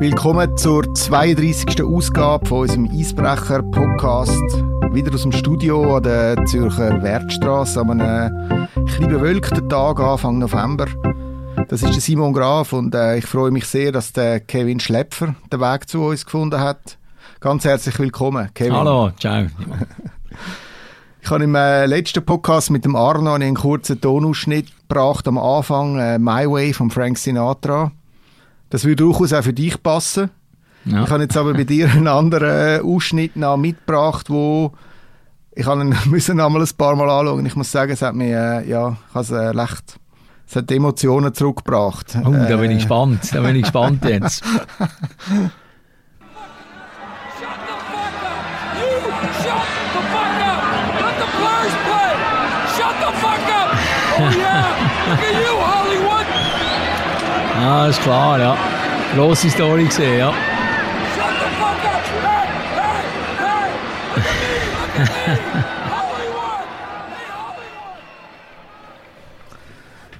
Willkommen 0.00 0.56
zur 0.56 0.94
32. 0.94 1.84
Ausgabe 1.84 2.46
von 2.46 2.60
unserem 2.60 2.88
Eisbrecher-Podcast. 2.90 4.32
Wieder 4.94 5.14
aus 5.14 5.24
dem 5.24 5.32
Studio 5.32 5.96
an 5.96 6.02
der 6.04 6.42
Zürcher 6.46 7.02
Wertstraße 7.02 7.78
an 7.82 8.00
einem 8.00 8.66
etwas 8.76 8.96
bewölkten 8.96 9.68
Tag, 9.68 10.00
Anfang 10.00 10.38
November. 10.38 10.86
Das 11.68 11.82
ist 11.82 11.92
der 11.92 12.00
Simon 12.00 12.32
Graf 12.32 12.72
und 12.72 12.94
äh, 12.94 13.18
ich 13.18 13.26
freue 13.26 13.50
mich 13.50 13.66
sehr, 13.66 13.92
dass 13.92 14.14
der 14.14 14.40
Kevin 14.40 14.80
Schlepfer 14.80 15.34
den 15.52 15.60
Weg 15.60 15.86
zu 15.86 16.02
uns 16.02 16.24
gefunden 16.24 16.58
hat. 16.58 16.96
Ganz 17.40 17.66
herzlich 17.66 17.98
willkommen, 17.98 18.48
Kevin. 18.54 18.72
Hallo, 18.72 19.10
ciao. 19.18 19.48
Ich 21.22 21.30
habe 21.30 21.44
im 21.44 21.54
äh, 21.54 21.84
letzten 21.84 22.24
Podcast 22.24 22.70
mit 22.70 22.86
dem 22.86 22.96
Arno 22.96 23.34
einen 23.34 23.54
kurzen 23.54 24.00
Tonausschnitt 24.00 24.68
gebracht 24.88 25.28
am 25.28 25.36
Anfang, 25.36 25.98
äh, 25.98 26.18
My 26.18 26.50
Way 26.50 26.72
von 26.72 26.90
Frank 26.90 27.18
Sinatra. 27.18 27.92
Das 28.70 28.84
würde 28.84 28.96
durchaus 28.96 29.32
auch 29.32 29.42
für 29.42 29.52
dich 29.52 29.82
passen. 29.82 30.30
Ja. 30.84 31.04
Ich 31.04 31.10
habe 31.10 31.22
jetzt 31.24 31.36
aber 31.36 31.52
bei 31.52 31.64
dir 31.64 31.90
einen 31.90 32.06
anderen 32.06 32.48
äh, 32.48 32.80
Ausschnitt 32.82 33.36
noch 33.36 33.56
mitgebracht, 33.56 34.30
wo 34.30 34.72
ich 35.54 35.66
habe 35.66 35.82
ihn 35.82 35.94
müssen 36.06 36.40
einmal 36.40 36.62
ein 36.62 36.68
paar 36.78 36.96
Mal 36.96 37.10
anschauen. 37.10 37.44
Ich 37.44 37.56
muss 37.56 37.70
sagen, 37.70 37.92
es 37.92 38.02
hat 38.02 38.14
mir 38.14 38.62
äh, 38.62 38.68
ja, 38.68 38.96
ich 39.08 39.14
habe 39.14 39.24
es, 39.24 39.30
äh, 39.30 39.36
recht, 39.36 39.96
es 40.46 40.56
hat 40.56 40.70
Emotionen 40.70 41.34
zurückgebracht. 41.34 42.16
Oh, 42.24 42.30
da 42.30 42.56
bin 42.56 42.70
ich 42.70 42.76
äh. 42.76 42.80
gespannt. 42.80 43.20
Da 43.32 43.40
bin 43.40 43.56
ich 43.56 43.62
gespannt 43.62 44.04
jetzt. 44.04 44.42
Ah, 57.62 57.88
ist 57.88 58.00
klar, 58.00 58.38
ja. 58.38 58.56
Grosse 59.14 59.50
Story 59.50 59.84
gesehen, 59.84 60.18
ja. 60.18 60.32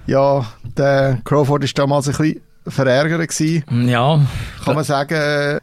ja, 0.07 0.45
der 0.77 1.19
Crawford 1.25 1.63
war 1.63 1.69
damals 1.75 2.09
ein 2.09 2.17
bisschen 2.17 2.43
verärgert. 2.67 3.41
Ja. 3.41 4.21
Kann 4.63 4.75
man 4.75 4.85
sagen, 4.85 5.61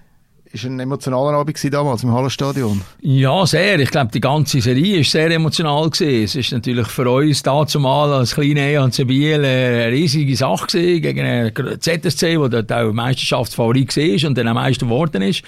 ist 0.52 0.66
ein 0.66 0.80
emotionaler 0.80 1.38
Abend 1.38 1.74
damals 1.74 2.04
im 2.04 2.12
Hallenstadion? 2.12 2.82
Ja, 3.02 3.46
sehr. 3.46 3.80
Ich 3.80 3.92
glaube, 3.92 4.12
die 4.12 4.20
ganze 4.20 4.62
Serie 4.62 4.98
war 4.98 5.04
sehr 5.04 5.32
emotional. 5.32 5.90
Es 6.00 6.36
ist 6.36 6.52
natürlich 6.52 6.88
für 6.88 7.10
uns 7.10 7.44
dazumal 7.44 8.14
als 8.14 8.36
kleine 8.36 8.62
EHC 8.62 9.06
Biel 9.06 9.44
eine 9.44 9.92
riesige 9.92 10.36
Sache 10.36 11.02
gegen 11.02 11.26
einen 11.26 11.54
ZSC, 11.80 12.38
der 12.38 12.50
dort 12.50 12.72
auch 12.72 12.94
Meisterschaftsfavorit 12.94 13.96
war 13.96 14.30
und 14.30 14.38
dann 14.38 14.48
am 14.48 14.56
meisten 14.56 14.86
geworden 14.86 15.22
ist. 15.22 15.44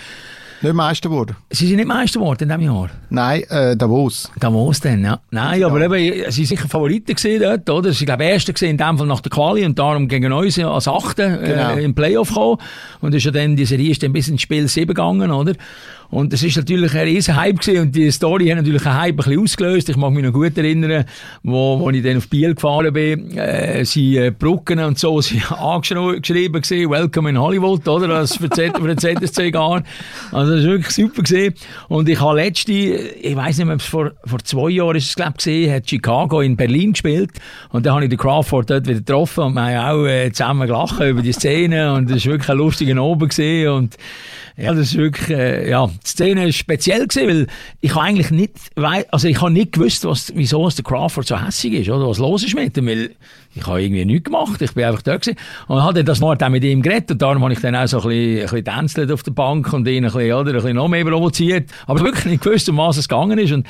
Nicht 0.62 0.74
Meister 0.74 1.10
geworden? 1.10 1.36
Sie 1.50 1.68
sind 1.68 1.78
nicht 1.78 1.88
Meister 1.88 2.20
geworden 2.20 2.44
in 2.44 2.50
diesem 2.50 2.74
Jahr? 2.74 2.90
Nein, 3.10 3.44
äh, 3.50 3.78
Davos. 3.78 4.30
Davos 4.40 4.80
dann, 4.82 5.04
ja. 5.04 5.20
Nein, 5.32 5.64
aber 5.64 5.82
eben, 5.82 6.32
sie 6.32 6.42
waren 6.42 6.48
sicher 6.48 6.68
Favoriten 6.68 7.16
gewesen 7.16 7.42
dort, 7.42 7.70
oder? 7.70 7.94
Sie 7.94 8.08
waren, 8.08 8.18
glaube 8.18 8.32
Erste 8.32 8.54
gewesen 8.54 8.72
in 8.72 8.78
dem 8.78 8.98
Fall 8.98 9.08
nach 9.08 9.22
der 9.22 9.30
Quali 9.32 9.66
und 9.66 9.80
darum 9.80 10.08
gegen 10.08 10.34
uns 10.34 10.60
als 10.60 10.88
Achte 10.88 11.24
äh, 11.24 11.48
genau. 11.48 11.74
im 11.76 11.96
Playoff 11.96 12.30
gekommen. 12.30 12.58
Und 13.00 13.16
ist 13.16 13.24
ja 13.24 13.32
dann, 13.32 13.56
die 13.56 13.66
Serie 13.66 13.92
ist 13.92 14.04
dann 14.04 14.12
bis 14.12 14.28
ins 14.28 14.42
Spiel 14.42 14.68
7 14.68 14.88
gegangen, 14.88 15.32
oder? 15.32 15.54
Und 16.12 16.34
es 16.34 16.42
ist 16.42 16.58
natürlich 16.58 16.94
ein 16.96 17.08
riesen 17.08 17.36
Hype 17.36 17.60
gewesen 17.60 17.82
und 17.82 17.96
die 17.96 18.10
Story 18.12 18.48
hat 18.48 18.58
natürlich 18.58 18.84
einen 18.86 18.98
Hype 18.98 19.14
ein 19.14 19.18
bisschen 19.18 19.44
ausgelöst. 19.44 19.90
Ich 19.90 19.98
mag 19.98 20.12
mich 20.12 20.24
noch 20.24 20.34
gut 20.34 20.58
erinnern, 20.58 21.06
wo, 21.44 21.80
wo 21.80 21.90
ich 21.92 22.02
dann 22.02 22.18
auf 22.18 22.28
Biel 22.30 22.56
gefahren 22.56 22.92
bin, 22.94 23.38
äh, 23.38 23.86
sie 23.86 24.18
äh, 24.18 24.32
Brücken 24.32 24.80
und 24.80 24.98
so, 24.98 25.22
sie 25.22 25.42
angeschrieben 25.50 26.62
gewesen, 26.62 26.90
Welcome 26.90 27.30
in 27.30 27.40
Hollywood, 27.40 27.88
oder? 27.88 28.08
Das 28.08 28.38
für, 28.38 28.50
Z, 28.50 28.76
für 28.78 28.94
den 28.94 28.98
ZSC 28.98 29.52
gar. 29.52 29.84
Also 30.32 30.56
das 30.56 30.66
war 30.66 30.72
wirklich 30.72 30.96
super 30.96 31.22
gewesen. 31.22 31.54
Und 31.90 32.10
ich 32.10 32.20
habe 32.20 32.38
letzte, 32.38 32.72
ich 32.72 33.36
weiß 33.36 33.60
nicht 33.60 33.67
mehr, 33.67 33.76
ob 33.76 33.82
es 33.82 33.88
vor, 33.88 34.12
vor 34.26 34.39
zwei 34.39 34.70
Jahren 34.72 34.95
ist 34.95 35.10
es, 35.10 35.16
glaube 35.16 35.33
ich, 35.45 35.70
hat 35.70 35.88
Chicago 35.88 36.42
in 36.42 36.58
Berlin 36.58 36.94
gespielt 36.94 37.32
und 37.70 37.86
dann 37.86 37.94
habe 37.94 38.06
ich 38.06 38.10
den 38.10 38.17
Crawford 38.17 38.70
dort 38.70 38.88
wieder 38.88 39.00
getroffen 39.00 39.44
und 39.44 39.54
wir 39.54 39.62
haben 39.62 40.00
auch 40.00 40.06
äh, 40.08 40.32
zusammen 40.32 40.67
gelacht 40.67 41.00
über 41.02 41.22
die 41.22 41.33
Szene 41.33 41.94
und 41.94 42.10
es 42.10 42.26
war 42.26 42.33
wirklich 42.33 42.50
ein 42.50 42.58
lustiger 42.58 43.00
Abend 43.00 43.30
gewesen 43.30 43.70
und 43.70 43.98
ja, 44.58 44.73
das 44.73 44.88
ist 44.88 44.98
wirklich, 44.98 45.30
äh, 45.30 45.70
ja, 45.70 45.89
Szene 46.05 46.52
speziell 46.54 47.08
gewesen, 47.08 47.27
weil 47.27 47.48
ich 47.82 47.95
habe 47.95 48.05
eigentlich 48.05 48.32
nicht, 48.32 48.54
also 49.11 49.27
ich 49.27 49.42
habe 49.42 49.52
nicht 49.52 49.73
gewusst, 49.73 50.05
was, 50.05 50.32
wieso 50.36 50.67
der 50.70 50.83
Crawford 50.83 51.27
so 51.27 51.39
hässlich 51.39 51.73
ist, 51.73 51.89
oder? 51.89 52.08
Was 52.08 52.17
los 52.17 52.43
ist 52.43 52.55
mit 52.55 52.77
ihm, 52.77 52.87
weil 52.87 53.11
ich 53.55 53.65
habe 53.65 53.82
irgendwie 53.82 54.05
nichts 54.05 54.26
gemacht, 54.26 54.61
ich 54.61 54.73
bin 54.73 54.86
einfach 54.86 55.02
da 55.02 55.17
gewesen. 55.17 55.38
Und 55.67 55.82
habe 55.82 56.04
das 56.04 56.21
Wort 56.21 56.43
auch 56.43 56.49
mit 56.49 56.64
ihm 56.64 56.82
geredet 56.82 57.11
und 57.11 57.21
darum 57.21 57.43
habe 57.43 57.54
ich 57.54 57.59
dann 57.59 57.76
auch 57.76 57.88
so 57.88 58.02
ein 58.02 58.09
bisschen, 58.09 58.65
ein 58.67 58.83
bisschen 58.86 59.11
auf 59.11 59.23
der 59.23 59.32
Bank 59.32 59.73
und 59.73 59.88
ihn 59.88 60.05
ein 60.05 60.11
bisschen, 60.11 60.33
oder, 60.33 60.52
ein 60.52 60.55
bisschen 60.55 60.76
noch 60.76 60.88
mehr 60.88 61.05
provoziert, 61.05 61.70
aber 61.88 62.02
wirklich 62.02 62.26
nicht 62.26 62.43
gewusst, 62.43 62.70
um 62.70 62.77
was 62.77 62.98
es 62.98 63.08
gegangen 63.08 63.39
ist. 63.39 63.52
Und 63.52 63.65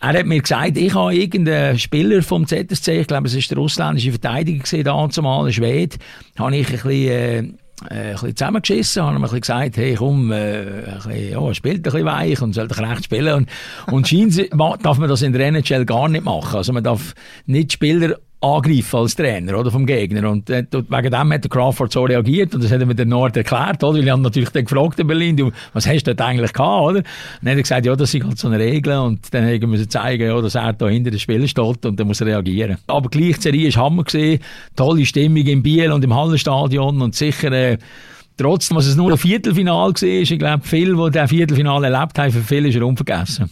er 0.00 0.18
hat 0.18 0.26
mir 0.26 0.40
gesagt, 0.40 0.76
ich 0.76 0.94
habe 0.94 1.14
irgendeinen 1.14 1.78
Spieler 1.78 2.22
vom 2.22 2.46
ZSC, 2.46 3.00
ich 3.00 3.06
glaube, 3.06 3.26
es 3.26 3.34
ist 3.34 3.50
der 3.50 3.58
ausländische 3.58 4.10
Verteidiger 4.10 4.62
gesehen, 4.62 4.84
damals 4.84 5.20
mal, 5.20 5.46
ein 5.46 5.52
Schwede, 5.52 5.96
habe 6.38 6.56
ich 6.56 6.66
ein 6.68 6.72
bisschen, 6.72 6.90
äh, 6.90 7.42
äh, 7.90 7.94
ein 7.94 8.12
bisschen 8.12 8.36
zusammengeschissen, 8.36 9.02
haben 9.02 9.20
mir 9.20 9.28
gesagt, 9.28 9.76
hey 9.76 9.94
komm, 9.94 10.32
äh, 10.32 10.84
ein 10.84 10.94
bisschen, 10.96 11.30
ja, 11.30 11.54
spielt 11.54 11.76
ein 11.76 11.82
bisschen 11.82 12.04
weich 12.04 12.42
und 12.42 12.52
sollte 12.54 12.78
recht 12.78 13.04
spielen. 13.04 13.34
Und, 13.34 13.48
und 13.92 14.08
scheinbar 14.08 14.78
darf 14.78 14.98
man 14.98 15.08
das 15.08 15.22
in 15.22 15.32
der 15.32 15.48
NHL 15.48 15.84
gar 15.84 16.08
nicht 16.08 16.24
machen. 16.24 16.56
Also 16.56 16.72
man 16.72 16.84
darf 16.84 17.14
nicht 17.46 17.72
Spieler 17.72 18.16
angreifen 18.44 18.96
als 18.96 19.16
Trainer 19.16 19.58
oder, 19.58 19.70
vom 19.70 19.86
Gegner. 19.86 20.30
Und 20.30 20.50
äh, 20.50 20.64
wegen 20.70 21.10
dem 21.10 21.32
hat 21.32 21.44
der 21.44 21.50
Crawford 21.50 21.92
so 21.92 22.04
reagiert 22.04 22.54
und 22.54 22.62
das 22.62 22.70
hat 22.70 22.80
er 22.80 22.86
mir 22.86 22.94
der 22.94 23.06
Nord 23.06 23.36
erklärt. 23.36 23.82
Oder? 23.82 23.98
Weil 23.98 24.04
ich 24.04 24.10
habe 24.10 24.22
natürlich 24.22 24.50
dann 24.50 24.64
gefragt 24.64 25.00
in 25.00 25.06
Berlin, 25.06 25.36
du, 25.36 25.50
was 25.72 25.86
hast 25.86 26.06
du 26.06 26.14
dort 26.14 26.28
eigentlich 26.28 26.52
gehabt? 26.52 26.82
Oder? 26.82 27.02
Dann 27.42 27.50
hat 27.50 27.56
er 27.56 27.62
gesagt, 27.62 27.86
ja, 27.86 27.96
das 27.96 28.10
sind 28.10 28.24
halt 28.24 28.38
so 28.38 28.48
eine 28.48 28.58
Regel 28.58 28.98
und 28.98 29.32
dann 29.32 29.44
haben 29.44 29.72
wir 29.72 29.88
zeigen, 29.88 30.26
ja, 30.26 30.40
dass 30.40 30.54
er 30.54 30.72
da 30.72 30.88
hinter 30.88 31.10
dem 31.10 31.18
Spiel 31.18 31.48
steht 31.48 31.86
und 31.86 31.98
dann 31.98 32.06
muss 32.06 32.20
er 32.20 32.26
reagieren. 32.26 32.76
Aber 32.86 33.08
gleich, 33.08 33.36
die 33.36 33.42
Serie 33.42 33.74
war 33.74 33.84
Hammer. 33.84 34.04
Gewesen. 34.04 34.40
Tolle 34.76 35.06
Stimmung 35.06 35.46
im 35.46 35.62
Biel 35.62 35.90
und 35.90 36.04
im 36.04 36.14
Hallenstadion 36.14 37.00
und 37.00 37.14
sicher... 37.14 37.52
Äh, 37.52 37.78
Trotzdem, 38.36 38.76
was 38.76 38.86
es 38.86 38.96
nur 38.96 39.12
ein 39.12 39.16
Viertelfinal 39.16 39.92
war, 39.92 40.02
ich 40.02 40.38
glaube, 40.40 40.64
viele, 40.66 40.96
die 40.96 41.10
das 41.12 41.30
Viertelfinal 41.30 41.84
erlebt 41.84 42.18
haben, 42.18 42.32
für 42.32 42.40
viele 42.40 42.68
ist 42.68 42.74
er 42.74 42.84
unvergessen. 42.84 43.48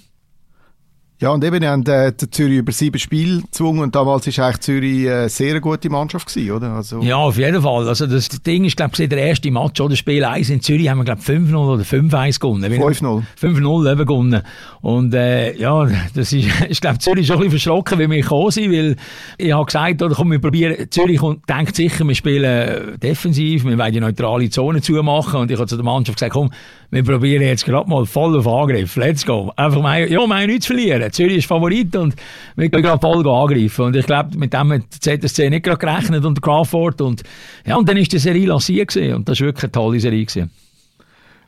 Ja, 1.21 1.31
und 1.31 1.45
eben, 1.45 1.61
wir 1.61 1.71
haben 1.71 1.87
äh, 1.87 2.13
Zürich 2.17 2.59
über 2.59 2.73
sieben 2.73 2.99
Spiele 2.99 3.43
gezwungen 3.43 3.79
und 3.79 3.95
damals 3.95 4.27
war 4.27 4.45
eigentlich 4.45 4.61
Zürich 4.61 5.09
eine 5.09 5.27
äh, 5.27 5.29
sehr 5.29 5.61
gute 5.61 5.89
Mannschaft 5.89 6.27
gewesen, 6.27 6.51
oder? 6.51 6.73
Also 6.73 7.01
ja, 7.01 7.15
auf 7.17 7.39
jeden 7.39 7.63
Fall. 7.63 7.87
Also 7.87 8.09
das 8.09 8.29
Ding 8.29 8.65
ist, 8.65 8.77
glaube 8.77 8.93
ich, 8.99 9.09
der 9.09 9.19
erste 9.19 9.49
Match 9.53 9.81
oder 9.81 9.95
Spiel 9.95 10.25
1 10.25 10.51
in 10.51 10.61
Zürich 10.61 10.89
haben 10.89 10.99
wir, 10.99 11.05
glaube 11.05 11.21
ich, 11.21 11.29
5-0 11.29 11.55
oder 11.55 11.85
5-1 11.85 12.41
gewonnen. 12.41 12.73
5-0. 12.73 13.23
5-0 13.41 13.93
eben 13.93 14.05
gewonnen. 14.05 14.43
Und 14.81 15.15
äh, 15.15 15.57
ja, 15.57 15.87
das 16.13 16.33
ist, 16.33 16.49
ich 16.69 16.81
glaube, 16.81 16.99
Zürich 16.99 17.21
ist 17.21 17.27
schon 17.29 17.37
ein 17.37 17.45
bisschen 17.45 17.61
verschrocken, 17.61 18.01
wie 18.01 18.11
wir 18.11 18.21
gekommen 18.21 18.51
sind, 18.51 18.73
weil 18.73 18.97
ich 19.39 19.53
habe 19.53 19.65
gesagt, 19.65 20.03
oder 20.03 20.17
komm, 20.17 20.33
wir 20.33 20.41
probieren, 20.41 20.91
Zürich 20.91 21.21
denkt 21.49 21.77
sicher, 21.77 22.05
wir 22.05 22.17
spielen 22.17 22.99
defensiv, 22.99 23.65
wir 23.65 23.79
wollen 23.79 23.93
die 23.93 24.01
neutrale 24.01 24.51
Zone 24.51 24.81
zumachen 24.83 25.43
und 25.43 25.53
ich 25.53 25.57
habe 25.57 25.69
zu 25.69 25.77
der 25.77 25.85
Mannschaft 25.85 26.19
gesagt, 26.19 26.33
komm, 26.33 26.51
wir 26.93 27.03
probieren 27.05 27.43
jetzt 27.43 27.65
gerade 27.65 27.89
mal 27.89 28.05
voll 28.05 28.39
auf 28.39 28.47
Angriff. 28.47 28.97
Let's 28.97 29.25
go. 29.25 29.51
Einfach 29.57 29.81
mal, 29.81 30.03
ja, 30.03 30.19
wir 30.19 30.29
haben 30.29 30.47
nichts 30.47 30.67
zu 30.67 30.75
verlieren. 30.75 31.11
Zürich 31.11 31.39
ist 31.39 31.47
Favorit 31.47 31.97
und 31.97 32.15
wir 32.55 32.69
können 32.69 32.83
gerade 32.83 33.01
voll 33.01 33.27
angreifen. 33.27 33.87
Und 33.87 33.97
ich 33.97 34.05
glaube, 34.05 34.37
mit 34.37 34.53
dem 34.53 34.73
hat 34.75 34.83
die 34.93 35.19
ZSC 35.21 35.49
nicht 35.49 35.65
gerade 35.65 35.79
gerechnet 35.79 36.23
unter 36.23 36.43
Crawford. 36.43 37.01
Und, 37.01 37.23
ja, 37.65 37.77
und 37.77 37.89
dann 37.89 37.97
ist 37.97 38.13
die 38.13 38.19
Serie 38.19 38.47
lanciert 38.47 38.95
und 38.95 39.27
das 39.27 39.41
war 39.41 39.47
wirklich 39.47 39.65
eine 39.65 39.73
tolle 39.73 40.01
Serie 40.01 40.27
gewesen. 40.27 40.51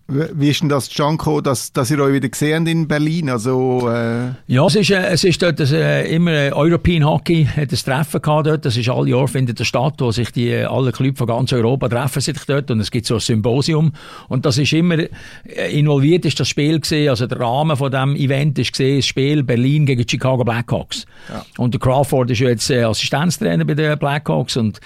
Wie 0.06 0.50
ist 0.50 0.60
denn 0.60 0.68
das 0.68 0.90
zustande 0.90 1.42
dass, 1.42 1.72
dass 1.72 1.90
ihr 1.90 1.98
euch 1.98 2.12
wieder 2.12 2.28
gesehen 2.28 2.66
in 2.66 2.86
Berlin? 2.86 3.30
Also, 3.30 3.88
äh 3.90 4.32
ja, 4.46 4.66
es 4.66 4.74
ist, 4.74 4.90
äh, 4.90 5.06
es 5.06 5.24
ist 5.24 5.40
dort 5.40 5.58
äh, 5.60 6.06
immer 6.14 6.30
äh, 6.30 6.52
European 6.52 7.06
Hockey, 7.06 7.46
hat 7.46 7.72
ein 7.72 7.76
Treffen 7.76 8.20
gehabt 8.20 8.46
dort. 8.46 8.66
Das 8.66 8.76
ist 8.76 8.90
alle 8.90 9.08
Jahr 9.08 9.26
findet 9.28 9.60
der 9.60 9.64
statt, 9.64 9.94
wo 9.98 10.12
sich 10.12 10.30
die, 10.30 10.50
äh, 10.50 10.64
alle 10.64 10.92
Clubs 10.92 11.16
von 11.16 11.26
ganz 11.26 11.54
Europa 11.54 11.88
treffen 11.88 12.20
sich 12.20 12.36
dort 12.46 12.70
und 12.70 12.80
es 12.80 12.90
gibt 12.90 13.06
so 13.06 13.14
ein 13.14 13.20
Symposium. 13.20 13.92
Und 14.28 14.44
das 14.44 14.58
ist 14.58 14.74
immer, 14.74 14.98
äh, 14.98 15.08
involviert 15.72 16.26
ist 16.26 16.38
das 16.38 16.48
Spiel 16.48 16.80
gesehen, 16.80 17.08
also 17.08 17.26
der 17.26 17.40
Rahmen 17.40 17.76
von 17.76 17.90
dem 17.90 18.14
Event 18.14 18.58
ist 18.58 18.72
gesehen, 18.72 18.98
das 18.98 19.06
Spiel 19.06 19.42
Berlin 19.42 19.86
gegen 19.86 20.06
Chicago 20.06 20.44
Blackhawks. 20.44 21.06
Ja. 21.30 21.46
Und 21.56 21.72
der 21.72 21.80
Crawford 21.80 22.30
ist 22.30 22.40
ja 22.40 22.50
jetzt 22.50 22.70
Assistenztrainer 22.70 23.64
bei 23.64 23.74
den 23.74 23.98
Blackhawks 23.98 24.58
und 24.58 24.80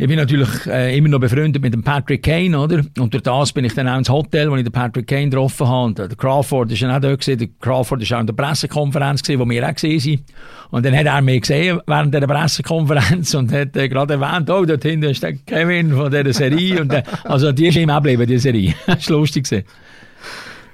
ich 0.00 0.08
bin 0.08 0.16
natürlich 0.16 0.48
äh, 0.66 0.96
immer 0.96 1.10
noch 1.10 1.18
befreundet 1.18 1.60
mit 1.60 1.74
dem 1.74 1.82
Patrick 1.82 2.22
Kane, 2.22 2.58
oder? 2.58 2.82
Und 2.98 3.12
durch 3.12 3.22
das 3.22 3.52
bin 3.52 3.66
ich 3.66 3.74
dann 3.74 3.86
auch 3.86 3.98
ins 3.98 4.08
Hotel, 4.08 4.50
wo 4.50 4.56
ich 4.56 4.62
den 4.62 4.72
Patrick 4.72 5.06
Kane 5.06 5.28
getroffen 5.28 5.68
habe. 5.68 5.84
Und 5.84 5.98
äh, 5.98 6.08
der 6.08 6.16
Crawford 6.16 6.72
ist 6.72 6.80
dann 6.80 6.90
auch 6.90 7.00
da 7.00 7.14
gewesen. 7.14 7.36
Der 7.36 7.48
Crawford 7.60 8.00
ist 8.00 8.10
auch 8.14 8.20
in 8.20 8.26
der 8.26 8.32
Pressekonferenz 8.32 9.22
gewesen, 9.22 9.40
wo 9.40 9.50
wir 9.50 9.68
auch 9.68 9.74
gesehen 9.74 10.00
sind. 10.00 10.22
Und 10.70 10.86
dann 10.86 10.96
hat 10.96 11.04
er 11.04 11.20
mich 11.20 11.42
gesehen 11.42 11.80
während 11.86 12.14
der 12.14 12.26
Pressekonferenz 12.26 13.34
und 13.34 13.52
hat 13.52 13.76
äh, 13.76 13.90
gerade 13.90 14.14
erwähnt, 14.14 14.48
oh, 14.48 14.64
dort 14.64 14.82
hinten 14.82 15.10
ist 15.10 15.22
der 15.22 15.34
Kevin 15.34 15.92
von 15.92 16.10
dieser 16.10 16.32
Serie. 16.32 16.80
und, 16.80 16.94
äh, 16.94 17.02
also 17.24 17.52
die 17.52 17.66
ist 17.66 17.76
ihm 17.76 17.90
auch 17.90 17.96
geblieben, 17.96 18.26
die 18.26 18.38
Serie. 18.38 18.74
das 18.86 19.10
war 19.10 19.18
lustig. 19.18 19.44
Gewesen. 19.44 19.66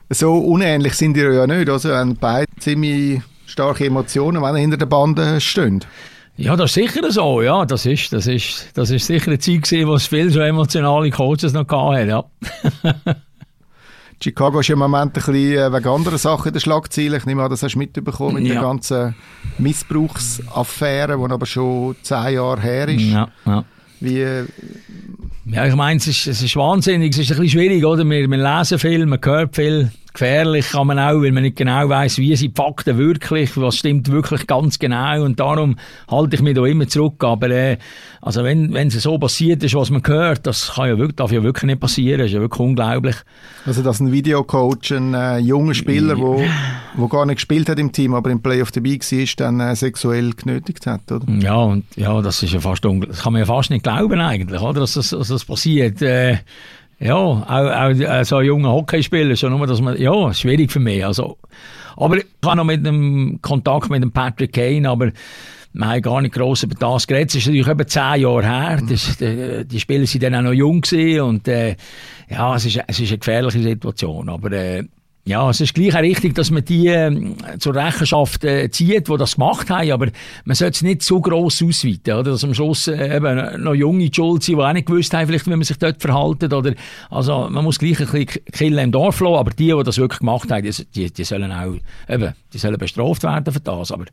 So 0.09 0.35
unähnlich 0.35 0.93
sind 0.93 1.17
die 1.17 1.23
ja 1.23 1.49
nicht. 1.49 1.69
Also 1.69 1.93
haben 1.93 2.15
beide 2.15 2.47
ziemlich 2.61 3.21
starke 3.47 3.87
Emotionen, 3.87 4.41
wenn 4.41 4.55
er 4.55 4.61
hinter 4.61 4.77
der 4.77 4.87
Bande 4.87 5.41
stehen. 5.41 5.81
Ja, 6.37 6.55
das 6.55 6.71
ist 6.71 6.75
sicher 6.75 7.11
so, 7.11 7.43
ja. 7.43 7.65
Das 7.65 7.87
ist, 7.87 8.13
das 8.13 8.27
ist, 8.27 8.71
das 8.75 8.91
ist 8.91 9.07
sicher 9.07 9.29
eine 9.29 9.39
Zeit 9.39 9.63
gewesen, 9.63 9.89
wo 9.89 9.95
es 9.95 10.07
viele 10.07 10.31
so 10.31 10.41
emotionale 10.41 11.11
Coaches 11.11 11.53
noch 11.53 11.69
hatten, 11.69 12.09
ja. 12.09 12.25
Chicago 14.23 14.61
ist 14.61 14.71
im 14.71 14.79
Moment 14.79 15.11
ein 15.11 15.13
bisschen 15.13 15.35
äh, 15.35 15.73
wegen 15.73 15.89
anderen 15.89 16.19
Sachen 16.19 16.49
in 16.49 16.53
der 16.55 16.61
Schlagzeile. 16.61 17.19
Ich 17.19 17.27
nehme 17.27 17.43
an, 17.43 17.51
das 17.51 17.63
hast 17.63 17.75
du 17.75 17.79
mitbekommen 17.79 18.35
mit 18.35 18.47
ja. 18.47 18.55
der 18.55 18.63
ganzen 18.63 19.15
Missbrauchsaffäre, 19.59 21.19
die 21.19 21.33
aber 21.33 21.47
schon 21.47 21.97
zehn 22.03 22.35
Jahre 22.35 22.61
her 22.61 22.89
ist. 22.89 23.03
Ja, 23.03 23.29
ja. 23.45 23.65
Wie, 24.01 24.21
äh, 24.21 24.47
ja, 25.47 25.67
ich 25.67 25.75
meine, 25.75 25.99
es 25.99 26.07
ist, 26.07 26.27
es 26.27 26.43
ist 26.43 26.57
wahnsinnig, 26.57 27.13
es 27.13 27.19
ist 27.19 27.33
ein 27.33 27.39
bisschen 27.39 27.61
schwierig, 27.61 27.85
oder? 27.85 28.05
Wir, 28.05 28.29
wir 28.29 28.37
lesen 28.59 28.79
viel, 28.79 29.05
man 29.07 29.21
hört 29.23 29.55
viel, 29.55 29.91
gefährlich 30.17 30.71
kann 30.71 30.87
man 30.87 30.99
auch, 30.99 31.21
weil 31.21 31.31
man 31.31 31.43
nicht 31.43 31.57
genau 31.57 31.89
weiß, 31.89 32.19
wie 32.19 32.35
sind 32.35 32.57
die 32.57 32.63
Fakten 32.63 32.97
wirklich, 32.97 33.55
was 33.57 33.77
stimmt 33.77 34.11
wirklich 34.11 34.47
ganz 34.47 34.79
genau 34.79 35.23
und 35.23 35.39
darum 35.39 35.77
halte 36.11 36.37
ich 36.37 36.43
mich 36.43 36.55
da 36.55 36.65
immer 36.65 36.89
zurück. 36.89 37.23
Aber 37.23 37.51
äh, 37.51 37.77
also 38.23 38.43
wenn, 38.43 38.73
wenn 38.73 38.89
es 38.89 39.03
so 39.03 39.19
passiert 39.19 39.63
ist, 39.63 39.75
was 39.75 39.91
man 39.91 40.03
hört, 40.07 40.47
das 40.47 40.73
kann 40.75 40.89
ja 40.89 40.99
wirklich, 40.99 41.17
darf 41.17 41.33
ja 41.33 41.43
wirklich 41.43 41.65
nicht 41.65 41.81
passieren, 41.81 42.19
das 42.21 42.29
ist 42.29 42.33
ja 42.33 42.41
wirklich 42.41 42.61
unglaublich. 42.61 43.17
Also 43.67 43.83
dass 43.83 44.01
ein 44.01 44.11
Videocoach, 44.11 44.93
ein 44.93 45.13
äh, 45.13 45.39
junger 45.39 45.75
Spieler, 45.75 46.15
der 46.15 46.19
wo, 46.19 46.43
wo 46.95 47.09
gar 47.09 47.27
nicht 47.27 47.37
gespielt 47.37 47.69
hat 47.69 47.79
im 47.79 47.93
Team, 47.93 48.15
aber 48.15 48.31
im 48.31 48.41
Playoff 48.41 48.73
dabei 48.73 48.99
war, 48.99 49.27
dann 49.37 49.61
äh, 49.61 49.77
sexuell 49.77 50.33
genötigt 50.33 50.87
hat, 50.87 51.13
oder? 51.13 51.31
Ja, 51.41 51.57
und 51.57 51.85
ja, 51.95 52.23
das 52.23 52.43
ist 52.43 52.55
ja 52.55 52.61
fast 52.61 52.85
das 52.85 53.23
kann 53.23 53.33
man 53.35 53.41
ja 53.41 53.47
fast 53.47 53.71
nicht 53.71 53.83
glauben 53.83 54.21
eigentlich, 54.21 54.61
oder, 54.61 54.81
dass 54.81 54.95
das, 54.95 55.11
dass 55.11 55.29
das 55.29 55.45
passiert. 55.45 56.01
Äh, 56.01 56.39
ja, 56.99 57.15
auch, 57.15 57.49
auch 57.49 57.91
äh, 57.91 58.25
so 58.25 58.37
ein 58.37 58.47
junger 58.47 58.73
Hockeyspieler, 58.73 59.37
schon 59.37 59.57
nur, 59.57 59.67
dass 59.67 59.81
man, 59.81 60.01
ja, 60.01 60.33
schwierig 60.33 60.73
für 60.73 60.81
mich. 60.81 61.05
Also, 61.05 61.37
aber 61.97 62.19
ich 62.19 62.27
habe 62.45 62.57
noch 62.57 62.65
mit 62.65 62.85
dem 62.87 63.39
Kontakt 63.43 63.91
mit 63.91 64.03
dem 64.03 64.13
Patrick 64.13 64.53
Kane, 64.53 64.89
aber 64.89 65.13
wir 65.73 65.87
haben 65.87 66.03
gar 66.03 66.23
nicht 66.23 66.35
gross 66.35 66.63
über 66.63 66.75
das 66.75 67.07
geredet. 67.07 67.31
Es 67.31 67.37
ist 67.37 67.47
natürlich 67.47 67.67
über 67.67 67.87
zehn 67.87 68.23
Jahre 68.23 68.47
her. 68.47 68.83
Das, 68.89 69.19
die, 69.19 69.67
die 69.67 69.81
Spieler 69.81 70.05
waren 70.05 70.21
dann 70.21 70.35
auch 70.37 70.51
noch 70.51 70.53
jung 70.53 70.81
gewesen 70.81 71.21
und 71.21 71.49
äh, 71.49 71.77
ja, 72.31 72.57
es 72.57 72.65
ist, 72.65 72.81
es 72.87 73.01
ist 73.01 73.11
eine 73.11 73.19
gefährliche 73.19 73.63
Situation. 73.63 74.29
Aber 74.31 74.53
äh, 74.53 74.85
ja, 75.27 75.51
es 75.51 75.61
ist 75.61 75.75
gleich 75.75 75.95
auch 75.97 76.03
richtig, 76.03 76.37
dass 76.37 76.53
man 76.53 76.65
die 76.65 76.87
äh, 76.87 77.35
zur 77.59 77.75
Rechenschaft 77.75 78.45
äh, 78.45 78.71
zieht, 78.71 79.09
die 79.09 79.17
das 79.17 79.35
gemacht 79.35 79.69
haben, 79.71 79.91
aber 79.91 80.07
man 80.45 80.55
sollte 80.55 80.77
es 80.77 80.83
nicht 80.83 81.03
so 81.03 81.21
gross 81.21 81.61
ausweiten, 81.63 82.15
oder? 82.15 82.31
dass 82.31 82.45
am 82.45 82.55
Schluss 82.55 82.87
äh, 82.87 83.17
eben 83.17 83.63
noch 83.65 83.75
junge 83.75 84.09
Schuld 84.13 84.45
sind, 84.45 84.59
die 84.59 84.63
auch 84.63 84.73
nicht 84.73 84.87
gewusst 84.87 85.13
haben, 85.13 85.27
vielleicht, 85.27 85.47
wie 85.47 85.51
man 85.51 85.63
sich 85.65 85.79
dort 85.79 86.01
verhalten, 86.01 86.53
oder, 86.53 86.75
also 87.11 87.49
man 87.51 87.65
muss 87.65 87.81
gleich 87.81 87.99
ein 87.99 88.07
bisschen 88.07 88.45
Killen 88.53 88.79
im 88.79 88.93
Dorf 88.93 89.19
lassen, 89.19 89.35
aber 89.35 89.51
die, 89.51 89.73
die 89.73 89.83
das 89.83 89.99
wirklich 89.99 90.21
gemacht 90.21 90.49
haben, 90.53 90.63
die, 90.95 91.13
die, 91.13 91.25
sollen 91.25 91.51
auch, 91.51 91.75
eben, 92.09 92.33
die 92.53 92.59
sollen 92.59 92.79
bestraft 92.79 93.25
werden 93.25 93.53
für 93.53 93.61
das, 93.61 93.91
aber 93.91 94.05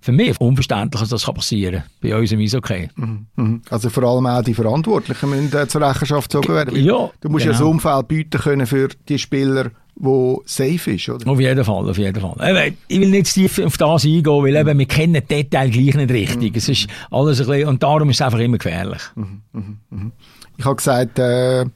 für 0.00 0.12
mich 0.12 0.40
unverständlich, 0.40 1.00
dass 1.00 1.10
das 1.10 1.24
passieren 1.24 1.82
kann 1.82 2.10
bei 2.10 2.16
uns 2.16 2.32
im 2.32 2.40
Eishockey. 2.40 2.88
Mhm. 2.96 3.26
Mhm. 3.36 3.62
Also 3.70 3.88
vor 3.88 4.02
allem 4.02 4.26
auch 4.26 4.42
die 4.42 4.54
Verantwortlichen 4.54 5.30
müssen 5.30 5.56
äh, 5.56 5.68
zur 5.68 5.80
Rechenschaft 5.80 6.30
gezogen 6.30 6.54
werden. 6.54 6.76
Ja, 6.84 7.08
du 7.20 7.28
musst 7.28 7.44
genau. 7.44 7.54
ja 7.54 7.60
das 7.60 7.60
Umfeld 7.60 8.08
bieten 8.08 8.40
können 8.40 8.66
für 8.66 8.88
die 9.08 9.18
Spieler, 9.18 9.70
wo 9.98 10.42
safe 10.44 10.92
ist, 10.92 11.08
oder? 11.08 11.28
Auf 11.28 11.40
jeden 11.40 11.64
Fall, 11.64 11.88
auf 11.88 11.98
jeden 11.98 12.20
Fall. 12.20 12.74
Ich 12.86 13.00
will 13.00 13.08
nicht 13.08 13.32
tief 13.32 13.58
auf 13.58 13.78
das 13.78 14.04
eingehen, 14.04 14.24
weil 14.26 14.52
mhm. 14.52 14.68
eben, 14.68 14.78
wir 14.78 14.86
kennen 14.86 15.14
die 15.14 15.42
Details 15.42 15.72
gleich 15.72 15.94
nicht 15.94 16.10
richtig. 16.10 16.52
Mhm. 16.52 16.58
Es 16.58 16.68
ist 16.68 16.86
alles 17.10 17.40
ein 17.40 17.46
bisschen, 17.46 17.68
und 17.68 17.82
darum 17.82 18.10
ist 18.10 18.16
es 18.16 18.22
einfach 18.22 18.38
immer 18.38 18.58
gefährlich. 18.58 19.02
Mhm. 19.14 19.42
mhm. 19.52 19.78
mhm. 19.90 20.12
Ich 20.58 20.64
habe 20.64 20.76
gesagt, 20.76 21.18
äh, 21.18 21.66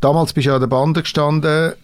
damals 0.00 0.32
bist 0.32 0.46
du 0.46 0.54
an 0.54 0.60
der 0.60 0.68
Bande 0.68 1.02
gestanden. 1.02 1.74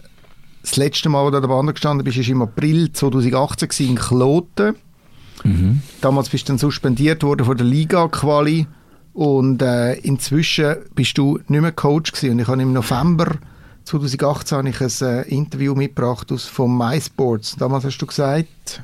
Das 0.62 0.76
letzte 0.76 1.10
Mal, 1.10 1.24
wo 1.24 1.30
du 1.30 1.36
an 1.36 1.42
der 1.42 1.48
Bande 1.48 1.72
gestanden 1.72 2.04
bist, 2.04 2.18
war 2.18 2.28
im 2.28 2.42
April 2.42 2.92
2018 2.92 3.88
in 3.88 3.96
Kloten. 3.96 4.76
Mhm. 5.44 5.82
Damals 6.00 6.30
bist 6.30 6.48
du 6.48 6.52
dann 6.52 6.58
suspendiert 6.58 7.22
worden 7.22 7.44
von 7.44 7.56
der 7.56 7.66
Liga-Quali 7.66 8.66
und 9.12 9.60
äh, 9.62 9.94
inzwischen 9.94 10.76
bist 10.94 11.18
du 11.18 11.38
nicht 11.48 11.60
mehr 11.60 11.72
Coach 11.72 12.12
gewesen. 12.12 12.32
Und 12.32 12.38
ich 12.40 12.48
habe 12.48 12.62
im 12.62 12.72
November 12.72 13.36
2018 13.90 14.58
habe 14.58 14.68
ich 14.68 14.80
ein 14.80 15.08
äh, 15.08 15.22
Interview 15.22 15.74
mitgebracht 15.74 16.30
aus, 16.30 16.46
von 16.46 16.76
MySports. 16.76 17.56
Damals 17.56 17.84
hast 17.84 17.98
du 17.98 18.06
gesagt... 18.06 18.82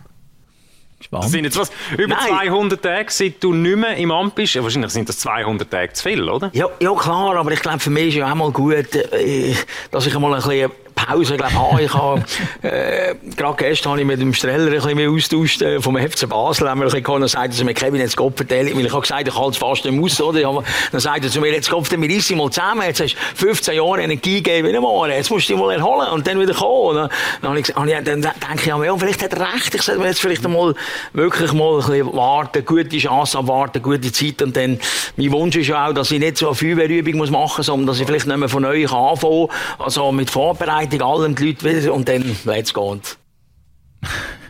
Spannend. 0.98 1.24
Das 1.26 1.30
sind 1.30 1.44
jetzt 1.44 1.58
was, 1.58 1.70
über 1.92 2.16
Nein. 2.16 2.48
200 2.48 2.82
Tage, 2.82 3.06
seit 3.10 3.44
du 3.44 3.52
nicht 3.52 3.76
mehr 3.76 3.96
im 3.96 4.10
Amt 4.10 4.34
bist. 4.34 4.60
Wahrscheinlich 4.60 4.90
sind 4.92 5.08
das 5.08 5.18
200 5.18 5.70
Tage 5.70 5.92
zu 5.92 6.02
viel, 6.02 6.28
oder? 6.28 6.50
Ja, 6.54 6.68
ja 6.80 6.94
klar, 6.94 7.36
aber 7.36 7.52
ich 7.52 7.60
glaube, 7.60 7.80
für 7.80 7.90
mich 7.90 8.08
ist 8.08 8.14
ja 8.14 8.30
auch 8.30 8.34
mal 8.34 8.50
gut, 8.50 8.94
äh, 8.94 9.54
dass 9.90 10.06
ich 10.06 10.18
mal 10.18 10.32
ein 10.34 10.42
bisschen 10.42 10.70
Pause, 10.96 11.36
glaube 11.36 11.52
ah, 11.54 11.78
ich 11.78 11.92
habe, 11.92 12.24
äh, 12.62 13.14
gerade 13.36 13.56
gestern 13.58 13.92
habe 13.92 14.00
ich 14.00 14.06
mit 14.06 14.18
dem 14.18 14.32
Streller 14.32 14.72
ein 14.72 14.96
bisschen 14.96 15.14
austauscht, 15.14 15.62
äh, 15.62 15.80
vom 15.80 15.96
FC 15.96 16.26
Basel, 16.26 16.70
haben 16.70 16.80
wir 16.80 16.86
ein 16.86 16.90
bisschen 16.90 17.20
gesagt, 17.20 17.52
dass 17.52 17.66
wir 17.66 17.74
Kevin 17.74 18.00
jetzt 18.00 18.16
Gott 18.16 18.34
verteilen, 18.34 18.74
weil 18.74 18.86
ich 18.86 18.92
habe 18.92 19.02
gesagt, 19.02 19.28
ich 19.28 19.34
halte 19.34 19.50
es 19.50 19.56
fast 19.58 19.84
nicht 19.84 20.02
aus, 20.02 20.20
oder? 20.22 20.48
Habe, 20.48 20.64
dann 20.90 21.00
sagt 21.00 21.22
er 21.22 21.30
zu 21.30 21.40
mir, 21.40 21.52
jetzt 21.52 21.70
kommt 21.70 21.90
wir 21.90 22.08
rissen 22.08 22.38
mal 22.38 22.50
zusammen, 22.50 22.82
jetzt 22.86 23.00
hast 23.00 23.14
du 23.14 23.46
15 23.46 23.76
Jahre 23.76 24.02
Energie 24.02 24.42
gegeben, 24.42 24.68
wieder 24.68 24.80
mal, 24.80 25.10
jetzt 25.10 25.30
musst 25.30 25.48
du 25.48 25.52
dich 25.52 25.62
mal 25.62 25.74
erholen 25.74 26.08
und 26.12 26.26
dann 26.26 26.40
wieder 26.40 26.54
kommen. 26.54 26.96
Dann, 26.96 27.10
dann, 27.42 27.50
habe 27.50 27.60
ich, 27.60 28.04
dann 28.04 28.22
denke 28.22 28.32
ich, 28.56 28.66
ja, 28.66 28.96
vielleicht 28.96 29.22
hat 29.22 29.34
er 29.34 29.52
recht, 29.52 29.74
ich 29.74 29.82
sollte 29.82 30.00
mir 30.00 30.08
jetzt 30.08 30.20
vielleicht 30.20 30.46
einmal 30.46 30.74
wirklich 31.12 31.52
mal 31.52 31.74
ein 31.74 31.86
bisschen 31.86 32.12
warten, 32.14 32.64
gute 32.64 32.96
Chance 32.96 33.38
abwarten, 33.38 33.82
gute 33.82 34.10
Zeit. 34.10 34.40
Und 34.40 34.56
dann, 34.56 34.80
mein 35.16 35.30
Wunsch 35.30 35.56
ist 35.56 35.68
ja 35.68 35.88
auch, 35.88 35.92
dass 35.92 36.10
ich 36.10 36.20
nicht 36.20 36.38
so 36.38 36.46
eine 36.46 36.54
Feuerwehrübung 36.54 37.18
machen 37.30 37.56
muss, 37.58 37.66
sondern 37.66 37.86
dass 37.86 38.00
ich 38.00 38.06
vielleicht 38.06 38.26
nicht 38.26 38.38
mehr 38.38 38.48
von 38.48 38.62
neu 38.62 38.86
anfangen 38.86 39.48
kann, 39.48 39.56
also 39.78 40.10
mit 40.10 40.30
Vorbereitung 40.30 40.85
Vorbereitung, 40.86 41.02
allen 41.02 41.34
die 41.34 41.46
Leute 41.46 41.64
wieder 41.64 41.94
und 41.94 42.08
dann 42.08 42.24
let's 42.44 42.72
go. 42.72 42.98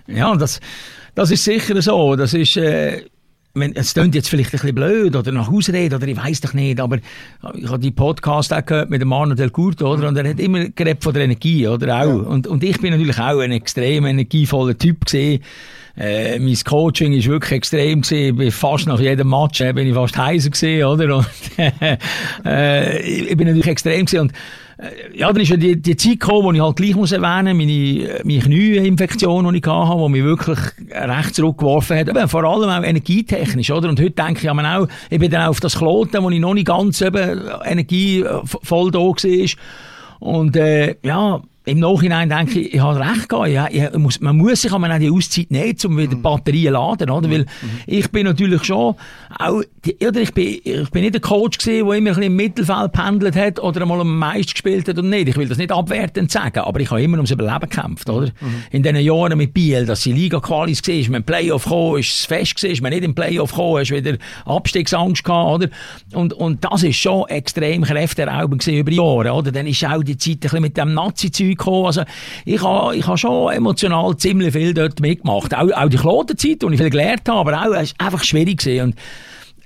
Ja, 0.09 0.37
das, 0.37 0.61
das 1.17 1.33
ist 1.33 1.43
sicher 1.43 1.83
so. 1.83 2.15
Das 2.15 2.33
ist, 2.33 2.57
äh, 2.57 3.03
wenn, 3.55 3.75
es 3.75 3.93
klingt 3.93 4.15
jetzt 4.15 4.29
vielleicht 4.29 4.51
ein 4.51 4.61
bisschen 4.61 4.75
blöd 4.77 5.17
oder 5.17 5.33
nach 5.33 5.49
Ausrede 5.49 5.97
oder 5.97 6.07
ich 6.07 6.17
weiß 6.17 6.43
doch 6.43 6.55
nicht, 6.55 6.79
aber 6.79 6.99
ich 7.55 7.69
habe 7.69 7.81
die 7.81 7.91
Podcast 7.91 8.55
auch 8.55 8.65
gehört 8.65 8.89
mit 8.89 9.01
dem 9.01 9.13
Arno 9.13 9.35
Del 9.35 9.51
Curto, 9.51 9.93
oder? 9.93 10.07
Und 10.07 10.17
er 10.17 10.31
hat 10.31 10.39
immer 10.39 10.69
geredet 10.69 11.03
von 11.03 11.13
der 11.13 11.25
Energie, 11.25 11.67
oder? 11.67 11.93
Auch. 11.97 12.07
Ja. 12.07 12.15
Und, 12.15 12.47
und 12.47 12.63
ich 12.63 12.81
bin 12.81 12.93
natürlich 12.93 13.19
auch 13.19 13.41
ein 13.41 13.51
extrem 13.51 14.07
energievoller 14.07 14.79
Typ 14.79 15.07
gesehen. 15.07 15.43
Äh, 15.97 16.39
mein 16.39 16.57
Coaching 16.65 17.13
ist 17.13 17.27
wirklich 17.27 17.53
extrem 17.53 18.03
gewesen. 18.03 18.41
Ich 18.41 18.55
fast 18.55 18.87
nach 18.87 19.01
jedem 19.01 19.29
Match 19.29 19.61
äh, 19.61 19.73
bin 19.73 19.89
ich 19.89 19.95
fast 19.95 20.17
heiser 20.17 20.51
gesehen, 20.51 20.87
oder? 20.87 21.17
Und, 21.17 21.27
äh, 22.47 23.01
ich 23.01 23.37
bin 23.37 23.49
natürlich 23.49 23.67
extrem 23.67 24.07
gewesen. 24.07 24.21
Und, 24.21 24.33
ja, 25.15 25.33
dann 25.33 25.41
ist 25.41 25.49
ja 25.49 25.57
die, 25.57 25.81
die 25.81 25.97
Zeit 25.97 26.21
gekommen, 26.21 26.45
wo 26.45 26.53
ich 26.53 26.61
halt 26.61 26.77
gleich 26.77 26.95
muss 26.95 27.13
erwähnen 27.13 27.57
muss, 27.57 27.67
meine, 27.67 28.21
meine 28.25 28.41
Knieinfektion, 28.41 29.51
die 29.51 29.59
ich 29.59 29.67
hatte, 29.67 30.03
die 30.03 30.09
mich 30.11 30.23
wirklich 30.23 30.59
recht 30.91 31.35
zurückgeworfen 31.35 31.99
hat. 31.99 32.11
Aber 32.11 32.29
vor 32.29 32.45
allem 32.45 32.69
auch 32.69 32.87
energietechnisch, 32.87 33.71
oder? 33.71 33.89
Und 33.89 33.99
heute 33.99 34.11
denke 34.11 34.41
ich 34.43 34.51
auch, 34.51 34.89
ich 35.09 35.19
bin 35.19 35.31
dann 35.31 35.49
auf 35.49 35.61
das 35.61 35.79
Kloten, 35.79 36.23
wo 36.23 36.29
ich 36.29 36.41
noch 36.41 36.53
nicht 36.53 36.67
ganz 36.67 37.01
eben 37.01 37.41
energievoll 37.65 38.91
da 38.91 38.99
war. 38.99 39.47
Und, 40.19 40.57
äh, 40.57 40.97
ja, 41.03 41.41
im 41.67 41.81
Nachhinein 41.81 42.29
denke 42.29 42.61
ich, 42.61 42.75
ich 42.75 42.81
habe 42.81 43.01
recht 43.01 43.29
gehabt. 43.29 43.49
Ja, 43.49 43.67
ich 43.69 43.93
muss, 43.99 44.21
man 44.21 44.37
muss 44.37 44.63
sich 44.63 44.73
aber 44.73 44.89
auch 44.89 44.99
die 45.01 45.11
Auszeit 45.11 45.51
nehmen, 45.51 45.77
um 45.85 45.99
wieder 45.99 46.11
die 46.11 46.17
mhm. 46.17 46.23
Batterien 46.23 46.67
zu 46.67 46.81
laden, 46.81 47.11
oder? 47.11 47.29
Weil 47.29 47.41
mhm. 47.41 47.47
ich 47.87 48.09
bin 48.13 48.25
natürlich 48.25 48.63
schon 48.63 48.95
auch, 49.37 49.63
oder 50.01 50.21
ich 50.21 50.33
bin, 50.33 50.61
ich 50.63 50.91
bin 50.91 51.03
nicht 51.03 51.15
der 51.15 51.21
Coach 51.21 51.59
gewesen, 51.59 51.87
der 51.87 51.97
immer 51.97 52.11
ein 52.11 52.15
bisschen 52.15 52.23
im 52.23 52.37
Mittelfeld 52.37 52.93
pendelt 52.93 53.35
hat 53.35 53.59
oder 53.59 53.83
einmal 53.83 54.01
am 54.01 54.17
meisten 54.17 54.53
gespielt 54.53 54.89
hat 54.89 54.97
und 54.97 55.11
nicht. 55.11 55.29
Ich 55.29 55.37
will 55.37 55.49
das 55.49 55.59
nicht 55.59 55.73
abwertend 55.73 56.31
sagen, 56.31 56.61
aber 56.61 56.79
ich 56.79 56.89
habe 56.89 57.03
immer 57.03 57.17
ums 57.17 57.33
Überleben 57.33 57.69
gekämpft, 57.69 58.09
oder? 58.09 58.27
Mhm. 58.41 58.63
In 58.71 58.83
diesen 58.85 59.01
Jahren 59.01 59.37
mit 59.37 59.53
Biel, 59.53 59.87
dass 59.87 60.03
die 60.03 60.13
Liga-Qualis 60.13 60.87
war, 60.87 60.95
ist 60.95 61.09
man 61.09 61.23
im 61.23 61.25
Playoff 61.25 61.65
gekommen, 61.65 61.99
ist 61.99 62.11
es 62.11 62.25
fest 62.27 62.55
gewesen, 62.55 62.75
ist 62.75 62.83
man 62.83 62.93
nicht 62.93 63.03
im 63.03 63.17
Playoff 63.17 63.51
gekommen, 63.51 63.81
hast 63.81 63.91
wieder 63.91 64.19
Abstiegsangst 64.45 65.25
gehabt, 65.25 65.65
oder? 65.65 65.69
Und, 66.13 66.33
und 66.33 66.65
das 66.65 66.85
ist 66.85 66.97
schon 66.97 67.29
extrem 67.29 67.83
kräfteraubend 67.83 68.63
gewesen 68.63 68.79
über 68.79 68.91
die 68.93 68.99
Jahre, 68.99 69.33
oder? 69.33 69.51
Dann 69.51 69.67
ist 69.67 69.85
auch 69.85 70.05
die 70.05 70.17
Zeit 70.17 70.35
ein 70.35 70.41
bisschen 70.41 70.63
mit 70.63 70.77
dem 70.77 70.95
Nazi-Zeug 70.95 71.56
gekommen. 71.57 71.87
Also, 71.87 72.03
ich 72.45 72.63
habe 72.63 72.97
ich 72.97 73.07
ha 73.07 73.17
schon 73.17 73.53
emotional 73.53 74.17
ziemlich 74.17 74.53
viel 74.53 74.75
dort 74.75 75.01
mitgemacht. 75.01 75.55
Auch, 75.55 75.71
auch 75.73 75.89
die 75.89 75.97
Klotenzeit, 75.97 76.63
wo 76.63 76.71
ich 76.71 76.79
viel 76.79 76.91
gelernt 76.91 77.29
habe, 77.29 77.41
aber 77.41 77.61
auch, 77.61 77.75
es 77.75 77.95
war 77.99 78.07
einfach 78.07 78.25
schwierig. 78.25 78.65
Und 78.83 78.95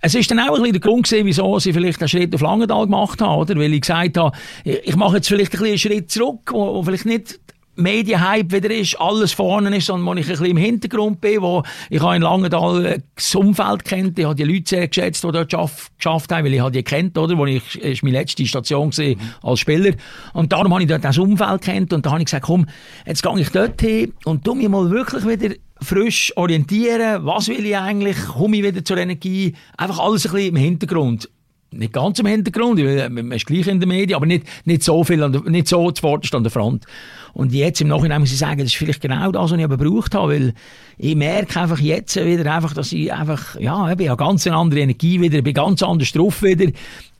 es 0.02 0.14
ist 0.14 0.30
dann 0.30 0.40
auch 0.40 0.54
ein 0.54 0.62
bisschen 0.62 0.72
der 0.72 0.80
Grund 0.80 1.08
gewesen, 1.08 1.26
wieso 1.26 1.58
sie 1.58 1.72
vielleicht 1.72 2.00
einen 2.00 2.08
Schritt 2.08 2.34
auf 2.34 2.40
Langenthal 2.40 2.84
gemacht 2.84 3.20
haben, 3.20 3.40
oder? 3.40 3.56
Weil 3.56 3.74
ich 3.74 3.82
gesagt 3.82 4.16
habe, 4.16 4.36
ich 4.64 4.96
mache 4.96 5.16
jetzt 5.16 5.28
vielleicht 5.28 5.52
ein 5.54 5.60
bisschen 5.60 5.66
einen 5.68 5.78
Schritt 5.78 6.10
zurück, 6.10 6.50
wo, 6.52 6.74
wo 6.74 6.82
vielleicht 6.82 7.06
nicht 7.06 7.38
Medienhype 7.80 8.52
wieder 8.52 8.74
ist, 8.74 9.00
alles 9.00 9.32
vorne 9.32 9.76
ist, 9.76 9.86
sondern 9.86 10.06
wo 10.06 10.12
ich 10.14 10.26
ein 10.26 10.30
bisschen 10.30 10.46
im 10.46 10.56
Hintergrund 10.56 11.20
bin, 11.20 11.42
wo 11.42 11.62
ich 11.88 12.00
habe 12.00 12.16
in 12.16 12.22
Langenthal 12.22 13.02
das 13.14 13.34
Umfeld 13.34 13.84
kennt, 13.84 14.18
ich 14.18 14.24
habe 14.24 14.34
die 14.34 14.44
Leute 14.44 14.68
sehr 14.68 14.88
geschätzt, 14.88 15.24
die 15.24 15.32
dort 15.32 15.50
geschafft 15.50 16.32
haben, 16.32 16.44
weil 16.44 16.54
ich 16.54 16.62
die 16.70 16.82
kennt, 16.82 17.16
oder, 17.18 17.36
wo 17.36 17.46
ich, 17.46 17.76
ist 17.80 18.02
meine 18.02 18.18
letzte 18.18 18.46
Station 18.46 18.90
mhm. 18.96 19.16
als 19.42 19.60
Spieler. 19.60 19.92
Und 20.32 20.52
darum 20.52 20.72
habe 20.72 20.82
ich 20.82 20.88
dort 20.88 21.04
das 21.04 21.18
Umfeld 21.18 21.62
kennt 21.62 21.92
und 21.92 22.06
da 22.06 22.10
habe 22.10 22.20
ich 22.20 22.26
gesagt, 22.26 22.44
komm, 22.44 22.66
jetzt 23.06 23.22
gehe 23.22 23.40
ich 23.40 23.50
dort 23.50 23.80
hin 23.80 24.12
und 24.24 24.44
tu 24.44 24.54
mich 24.54 24.68
mal 24.68 24.90
wirklich 24.90 25.26
wieder 25.26 25.54
frisch 25.82 26.32
orientieren, 26.36 27.24
was 27.24 27.48
will 27.48 27.64
ich 27.64 27.76
eigentlich, 27.76 28.16
komme 28.26 28.56
ich 28.56 28.62
wieder 28.62 28.84
zur 28.84 28.98
Energie, 28.98 29.54
einfach 29.76 29.98
alles 29.98 30.26
ein 30.26 30.32
bisschen 30.32 30.48
im 30.48 30.56
Hintergrund. 30.56 31.28
Nicht 31.72 31.92
ganz 31.92 32.18
im 32.18 32.26
Hintergrund, 32.26 32.80
man 33.10 33.30
ist 33.30 33.46
gleich 33.46 33.68
in 33.68 33.78
den 33.78 33.88
Medien, 33.88 34.16
aber 34.16 34.26
nicht, 34.26 34.44
nicht 34.64 34.82
so 34.82 35.04
viel, 35.04 35.22
an 35.22 35.32
der, 35.32 35.42
nicht 35.42 35.68
so 35.68 35.90
zuvorderst 35.92 36.34
an 36.34 36.42
der 36.42 36.50
Front. 36.50 36.84
Und 37.32 37.52
jetzt 37.52 37.80
im 37.80 37.88
Nachhinein 37.88 38.20
muss 38.20 38.32
ich 38.32 38.38
sagen, 38.38 38.58
das 38.58 38.68
ist 38.68 38.76
vielleicht 38.76 39.00
genau 39.00 39.30
das, 39.30 39.50
was 39.50 39.58
ich 39.58 39.64
aber 39.64 39.76
gebraucht 39.76 40.14
habe, 40.14 40.32
weil 40.32 40.54
ich 40.98 41.14
merke 41.14 41.60
einfach 41.60 41.78
jetzt 41.78 42.16
wieder 42.16 42.52
einfach, 42.52 42.74
dass 42.74 42.92
ich 42.92 43.12
einfach, 43.12 43.58
ja, 43.58 43.90
ich 43.92 44.08
habe 44.08 44.16
ganz 44.16 44.46
eine 44.46 44.56
andere 44.56 44.80
Energie 44.80 45.20
wieder, 45.20 45.38
ich 45.38 45.44
bin 45.44 45.54
ganz 45.54 45.82
anders 45.82 46.12
drauf 46.12 46.42
wieder, 46.42 46.70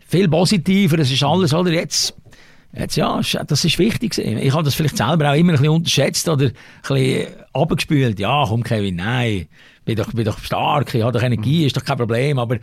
viel 0.07 0.29
positiver, 0.29 0.99
es 0.99 1.11
ist 1.11 1.23
alles, 1.23 1.55
oder, 1.55 1.73
jetzt, 1.73 2.14
Jetzt, 2.73 2.97
ja, 2.97 3.21
das 3.21 3.64
ist 3.64 3.79
wichtig. 3.81 4.17
Ich 4.17 4.52
habe 4.52 4.62
das 4.62 4.75
vielleicht 4.75 4.97
selber 4.97 5.31
auch 5.31 5.35
immer 5.35 5.52
ein 5.55 5.59
bisschen 5.59 5.75
unterschätzt 5.75 6.29
oder 6.29 6.47
ein 6.47 6.52
bisschen 6.83 7.26
abgespült. 7.52 8.21
Ja, 8.21 8.45
komm 8.47 8.62
Kevin, 8.62 8.95
nein, 8.95 9.49
bin 9.85 9.97
doch, 9.97 10.12
bin 10.12 10.25
doch 10.25 10.38
stark, 10.38 10.95
ich 10.95 11.02
habe 11.02 11.11
doch 11.11 11.23
Energie, 11.23 11.67
ist 11.67 11.76
doch 11.76 11.85
kein 11.85 11.97
Problem. 11.97 12.38
Aber 12.38 12.59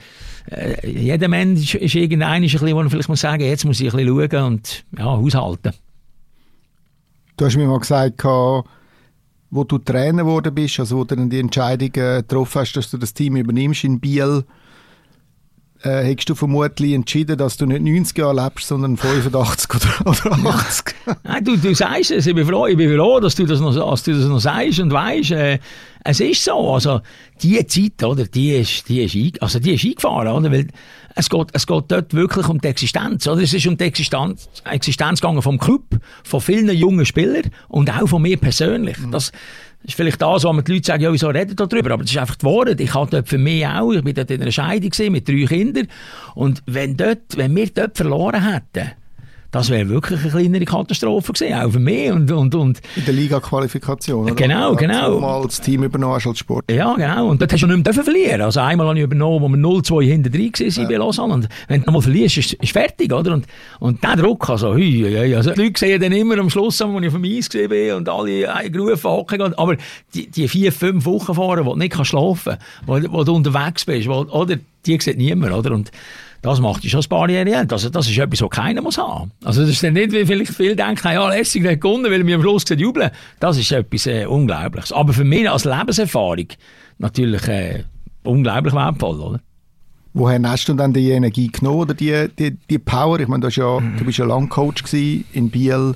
äh, 0.49 0.89
jeder 0.89 1.27
Mensch 1.27 1.75
ist, 1.75 1.81
ist 1.81 1.95
irgendein, 1.95 2.29
ein 2.29 2.41
bisschen, 2.43 2.71
wo 2.71 2.75
man 2.75 2.89
vielleicht 2.89 3.09
muss 3.09 3.19
sagen, 3.19 3.43
jetzt 3.43 3.65
muss 3.65 3.81
ich 3.81 3.93
ein 3.93 4.05
bisschen 4.05 4.29
schauen 4.31 4.43
und 4.45 4.85
ja, 4.97 5.05
haushalten. 5.05 5.73
Du 7.37 7.45
hast 7.45 7.55
mir 7.55 7.67
mal 7.67 7.79
gesagt, 7.79 8.23
wo 8.23 8.63
du 9.63 9.77
Trainer 9.77 10.23
geworden 10.23 10.55
bist, 10.55 10.79
also 10.79 10.97
wo 10.97 11.03
du 11.03 11.15
dann 11.15 11.29
die 11.29 11.39
Entscheidung 11.39 11.89
äh, 11.89 12.17
getroffen 12.17 12.61
hast, 12.61 12.73
dass 12.73 12.89
du 12.89 12.97
das 12.97 13.13
Team 13.13 13.35
übernimmst 13.35 13.83
in 13.83 13.99
Biel, 13.99 14.43
äh, 15.83 16.03
hättest 16.03 16.29
du 16.29 16.35
vermutlich 16.35 16.93
entschieden, 16.93 17.37
dass 17.37 17.57
du 17.57 17.65
nicht 17.65 17.81
90 17.81 18.17
Jahre 18.17 18.43
lebst, 18.43 18.67
sondern 18.67 18.97
85 18.97 19.75
oder, 19.75 20.09
oder 20.29 20.49
80. 20.49 20.95
Nein, 21.23 21.43
du, 21.43 21.57
du 21.57 21.75
sagst 21.75 22.11
es, 22.11 22.27
ich 22.27 22.35
bin 22.35 22.45
froh, 22.45 22.67
ich 22.67 22.77
bin 22.77 22.95
froh 22.95 23.19
dass, 23.19 23.35
du 23.35 23.45
das 23.45 23.59
noch, 23.59 23.75
dass 23.75 24.03
du 24.03 24.13
das 24.13 24.25
noch 24.25 24.39
sagst 24.39 24.79
und 24.79 24.91
weißt, 24.91 25.31
äh, 25.31 25.59
es 26.03 26.19
ist 26.19 26.43
so, 26.43 26.73
also 26.73 27.01
die 27.41 27.65
Zeit, 27.67 28.03
oder, 28.03 28.25
die 28.25 28.55
ist, 28.55 28.87
die 28.87 29.03
ist, 29.03 29.41
also 29.41 29.59
die 29.59 29.73
ist 29.73 29.83
eingefahren, 29.83 30.29
oder, 30.29 30.51
weil 30.51 30.67
es 31.15 31.29
geht, 31.29 31.47
es 31.53 31.67
geht 31.67 31.83
dort 31.89 32.13
wirklich 32.13 32.47
um 32.47 32.61
die 32.61 32.67
Existenz, 32.67 33.27
oder, 33.27 33.41
es 33.41 33.53
ist 33.53 33.67
um 33.67 33.77
die 33.77 33.83
Existenz, 33.83 34.49
Existenz 34.63 35.19
gegangen 35.19 35.41
vom 35.41 35.57
Club, 35.57 35.99
von 36.23 36.41
vielen 36.41 36.69
jungen 36.75 37.05
Spielern 37.05 37.51
und 37.67 37.91
auch 37.91 38.07
von 38.07 38.21
mir 38.21 38.37
persönlich. 38.37 38.97
Mhm. 38.99 39.11
Das 39.11 39.31
ist 39.87 39.95
vielleicht 39.95 40.21
das, 40.21 40.43
wo 40.43 40.51
die 40.61 40.73
Leute 40.73 40.85
sagen, 40.85 41.03
ja, 41.03 41.11
wieso 41.11 41.29
reden 41.29 41.55
darüber? 41.55 41.91
Aber 41.91 42.03
das 42.03 42.11
ist 42.11 42.17
einfach 42.17 42.35
die 42.35 42.45
Wahrheit. 42.45 42.81
Ich 42.81 42.93
hatte 42.93 43.11
dort 43.11 43.29
für 43.29 43.37
mich 43.37 43.65
auch, 43.65 43.93
ich 43.93 44.03
war 44.03 44.13
dort 44.13 44.31
in 44.31 44.41
einer 44.41 44.51
Scheidung 44.51 45.11
mit 45.11 45.27
drei 45.27 45.45
Kindern. 45.45 45.87
Und 46.35 46.61
wenn, 46.65 46.97
dort, 46.97 47.37
wenn 47.37 47.55
wir 47.55 47.67
dort 47.67 47.95
verloren 47.95 48.51
hätten, 48.51 48.91
das 49.51 49.69
wäre 49.69 49.87
wirklich 49.87 50.19
eine 50.21 50.29
kleinere 50.29 50.65
Katastrophe 50.65 51.33
gewesen, 51.33 51.53
auch 51.53 51.71
für 51.71 51.79
mich. 51.79 52.11
Und, 52.11 52.29
und, 52.31 52.53
und 52.53 52.81
In 52.95 53.05
der 53.05 53.13
Liga-Qualifikation, 53.13 54.35
Genau, 54.35 54.75
genau. 54.75 55.19
Mal 55.19 55.43
das 55.43 55.61
Team 55.61 55.83
übernommen 55.83 56.13
als 56.13 56.37
Sport. 56.37 56.65
Ja, 56.69 56.93
genau. 56.95 57.29
Und 57.29 57.41
dort 57.41 57.53
hast 57.53 57.61
du 57.61 57.67
nicht 57.67 57.83
mehr 57.83 57.93
verlieren 57.93 58.41
Also 58.41 58.59
einmal 58.59 58.87
habe 58.87 58.97
ich 58.97 59.05
übernommen, 59.05 59.41
wo 59.41 59.47
wir 59.47 59.57
0-2 59.57 60.03
hinter 60.03 60.29
drin 60.29 60.51
waren 60.51 60.69
ja. 60.69 60.87
bei 60.87 60.95
Lausanne. 60.95 61.33
Und 61.33 61.49
wenn 61.67 61.83
du 61.83 61.91
mal 61.91 62.01
verlierst, 62.01 62.37
ist 62.37 62.57
es 62.59 62.69
fertig, 62.69 63.13
oder? 63.13 63.33
Und, 63.33 63.45
und 63.79 64.03
der 64.03 64.17
Druck, 64.17 64.49
also, 64.49 64.73
hui, 64.73 65.03
hui, 65.03 65.35
also 65.35 65.51
die 65.51 65.61
Leute 65.61 65.79
sehen 65.79 66.01
dann 66.01 66.11
immer 66.11 66.37
am 66.37 66.49
Schluss, 66.49 66.81
als 66.81 67.03
ich 67.03 67.11
dem 67.13 67.23
Eis 67.23 67.49
gesehen 67.49 67.69
bin 67.69 67.93
und 67.93 68.09
alle 68.09 68.69
gerufen, 68.69 69.09
hocken. 69.09 69.41
Aber 69.41 69.77
die, 70.13 70.27
die 70.27 70.47
vier, 70.47 70.71
fünf 70.71 71.05
Wochen 71.05 71.33
vorher, 71.33 71.65
wo 71.65 71.73
du 71.73 71.79
nicht 71.79 71.95
schlafen 72.05 72.57
kannst, 72.85 73.07
wo, 73.11 73.17
wo 73.19 73.23
du 73.23 73.35
unterwegs 73.35 73.85
bist, 73.85 74.07
wo, 74.07 74.25
oder? 74.29 74.57
Die 74.85 74.97
sieht 75.01 75.17
niemand, 75.17 75.53
oder? 75.53 75.71
Und 75.71 75.91
das 76.41 76.59
macht 76.59 76.87
schon 76.87 77.01
ein 77.01 77.09
Barriere. 77.09 77.67
Also, 77.69 77.89
das 77.89 78.09
ist 78.09 78.17
etwas, 78.17 78.41
was 78.41 78.49
keiner 78.49 78.81
muss 78.81 78.97
haben. 78.97 79.31
Also, 79.43 79.61
das 79.61 79.71
ist 79.71 79.83
dann 79.83 79.93
nicht, 79.93 80.11
wie 80.11 80.25
vielleicht 80.25 80.53
viele 80.53 80.75
denken, 80.75 81.07
ja, 81.07 81.29
lässig 81.29 81.63
nicht 81.63 81.81
gewonnen, 81.81 82.11
weil 82.11 82.25
wir 82.25 82.35
am 82.35 82.41
Schluss 82.41 82.65
jubeln. 82.69 83.11
Das 83.39 83.57
ist 83.57 83.71
etwas 83.71 84.05
äh, 84.05 84.25
Unglaubliches. 84.25 84.91
Aber 84.91 85.13
für 85.13 85.23
mich 85.23 85.49
als 85.49 85.65
Lebenserfahrung 85.65 86.47
natürlich 86.99 87.47
äh, 87.47 87.83
unglaublich 88.23 88.73
wertvoll, 88.73 89.19
oder? 89.19 89.39
Woher 90.13 90.41
hast 90.43 90.67
du 90.67 90.73
dann 90.73 90.93
die 90.93 91.11
Energie 91.11 91.47
genommen 91.47 91.81
oder 91.81 91.93
die, 91.93 92.27
die, 92.39 92.57
die 92.69 92.79
Power? 92.79 93.19
Ich 93.19 93.27
meine, 93.27 93.47
du, 93.47 93.49
ja, 93.49 93.79
du 93.79 94.03
bist 94.03 94.17
ja 94.17 94.25
lang 94.25 94.49
Coach 94.49 94.83
in 94.93 95.51
Biel 95.51 95.93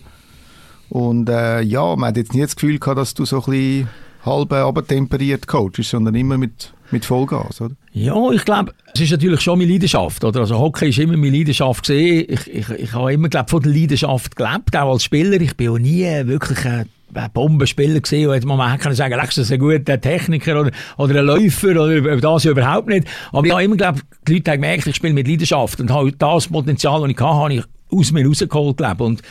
und 0.90 1.28
äh, 1.28 1.62
ja, 1.62 1.96
man 1.96 2.10
hat 2.10 2.18
jetzt 2.18 2.34
nie 2.34 2.42
das 2.42 2.56
Gefühl 2.56 2.78
gehabt, 2.78 3.00
dass 3.00 3.16
du 3.16 3.26
so 3.26 3.38
ein 3.38 3.52
bisschen 3.52 3.90
halb 4.24 4.54
abtemperiert 4.54 5.48
coachst, 5.48 5.90
sondern 5.90 6.14
immer 6.14 6.38
mit 6.38 6.72
mit 6.92 7.06
Vollgas, 7.06 7.62
oder? 7.62 7.76
Ja, 7.94 8.32
ich 8.32 8.46
glaube, 8.46 8.74
es 8.94 9.02
ist 9.02 9.12
natürlich 9.12 9.42
schon 9.42 9.60
meine 9.60 9.72
Leidenschaft, 9.72 10.24
oder? 10.24 10.42
Also 10.42 10.58
Hockey 10.58 10.90
ist 10.90 11.00
immer 11.00 11.18
meine 11.18 11.38
Leidenschaft 11.38 11.84
gesehen. 11.84 12.26
Ich, 12.30 12.48
ich, 12.48 12.70
ich 12.70 12.94
habe 12.94 13.12
immer, 13.12 13.28
glaube 13.28 13.50
von 13.50 13.62
der 13.62 13.74
Leidenschaft 13.74 14.36
gelebt, 14.36 14.76
auch 14.78 14.94
als 14.94 15.04
Spieler. 15.04 15.42
Ich 15.42 15.58
bin 15.58 15.70
auch 15.70 15.78
nie 15.78 16.06
wirklich 16.26 16.66
ein 16.66 16.86
Bombenspieler 17.34 18.00
gesehen, 18.00 18.30
wo 18.48 18.56
man 18.56 18.80
kann 18.80 18.96
sagen, 18.96 19.20
das 19.22 19.38
ist 19.38 19.52
ein 19.52 19.60
guter 19.60 20.00
Techniker 20.00 20.62
oder, 20.62 20.72
oder 20.98 21.20
ein 21.20 21.26
Läufer 21.26 21.72
oder 21.72 22.18
das 22.18 22.46
überhaupt 22.46 22.88
nicht. 22.88 23.08
Aber 23.34 23.46
ich 23.46 23.52
habe 23.52 23.64
immer, 23.64 23.76
glaube 23.76 24.00
die 24.26 24.36
Leute 24.36 24.52
haben 24.52 24.62
gemerkt, 24.62 24.88
ich 24.88 24.96
spiele 24.96 25.14
mit 25.14 25.28
Leidenschaft 25.28 25.82
und 25.82 25.92
habe 25.92 26.14
das 26.14 26.48
Potenzial, 26.48 27.02
das 27.02 27.10
ich 27.10 27.20
hatte, 27.20 27.36
habe 27.36 27.54
ich 27.56 27.64
aus 27.92 28.12
mir 28.12 28.26
rausgeholt, 28.26 28.78
glaube 28.78 29.04
Und 29.04 29.22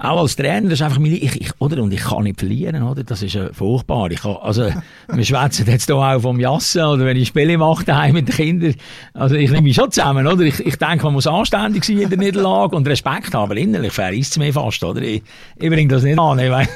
auch 0.00 0.20
als 0.20 0.36
Trainer, 0.36 0.68
das 0.68 0.74
ist 0.74 0.82
einfach 0.82 1.00
meine, 1.00 1.16
ich, 1.16 1.40
ich, 1.40 1.50
oder? 1.58 1.82
Und 1.82 1.92
ich 1.92 2.02
kann 2.02 2.22
nicht 2.22 2.38
verlieren, 2.38 2.82
oder? 2.84 3.02
Das 3.02 3.20
ist 3.22 3.34
äh, 3.34 3.52
furchtbar. 3.52 4.10
Ich 4.12 4.20
kann, 4.20 4.36
also, 4.40 4.70
wir 5.08 5.24
schwätzen 5.24 5.66
jetzt 5.66 5.86
hier 5.86 5.96
auch 5.96 6.20
vom 6.20 6.38
Jassen, 6.38 6.84
oder 6.84 7.04
wenn 7.04 7.16
ich 7.16 7.28
Spiele 7.28 7.58
mache 7.58 7.84
daheim 7.84 8.14
mit 8.14 8.28
den 8.28 8.34
Kindern. 8.34 8.74
Also, 9.12 9.34
ich 9.34 9.50
nehme 9.50 9.62
mich 9.62 9.74
schon 9.74 9.90
zusammen, 9.90 10.26
oder? 10.26 10.42
Ich, 10.42 10.60
ich 10.64 10.76
denke, 10.76 11.04
man 11.04 11.14
muss 11.14 11.26
anständig 11.26 11.84
sein 11.84 11.98
in 11.98 12.08
der 12.10 12.18
Niederlage 12.18 12.76
und 12.76 12.86
Respekt 12.86 13.34
haben, 13.34 13.50
aber 13.50 13.56
innerlich 13.56 13.92
verreist 13.92 14.32
es 14.32 14.38
mir 14.38 14.52
fast, 14.52 14.84
oder? 14.84 15.02
Ich, 15.02 15.22
ich 15.56 15.68
bringe 15.68 15.88
das 15.88 16.04
nicht 16.04 16.18
an, 16.18 16.38
ich 16.38 16.50
weiß 16.50 16.68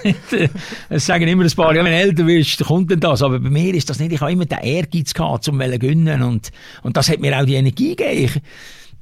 Es 0.88 1.06
sagen 1.06 1.28
immer 1.28 1.44
ein 1.44 1.50
paar, 1.50 1.74
ja, 1.76 1.84
wenn 1.84 1.92
du 1.92 1.98
älter 1.98 2.24
bist, 2.24 2.64
kommt 2.64 2.90
denn 2.90 3.00
das. 3.00 3.22
Aber 3.22 3.38
bei 3.38 3.50
mir 3.50 3.74
ist 3.74 3.88
das 3.88 4.00
nicht, 4.00 4.12
ich 4.12 4.20
habe 4.20 4.32
immer 4.32 4.46
den 4.46 4.58
Ehrgeiz 4.58 5.14
gehabt, 5.14 5.48
um 5.48 5.60
zu 5.60 5.78
gewinnen 5.78 6.22
und, 6.22 6.50
und 6.82 6.96
das 6.96 7.08
hat 7.08 7.20
mir 7.20 7.38
auch 7.38 7.44
die 7.44 7.54
Energie 7.54 7.94
gegeben. 7.94 8.24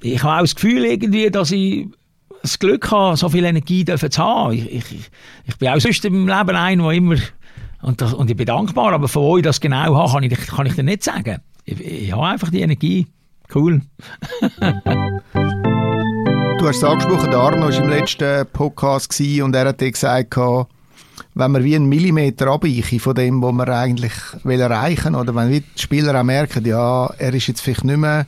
Ich, 0.02 0.12
ich 0.12 0.22
habe 0.22 0.36
auch 0.36 0.40
das 0.40 0.54
Gefühl 0.54 0.84
irgendwie, 0.84 1.30
dass 1.30 1.50
ich 1.50 1.86
das 2.42 2.58
Glück 2.58 2.90
habe, 2.90 3.16
so 3.16 3.28
viel 3.28 3.44
Energie 3.44 3.84
zu 3.84 3.96
haben. 4.18 4.52
Ich, 4.52 4.72
ich, 4.72 5.10
ich 5.46 5.58
bin 5.58 5.68
auch 5.68 5.80
sonst 5.80 6.04
im 6.04 6.26
Leben 6.26 6.56
ein, 6.56 6.78
der 6.78 6.90
immer, 6.90 7.16
und, 7.82 8.00
das, 8.00 8.14
und 8.14 8.30
ich 8.30 8.36
bin 8.36 8.46
dankbar, 8.46 8.92
aber 8.92 9.08
von 9.08 9.22
wo 9.22 9.36
ich 9.36 9.42
das 9.42 9.60
genau 9.60 9.96
habe, 9.96 10.12
kann 10.12 10.22
ich, 10.22 10.46
kann 10.46 10.66
ich 10.66 10.74
dir 10.74 10.82
nicht 10.82 11.04
sagen. 11.04 11.38
Ich, 11.64 11.80
ich 11.80 12.12
habe 12.12 12.26
einfach 12.26 12.50
die 12.50 12.60
Energie. 12.60 13.06
Cool. 13.54 13.82
du 16.58 16.68
hast 16.68 16.76
es 16.76 16.84
angesprochen, 16.84 17.34
Arno 17.34 17.66
war 17.66 17.74
im 17.74 17.88
letzten 17.88 18.46
Podcast 18.52 19.18
und 19.20 19.54
er 19.54 19.68
hat 19.68 19.80
dir 19.80 19.90
gesagt, 19.90 20.36
wenn 21.34 21.50
man 21.50 21.64
wie 21.64 21.76
einen 21.76 21.88
Millimeter 21.88 22.48
abweiche 22.48 23.00
von 23.00 23.14
dem, 23.14 23.42
was 23.42 23.52
man 23.52 23.68
eigentlich 23.68 24.12
erreichen 24.44 25.14
will, 25.14 25.20
oder 25.20 25.34
wenn 25.34 25.50
die 25.50 25.64
Spieler 25.76 26.18
auch 26.18 26.24
merken, 26.24 26.64
ja, 26.64 27.06
er 27.18 27.34
ist 27.34 27.48
jetzt 27.48 27.60
vielleicht 27.60 27.84
nicht 27.84 27.98
mehr 27.98 28.26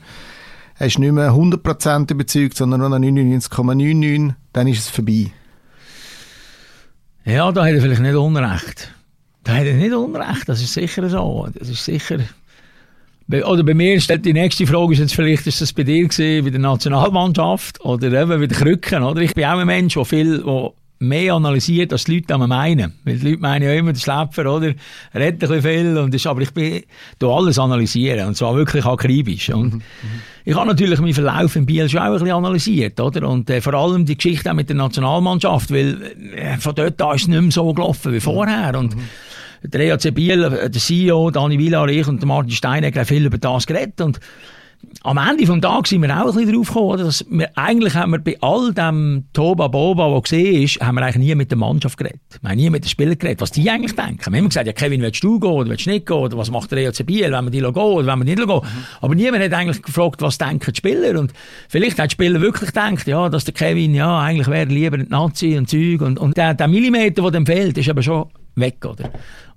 er 0.77 0.87
ist 0.87 0.99
nicht 0.99 1.11
mehr 1.11 1.31
100% 1.31 2.11
überzeugt, 2.11 2.57
sondern 2.57 2.79
nur 2.79 2.89
noch 2.89 2.97
99,99, 2.97 4.33
dann 4.51 4.67
ist 4.67 4.79
es 4.79 4.89
vorbei. 4.89 5.31
Ja, 7.25 7.51
da 7.51 7.63
hat 7.65 7.73
er 7.73 7.81
vielleicht 7.81 8.01
nicht 8.01 8.15
Unrecht. 8.15 8.93
Da 9.43 9.53
hat 9.53 9.65
er 9.65 9.75
nicht 9.75 9.93
Unrecht, 9.93 10.47
das 10.47 10.61
ist 10.61 10.73
sicher 10.73 11.09
so. 11.09 11.47
Das 11.53 11.69
ist 11.69 11.83
sicher... 11.83 12.19
Oder 13.31 13.63
bei 13.63 13.73
mir 13.73 14.01
stellt 14.01 14.25
die 14.25 14.33
nächste 14.33 14.67
Frage, 14.67 14.93
ist 14.93 14.99
jetzt 14.99 15.15
vielleicht 15.15 15.47
ist 15.47 15.61
das 15.61 15.71
bei 15.71 15.83
dir 15.83 16.05
gewesen, 16.07 16.43
bei 16.43 16.49
der 16.51 16.59
Nationalmannschaft 16.59 17.79
oder 17.81 18.07
eben 18.07 18.29
bei 18.29 18.47
den 18.47 18.49
Krücken, 18.49 19.01
oder? 19.01 19.21
Ich 19.21 19.33
bin 19.33 19.45
auch 19.45 19.59
ein 19.59 19.65
Mensch, 19.65 19.93
der 19.93 20.03
viel, 20.03 20.43
der 20.43 20.73
mehr 21.03 21.33
analysiert, 21.33 21.91
als 21.91 22.05
die 22.05 22.15
Leute 22.15 22.37
meinen. 22.37 22.93
Weil 23.03 23.17
die 23.17 23.29
Leute 23.29 23.41
meinen 23.41 23.63
ja 23.63 23.73
immer, 23.73 23.93
der 23.93 23.99
Schläpfer, 23.99 24.51
oder? 24.51 24.73
Redet 25.13 25.15
ein 25.15 25.37
bisschen 25.37 25.61
viel. 25.61 25.97
Und 25.97 26.15
ist, 26.15 26.25
aber 26.25 26.41
ich 26.41 26.51
bin, 26.51 26.83
da 27.19 27.27
alles 27.27 27.59
analysieren. 27.59 28.27
Und 28.27 28.35
zwar 28.35 28.55
wirklich 28.55 28.85
akribisch. 28.85 29.49
Und 29.49 29.75
mhm. 29.75 29.81
ich 30.45 30.55
habe 30.55 30.67
natürlich 30.67 30.99
meinen 30.99 31.13
Verlauf 31.13 31.55
in 31.55 31.65
Biel 31.65 31.87
schon 31.89 31.99
auch 31.99 32.05
ein 32.05 32.13
bisschen 32.13 32.31
analysiert, 32.31 32.99
oder? 32.99 33.27
Und 33.27 33.49
äh, 33.49 33.61
vor 33.61 33.73
allem 33.73 34.05
die 34.05 34.15
Geschichte 34.15 34.49
auch 34.49 34.55
mit 34.55 34.69
der 34.69 34.75
Nationalmannschaft, 34.75 35.71
weil 35.71 36.13
äh, 36.35 36.57
von 36.57 36.75
dort 36.75 37.01
an 37.01 37.15
ist 37.15 37.23
es 37.23 37.27
nicht 37.27 37.41
mehr 37.41 37.51
so 37.51 37.73
gelaufen 37.73 38.13
wie 38.13 38.19
vorher. 38.19 38.77
Und 38.77 38.95
mhm. 38.95 39.69
der 39.69 39.81
EAC 39.81 40.13
Biel, 40.13 40.43
äh, 40.43 40.69
der 40.69 40.81
CEO, 40.81 41.31
Dani 41.31 41.59
Villar, 41.59 41.87
ich 41.89 42.07
und 42.07 42.25
Martin 42.25 42.51
Steiner 42.51 42.87
haben 42.87 43.05
viel 43.05 43.25
über 43.25 43.37
das 43.37 43.67
geredet. 43.67 44.01
Und 44.01 44.19
am 45.03 45.17
Ende 45.17 45.45
des 45.45 45.61
Tages 45.61 45.89
sind 45.89 46.01
wir 46.01 46.09
auch 46.09 46.27
ein 46.29 46.35
bisschen 46.35 46.53
drauf 46.53 46.67
gekommen, 46.67 46.97
dass 46.97 47.25
wir, 47.29 47.49
eigentlich 47.55 47.93
haben 47.93 48.11
wir 48.11 48.19
bei 48.19 48.37
all 48.39 48.73
dem 48.73 49.25
Toba 49.33 49.67
Boba, 49.67 50.09
der 50.09 50.21
gesehen 50.21 50.63
ist, 50.63 50.79
haben 50.79 50.95
wir 50.95 51.01
eigentlich 51.01 51.27
nie 51.27 51.35
mit 51.35 51.51
der 51.51 51.57
Mannschaft 51.57 51.97
geredet. 51.97 52.21
Wir 52.41 52.49
haben 52.49 52.57
nie 52.57 52.69
mit 52.69 52.85
den 52.85 52.89
Spielern 52.89 53.17
geredet, 53.17 53.41
was 53.41 53.51
die 53.51 53.69
eigentlich 53.69 53.95
denken. 53.95 54.19
Wir 54.19 54.25
haben 54.25 54.35
immer 54.35 54.47
gesagt, 54.47 54.67
ja, 54.67 54.73
Kevin, 54.73 55.01
willst 55.01 55.23
du 55.23 55.39
gehen 55.39 55.51
oder 55.51 55.69
willst 55.69 55.85
du 55.85 55.89
nicht 55.89 56.05
gehen? 56.05 56.17
Oder 56.17 56.37
was 56.37 56.49
macht 56.49 56.71
der 56.71 56.79
EOC 56.79 57.05
Biel? 57.05 57.31
Wenn 57.31 57.45
wir 57.45 57.51
die 57.51 57.59
gehen 57.59 57.75
oder 57.75 58.07
wenn 58.07 58.19
wir 58.19 58.25
nicht 58.25 58.37
gehen? 58.37 58.47
Mhm. 58.47 58.83
Aber 59.01 59.15
niemand 59.15 59.43
hat 59.43 59.53
eigentlich 59.53 59.81
gefragt, 59.81 60.21
was 60.21 60.37
denken 60.37 60.71
die 60.71 60.77
Spieler? 60.77 61.19
Und 61.19 61.33
vielleicht 61.67 61.99
hat 61.99 62.11
die 62.11 62.13
Spieler 62.13 62.39
wirklich 62.39 62.71
gedacht, 62.71 63.05
ja, 63.05 63.27
dass 63.27 63.43
der 63.43 63.53
Kevin, 63.53 63.93
ja, 63.93 64.19
eigentlich 64.19 64.47
wäre 64.47 64.69
lieber 64.69 64.97
ein 64.97 65.07
Nazi 65.09 65.57
und 65.57 65.69
Zeug. 65.69 66.01
Und, 66.01 66.17
und 66.17 66.37
der, 66.37 66.53
der 66.53 66.67
Millimeter, 66.69 67.23
der 67.23 67.31
dem 67.31 67.45
fehlt, 67.45 67.77
ist 67.77 67.89
aber 67.89 68.03
schon 68.03 68.27
weg, 68.55 68.85
oder? 68.85 69.11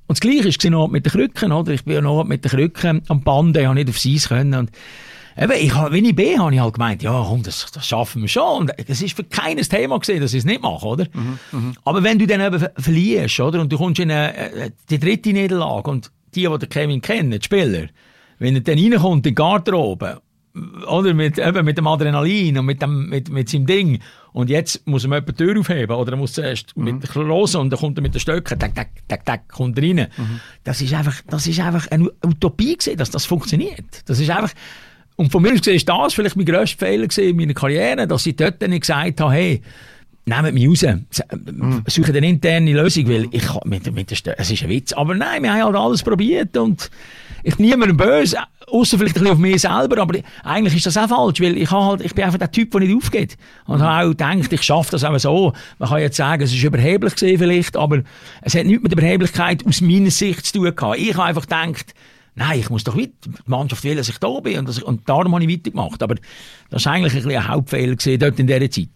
Und 0.09 0.19
das 0.19 0.21
Gleiche 0.21 0.45
war 0.45 0.71
noch 0.71 0.89
mit 0.89 1.05
den 1.05 1.13
Krücken, 1.13 1.53
oder? 1.53 1.73
Ich 1.73 1.85
bin 1.85 1.95
ja 1.95 2.01
noch 2.01 2.25
mit 2.25 2.45
den 2.45 2.51
Krücken 2.51 3.03
am 3.09 3.23
Bande, 3.23 3.63
ich 3.63 3.69
nicht 3.71 3.89
aufs 3.89 4.07
Eis 4.07 4.29
können. 4.29 4.55
Und 4.55 4.71
Eben, 5.39 5.53
ich, 5.53 5.75
wenn 5.75 6.05
ich 6.05 6.17
bin, 6.17 6.41
habe 6.41 6.55
ich 6.55 6.61
halt 6.61 6.75
gemeint, 6.75 7.03
ja, 7.03 7.25
komm, 7.27 7.43
das, 7.43 7.71
das 7.71 7.87
schaffen 7.87 8.23
wir 8.23 8.29
schon. 8.29 8.63
Und 8.63 8.73
es 8.89 9.03
ist 9.03 9.15
für 9.15 9.25
keines 9.25 9.69
Thema 9.69 9.99
gesehen, 9.99 10.21
dass 10.21 10.33
ich 10.33 10.39
es 10.39 10.45
nicht 10.45 10.63
mache, 10.63 10.87
oder? 10.87 11.07
Mhm, 11.13 11.39
mh. 11.53 11.73
Aber 11.85 12.03
wenn 12.03 12.19
du 12.19 12.27
dann 12.27 12.41
eben 12.41 12.67
verlierst, 12.79 13.41
oder? 13.41 13.61
Und 13.61 13.71
du 13.71 13.77
kommst 13.77 14.01
in 14.01 14.11
eine, 14.11 14.35
äh, 14.35 14.71
die 14.89 14.99
dritte 14.99 15.33
Niederlage 15.33 15.91
und 15.91 16.11
die, 16.35 16.49
die 16.61 16.67
Kevin 16.67 17.03
kennen, 17.03 17.33
die 17.33 17.45
Spieler, 17.45 17.89
wenn 18.39 18.55
er 18.55 18.61
dann 18.63 18.79
reinkommt 18.79 19.27
in 19.27 19.31
die 19.31 19.35
Garderobe, 19.35 20.23
oder 20.89 21.15
mit, 21.15 21.39
eben 21.39 21.65
mit 21.65 21.77
dem 21.77 21.87
Adrenalin 21.87 22.59
und 22.59 22.67
mit, 22.67 22.81
dem, 22.81 23.09
mit, 23.09 23.29
mit 23.29 23.49
seinem 23.49 23.67
Ding. 23.67 24.01
Und 24.33 24.51
jetzt 24.51 24.87
muss 24.87 25.05
er 25.05 25.11
mal 25.11 25.21
die 25.21 25.33
Tür 25.33 25.59
aufheben 25.59 25.95
oder 25.95 26.13
er 26.13 26.17
muss 26.17 26.33
zuerst 26.33 26.77
mhm. 26.77 26.85
mit 26.85 27.03
der 27.03 27.11
Klose 27.11 27.59
und 27.59 27.71
dann 27.71 27.79
kommt 27.79 27.99
er 27.99 28.03
mit 28.03 28.15
den 28.15 28.21
Stöcken, 28.21 28.59
tak, 28.59 28.75
tak, 28.75 28.89
tak, 29.09 29.25
tak, 29.25 29.49
kommt 29.49 29.79
er 29.79 29.85
rein. 29.85 30.09
Mhm. 30.17 30.41
Das, 30.65 30.81
ist 30.81 30.95
einfach, 30.95 31.21
das 31.29 31.47
ist 31.47 31.61
einfach 31.61 31.91
eine 31.91 32.11
Utopie 32.25 32.77
gewesen, 32.77 32.97
dass 32.97 33.11
das 33.11 33.27
funktioniert. 33.27 34.03
Das 34.07 34.19
ist 34.19 34.31
einfach, 34.31 34.53
und 35.17 35.33
von 35.33 35.43
mir 35.43 35.53
aus 35.53 35.59
gesehen 35.59 35.77
ist 35.77 35.89
das 35.89 36.15
vielleicht 36.15 36.37
mein 36.37 36.47
grösster 36.47 36.87
Fehler 36.87 37.09
in 37.19 37.37
meiner 37.37 37.55
Karriere, 37.55 38.07
dass 38.07 38.27
ich 38.27 38.37
dort 38.37 38.61
nicht 38.61 38.83
gesagt 38.83 39.21
habe, 39.21 39.33
hey, 39.33 39.63
nehmt 40.27 40.55
mich 40.55 40.69
raus, 40.69 40.83
mhm. 40.83 41.83
suche 41.87 42.13
eine 42.13 42.29
interne 42.29 42.73
Lösung, 42.73 43.09
weil 43.09 43.29
ich 43.31 43.45
mit, 43.65 43.93
mit 43.95 44.27
der 44.27 44.39
es 44.41 44.51
ist 44.51 44.63
ein 44.63 44.69
Witz. 44.69 44.93
Aber 44.93 45.15
nein, 45.15 45.43
wir 45.43 45.53
haben 45.53 45.65
halt 45.65 45.77
alles 45.77 46.03
probiert 46.03 46.57
und 46.57 46.91
ich 47.45 47.57
bin 47.57 47.67
niemandem 47.67 47.97
böse, 47.97 48.39
außer 48.67 48.99
vielleicht 48.99 49.17
ein 49.17 49.23
bisschen 49.23 49.35
auf 49.35 49.39
mich 49.39 49.61
selber, 49.61 49.99
aber 50.03 50.19
eigentlich 50.43 50.75
ist 50.75 50.87
das 50.87 50.97
auch 50.97 51.09
falsch, 51.09 51.41
weil 51.41 51.57
ich, 51.57 51.71
halt, 51.71 52.01
ich 52.01 52.13
bin 52.13 52.25
einfach 52.25 52.39
der 52.39 52.51
Typ, 52.51 52.73
der 52.73 52.81
nicht 52.81 52.97
aufgeht. 52.97 53.37
Und 53.67 53.81
habe 53.81 54.05
auch 54.05 54.11
gedacht, 54.11 54.53
ich 54.53 54.63
schaffe 54.63 54.91
das 54.91 55.05
auch 55.05 55.17
so. 55.19 55.53
Man 55.79 55.89
kann 55.89 56.01
jetzt 56.01 56.17
sagen, 56.17 56.43
es 56.43 56.53
ist 56.53 56.65
überheblich 56.65 57.13
gesehen 57.13 57.39
vielleicht, 57.39 57.77
aber 57.77 58.03
es 58.43 58.57
hat 58.57 58.67
nichts 58.67 58.83
mit 58.83 58.91
der 58.91 58.99
Überheblichkeit 58.99 59.65
aus 59.65 59.81
meiner 59.81 60.11
Sicht 60.11 60.45
zu 60.45 60.55
tun 60.55 60.75
gehabt. 60.75 60.99
Ich 60.99 61.15
habe 61.15 61.25
einfach 61.25 61.43
gedacht, 61.43 61.95
nein, 62.37 62.61
ich 62.61 62.71
muss 62.71 62.85
doch 62.85 62.97
weiter. 62.97 63.13
Die 63.25 63.31
Mannschaft 63.47 63.83
will, 63.85 63.97
dass 63.97 64.09
ich 64.09 64.19
da 64.19 64.41
bin. 64.41 64.59
Und, 64.59 64.69
das, 64.69 64.83
und 64.83 65.09
darum 65.09 65.35
habe 65.35 65.45
ich 65.45 65.51
weitergemacht. 65.51 66.03
Aber 66.03 66.15
das 66.71 66.87
war 66.87 66.93
eigentlich 66.93 67.15
ein, 67.15 67.31
ein 67.31 67.49
Hauptfehler 67.49 67.97
gewesen, 67.97 68.19
dort 68.19 68.39
in 68.39 68.47
dieser 68.47 68.71
Zeit. 68.71 68.89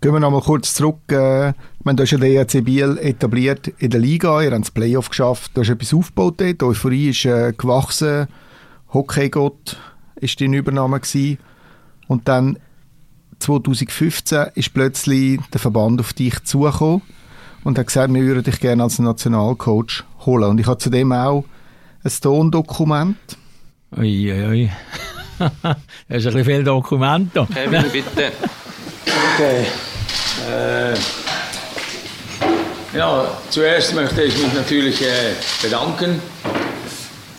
Gehen 0.00 0.12
wir 0.12 0.20
noch 0.20 0.30
mal 0.30 0.40
kurz 0.40 0.74
zurück. 0.74 1.10
Äh, 1.10 1.52
meine, 1.88 1.96
du 1.96 2.02
hast 2.02 2.10
ja 2.10 2.18
den 2.18 2.32
ERC 2.32 2.64
Biel 2.64 2.98
etabliert 3.00 3.68
in 3.78 3.90
der 3.90 4.00
Liga, 4.00 4.42
ihr 4.42 4.52
habt 4.52 4.60
das 4.60 4.70
Playoff 4.70 5.08
geschafft, 5.08 5.52
du 5.54 5.62
hast 5.62 5.70
etwas 5.70 5.94
aufgebaut 5.94 6.34
dort, 6.38 6.60
die 6.60 6.64
Euphorie 6.64 7.08
ist 7.08 7.24
äh, 7.24 7.54
gewachsen, 7.56 8.28
Hockeygott 8.92 9.78
war 10.20 10.28
deine 10.38 10.56
Übernahme 10.58 11.00
gewesen. 11.00 11.38
und 12.08 12.28
dann 12.28 12.58
2015 13.38 14.48
ist 14.54 14.74
plötzlich 14.74 15.40
der 15.52 15.60
Verband 15.60 16.00
auf 16.00 16.12
dich 16.12 16.42
zugekommen 16.44 17.02
und 17.64 17.78
hat 17.78 17.86
gesagt, 17.86 18.12
wir 18.12 18.22
würden 18.22 18.42
dich 18.42 18.60
gerne 18.60 18.82
als 18.82 18.98
Nationalcoach 18.98 20.04
holen 20.26 20.50
und 20.50 20.60
ich 20.60 20.66
habe 20.66 20.78
zudem 20.78 21.12
auch 21.12 21.44
ein 22.04 22.12
Tondokument. 22.20 23.16
Uiuiui. 23.96 24.48
Ui. 24.48 24.70
das 25.38 25.76
ist 26.08 26.26
ein 26.26 26.34
bisschen 26.34 26.44
viel 26.44 26.64
Dokument. 26.64 27.32
Kevin, 27.32 27.84
bitte. 27.90 28.32
Okay. 29.34 29.66
Äh, 30.50 30.94
ja, 32.96 33.38
zuerst 33.50 33.94
möchte 33.94 34.22
ich 34.22 34.36
mich 34.36 34.52
natürlich 34.54 35.02
äh, 35.02 35.34
bedanken 35.62 36.20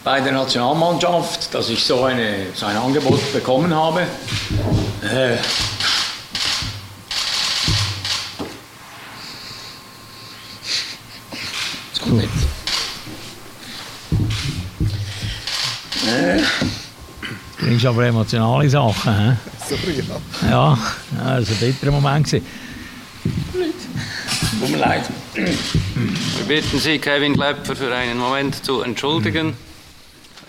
bei 0.04 0.22
der 0.22 0.32
Nationalmannschaft, 0.32 1.54
dass 1.54 1.70
ich 1.70 1.84
so, 1.84 2.04
eine, 2.04 2.48
so 2.54 2.66
ein 2.66 2.78
Angebot 2.78 3.34
bekommen 3.34 3.74
habe. 3.74 4.02
Äh, 5.02 5.38
das 11.92 12.02
kommt 12.02 12.18
nicht. 12.18 12.59
Äh, 16.10 16.42
bringst 17.60 17.86
aber 17.86 18.06
emotionale 18.06 18.70
Sachen. 18.70 19.14
He? 19.14 19.36
So, 19.70 19.76
ja. 20.50 20.78
Ja, 21.18 21.40
das 21.40 21.50
war 21.50 21.68
ein 21.68 21.74
bitterer 21.74 21.92
Moment. 21.92 22.26
Gewesen. 22.26 22.46
Tut 24.60 24.70
mir 24.72 24.78
leid. 24.78 25.04
Wir 25.34 26.46
bitten 26.48 26.80
Sie, 26.80 26.98
Kevin 27.00 27.34
Klepfer, 27.34 27.76
für 27.76 27.94
einen 27.96 28.18
Moment 28.18 28.64
zu 28.66 28.82
entschuldigen. 28.82 29.54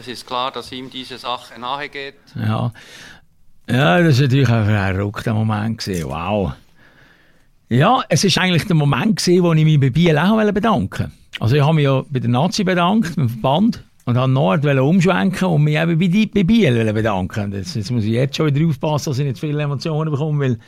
Es 0.01 0.09
ist 0.09 0.27
klar, 0.27 0.51
dass 0.51 0.73
ihm 0.73 0.89
diese 0.89 1.19
Sache 1.19 1.61
nahe 1.61 1.89
geht. 1.89 2.15
Ja, 2.35 2.73
ja 3.69 4.03
das 4.03 4.17
war 4.17 4.23
natürlich 4.23 4.49
ein 4.49 4.65
verrückter 4.65 5.35
Moment. 5.35 5.79
Gewesen. 5.79 6.09
Wow. 6.09 6.53
Ja, 7.69 8.03
es 8.09 8.25
war 8.25 8.43
eigentlich 8.43 8.67
der 8.67 8.77
Moment, 8.77 9.17
gewesen, 9.17 9.43
wo 9.43 9.53
ich 9.53 9.65
mich 9.65 9.79
bei 9.79 9.91
Biel 9.91 10.17
auch 10.19 10.37
bedanken 10.53 10.91
wollte. 10.91 11.13
Also 11.39 11.57
ich 11.57 11.63
habe 11.63 11.75
mich 11.75 11.85
ja 11.85 12.03
bei 12.09 12.19
der 12.19 12.31
Nazi 12.31 12.65
bedankt, 12.65 13.15
beim 13.17 13.29
Verband, 13.29 13.85
und 14.11 14.17
habe 14.17 14.33
Nord 14.33 14.65
umschwenken 14.65 15.49
und 15.49 15.63
mich 15.63 15.77
eben 15.77 15.99
bei, 15.99 16.31
bei 16.35 16.43
Biel 16.43 16.93
bedanken. 16.93 17.53
Jetzt, 17.53 17.77
jetzt 17.77 17.91
muss 17.91 18.05
ich 18.05 18.11
jetzt 18.11 18.37
schon 18.37 18.53
wieder 18.53 18.67
aufpassen, 18.67 19.11
dass 19.11 19.19
ich 19.21 19.25
nicht 19.25 19.39
viele 19.39 19.63
Emotionen 19.63 20.11
bekomme, 20.11 20.45
weil 20.45 20.59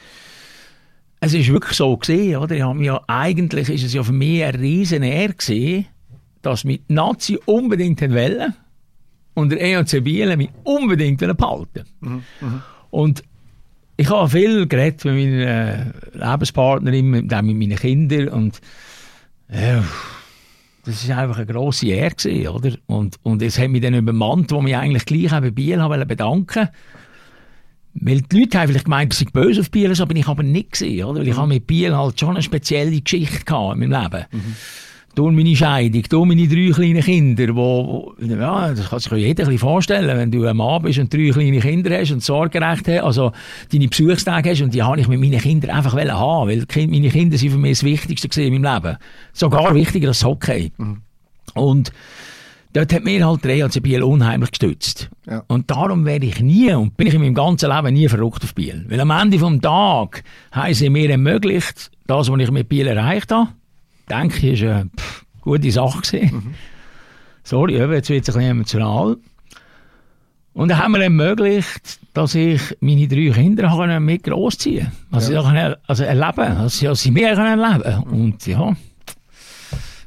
es 1.21 1.35
ist 1.35 1.49
wirklich 1.49 1.77
so 1.77 1.97
gesehen, 1.97 2.37
oder? 2.37 2.55
Ich 2.55 2.63
habe 2.63 2.85
ja, 2.85 3.01
eigentlich 3.09 3.69
ist 3.69 3.85
es 3.85 3.95
ja 3.95 4.03
für 4.03 4.13
mich 4.13 4.45
ein 4.45 4.55
riesen 4.55 5.03
Ehre 5.03 5.35
gesehen, 5.35 5.87
dass 6.41 6.65
mit 6.65 6.89
Nazi 6.89 7.39
unbedingt 7.45 8.01
wollen 8.01 8.55
und 9.35 9.51
der 9.51 9.61
EOC 9.61 10.05
Biel 10.05 10.37
mich 10.37 10.51
unbedingt 10.63 11.19
behalten 11.19 11.85
mhm, 12.01 12.23
mhm. 12.41 12.63
Und 12.91 13.25
ich 13.97 14.09
habe 14.09 14.29
viel 14.29 14.67
geredet 14.69 15.05
mit 15.05 15.15
meiner 15.15 15.93
Lebenspartnerin, 16.13 17.11
mit, 17.11 17.25
mit 17.25 17.33
meinen 17.33 17.77
Kindern 17.77 18.29
und 18.29 18.61
ja, 19.53 19.83
das 20.85 21.09
war 21.09 21.19
einfach 21.19 21.37
eine 21.37 21.47
grosse 21.47 21.87
Ehre, 21.87 22.15
gewesen, 22.15 22.49
oder? 22.49 22.73
Und, 22.87 23.17
und 23.23 23.43
es 23.43 23.59
hat 23.59 23.69
mich 23.69 23.83
dann 23.83 23.95
übermannt, 23.95 24.51
wo 24.51 24.61
mich 24.61 24.77
eigentlich 24.77 25.05
gleich 25.05 25.31
bei 25.31 25.51
Biel 25.51 25.81
haben 25.81 26.09
bedanken 26.09 26.69
weil 27.95 28.23
die 28.23 28.41
Leute 28.41 28.59
haben 28.59 28.69
vielleicht 28.69 28.87
gemeint, 28.87 29.13
dass 29.13 29.21
ich 29.21 29.33
böse 29.33 29.61
auf 29.61 29.71
Biel, 29.71 29.95
so 29.95 30.07
bin 30.07 30.17
ich 30.17 30.27
aber 30.27 30.43
nicht 30.43 30.73
gesehen, 30.73 31.05
oder? 31.05 31.21
Weil 31.21 31.29
ich 31.29 31.35
mhm. 31.35 31.41
habe 31.41 31.49
mit 31.49 31.67
Biel 31.67 31.95
halt 31.95 32.19
schon 32.19 32.31
eine 32.31 32.43
spezielle 32.43 32.99
Geschichte 33.01 33.45
gehabt 33.45 33.75
in 33.75 33.89
meinem 33.89 34.03
Leben. 34.03 34.25
Mhm. 34.33 34.57
Durch 35.15 35.35
meine 35.35 35.55
Scheidung, 35.55 36.03
durch 36.09 36.27
meine 36.27 36.49
drei 36.49 36.71
kleinen 36.73 37.03
Kinder, 37.03 37.55
wo, 37.55 38.15
ja, 38.19 38.73
das 38.73 38.89
kann 38.89 38.99
sich 38.99 39.13
jeder 39.13 39.47
ein 39.47 39.59
vorstellen, 39.59 40.17
wenn 40.17 40.31
du 40.31 40.47
ein 40.47 40.57
Mann 40.57 40.81
bist 40.83 40.99
und 40.99 41.13
drei 41.13 41.29
kleine 41.29 41.61
Kinder 41.61 41.99
hast 41.99 42.13
und 42.13 42.23
Sorgerecht 42.23 42.89
hast, 42.89 43.03
also 43.03 43.33
deine 43.71 43.89
Besuchstage 43.89 44.51
hast 44.51 44.63
und 44.63 44.73
die 44.73 44.83
habe 44.83 45.01
ich 45.01 45.09
mit 45.09 45.21
meinen 45.21 45.39
Kindern 45.39 45.73
einfach 45.73 45.95
haben, 45.95 46.49
weil 46.49 46.67
meine 46.87 47.11
Kinder 47.11 47.37
sind 47.37 47.51
für 47.51 47.59
mich 47.59 47.79
das 47.79 47.85
Wichtigste 47.85 48.43
in 48.43 48.55
meinem 48.55 48.75
Leben. 48.75 48.97
Sogar 49.35 49.75
wichtiger 49.75 50.09
als 50.09 50.25
Hockey. 50.25 50.73
Mhm. 50.79 51.03
Und 51.55 51.93
dort 52.73 52.93
hat 52.95 53.05
mir 53.05 53.27
halt 53.27 53.45
der 53.45 53.57
ELC 53.57 53.83
Biel 53.83 54.03
unheimlich 54.03 54.51
gestützt. 54.51 55.11
Ja. 55.29 55.45
Und 55.47 55.71
darum 55.71 56.07
werde 56.07 56.25
ich 56.25 56.41
nie, 56.41 56.73
und 56.73 56.97
bin 56.97 57.07
ich 57.07 57.15
in 57.15 57.21
meinem 57.21 57.35
ganzen 57.35 57.71
Leben 57.71 57.93
nie 57.93 58.09
verrückt 58.09 58.45
auf 58.45 58.55
Biel. 58.55 58.87
Weil 58.89 59.01
am 59.01 59.11
Ende 59.11 59.37
des 59.37 59.61
Tages 59.61 60.23
haben 60.53 60.75
sie 60.75 60.89
mir 60.89 61.11
ermöglicht, 61.11 61.91
das, 62.07 62.31
was 62.31 62.41
ich 62.41 62.51
mit 62.51 62.69
Biel 62.69 62.87
erreicht 62.87 63.31
habe, 63.31 63.51
denke 64.13 64.47
ich, 64.47 64.63
ist 64.63 64.69
eine 64.69 64.91
pff, 64.97 65.25
gute 65.41 65.71
Sache 65.71 66.01
gewesen. 66.01 66.35
Mhm. 66.35 66.55
Sorry, 67.45 67.77
jetzt 67.77 68.09
wird 68.09 68.29
es 68.29 68.35
ein 68.35 68.39
bisschen 68.39 68.51
emotional. 68.51 69.17
Und 70.55 70.69
dann 70.69 70.79
haben 70.79 70.93
wir 70.93 71.01
ermöglicht, 71.01 71.99
dass 72.13 72.35
ich 72.35 72.61
meine 72.81 73.09
drei 73.09 73.31
Kinder 73.31 74.01
mit 74.01 74.23
großziehen 74.25 74.93
konnte. 75.11 75.17
Also, 75.17 75.33
ja. 75.33 75.77
also 75.87 76.05
erleben, 76.05 76.57
dass 76.59 76.79
sie, 76.79 76.87
dass 76.87 77.01
sie 77.01 77.11
mehr 77.11 77.33
erleben 77.33 77.83
können. 77.83 78.03
Und 78.03 78.47
ja, 78.47 78.77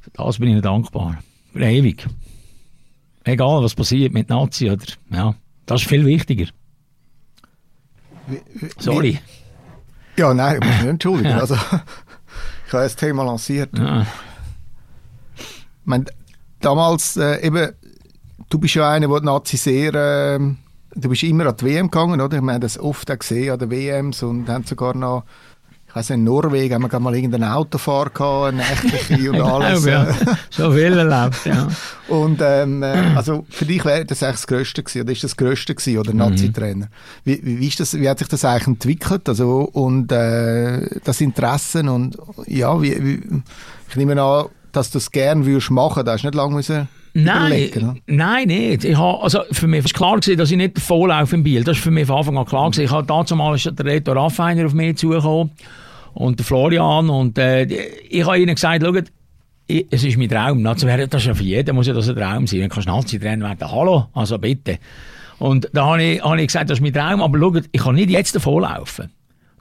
für 0.02 0.12
das 0.14 0.38
bin 0.38 0.56
ich 0.56 0.62
dankbar. 0.62 1.18
Für 1.52 1.64
ewig. 1.64 2.06
Egal, 3.24 3.64
was 3.64 3.74
passiert 3.74 4.14
mit 4.14 4.30
Nazi 4.30 4.70
oder, 4.70 4.86
ja, 5.10 5.34
das 5.66 5.82
ist 5.82 5.90
viel 5.90 6.06
wichtiger. 6.06 6.46
Wie, 8.28 8.42
wie, 8.54 8.70
Sorry. 8.78 9.20
Ja, 10.16 10.34
nein, 10.34 10.60
ich 10.62 10.68
muss 10.68 10.78
mich 10.78 10.90
entschuldigen. 10.90 11.34
Also, 11.40 11.58
ich 12.84 12.94
das 12.94 12.96
Thema 12.96 13.24
lanciert. 13.24 13.78
Ja. 13.78 14.02
Ich 15.36 15.86
meine, 15.86 16.06
damals 16.62 17.18
äh, 17.18 17.46
eben, 17.46 17.72
du 18.50 18.60
bist 18.60 18.76
ja 18.76 18.90
einer, 18.90 19.08
der 19.08 19.20
die 19.20 19.26
Nazi 19.26 19.58
sehr, 19.58 19.94
äh, 19.94 20.40
du 20.96 21.10
bist 21.10 21.24
immer 21.24 21.46
an 21.46 21.56
die 21.58 21.66
WM 21.66 21.92
gegangen, 21.92 22.22
oder? 22.22 22.42
Wir 22.42 22.54
haben 22.54 22.62
das 22.62 22.80
oft 22.80 23.12
auch 23.12 23.20
gesehen 23.20 23.54
an 23.54 23.60
den 23.60 23.72
WMs 23.72 24.24
und 24.24 24.50
haben 24.50 24.64
sogar 24.64 24.96
noch 24.96 25.24
ich 25.96 26.00
weiss, 26.00 26.10
in 26.10 26.26
Norwegen 26.26 26.74
haben 26.74 26.92
wir 26.92 27.00
mal 27.00 27.16
irgendeinen 27.16 27.46
Autofahrer 27.46 28.10
gehabt, 28.10 28.48
eine 28.48 28.58
nächtliche 28.58 29.32
und 29.32 29.40
alles. 29.40 29.86
ja. 29.86 30.08
So 30.50 30.72
viel 30.72 30.98
erlebt, 30.98 31.46
ja. 31.46 31.70
und 32.10 32.42
ähm, 32.44 32.84
äh, 32.84 33.16
also 33.16 33.46
für 33.50 33.64
dich 33.64 33.86
wäre 33.86 34.04
das 34.04 34.22
eigentlich 34.22 34.36
das 34.36 34.48
Größte 34.48 34.84
gewesen, 34.84 35.02
oder 35.04 35.12
ist 35.14 35.24
das 35.24 35.38
Größte 35.38 35.74
gewesen, 35.74 35.98
oder 35.98 36.14
Nazi-Trainer? 36.14 36.90
Wie, 37.24 37.40
wie, 37.42 37.62
wie, 37.62 37.68
ist 37.68 37.80
das, 37.80 37.98
wie 37.98 38.10
hat 38.10 38.20
sich 38.20 38.28
das 38.28 38.44
eigentlich 38.44 38.68
entwickelt, 38.68 39.30
also, 39.30 39.70
und 39.72 40.12
äh, 40.12 41.00
das 41.06 41.22
Interesse 41.22 41.90
und, 41.90 42.18
ja, 42.46 42.82
wie, 42.82 43.02
wie, 43.02 43.42
ich 43.88 43.96
nehme 43.96 44.22
an, 44.22 44.48
dass 44.74 44.92
du 44.92 44.98
es 44.98 45.10
gerne 45.10 45.46
würdest 45.46 45.72
machen, 45.72 46.04
da 46.04 46.12
hast 46.12 46.24
du 46.24 46.28
nicht 46.28 46.36
lange 46.36 46.56
müssen 46.56 46.90
Nein, 47.18 48.02
nein, 48.08 48.48
nicht. 48.50 48.84
Ich 48.84 48.98
habe, 48.98 49.24
also 49.24 49.40
für 49.50 49.68
mich 49.68 49.86
war 49.86 49.92
klar, 49.92 50.20
gewesen, 50.20 50.38
dass 50.38 50.52
ich 50.52 50.58
nicht 50.58 50.78
volllaufe 50.80 51.34
im 51.34 51.44
Biel. 51.44 51.64
Das 51.64 51.78
war 51.78 51.84
für 51.84 51.92
mich 51.92 52.08
von 52.08 52.18
Anfang 52.18 52.38
an 52.38 52.46
klar. 52.46 52.70
Gewesen. 52.70 52.84
Ich 52.84 52.92
habe 52.92 53.08
dazu 53.08 53.38
mal 53.38 53.56
der 53.56 53.86
Reto 53.86 54.12
Raffiner 54.12 54.66
auf 54.66 54.74
mich 54.74 54.98
zugekommen 54.98 55.52
und 56.16 56.40
der 56.40 56.46
Florian 56.46 57.10
und 57.10 57.38
äh, 57.38 57.66
ich 57.66 58.26
habe 58.26 58.40
ihnen 58.40 58.56
gesagt, 58.56 58.84
schaut, 58.84 59.12
es 59.68 60.04
ist 60.04 60.18
mein 60.18 60.30
Traum. 60.30 60.66
Also, 60.66 60.88
das 60.88 61.22
ist 61.22 61.26
ja 61.26 61.34
für 61.34 61.44
jeden 61.44 61.76
muss 61.76 61.88
ja 61.88 61.94
das 61.94 62.08
ein 62.10 62.16
Traum 62.16 62.48
sein. 62.48 62.62
Wenn 62.62 62.70
du 62.70 62.80
Nazi-Trainer 62.82 63.46
werden, 63.46 63.72
hallo, 63.72 64.08
also 64.14 64.38
bitte. 64.38 64.80
Und 65.40 65.70
da 65.74 65.86
habe 65.86 66.04
ich, 66.04 66.24
hab 66.24 66.38
ich 66.38 66.48
gesagt, 66.48 66.70
das 66.70 66.80
ist 66.80 66.82
mein 66.82 66.94
Traum, 66.94 67.22
aber 67.22 67.38
schaut, 67.38 67.64
ich 67.72 67.82
kann 67.82 67.96
nicht 67.96 68.10
jetzt 68.10 68.36
davonlaufen. 68.36 69.12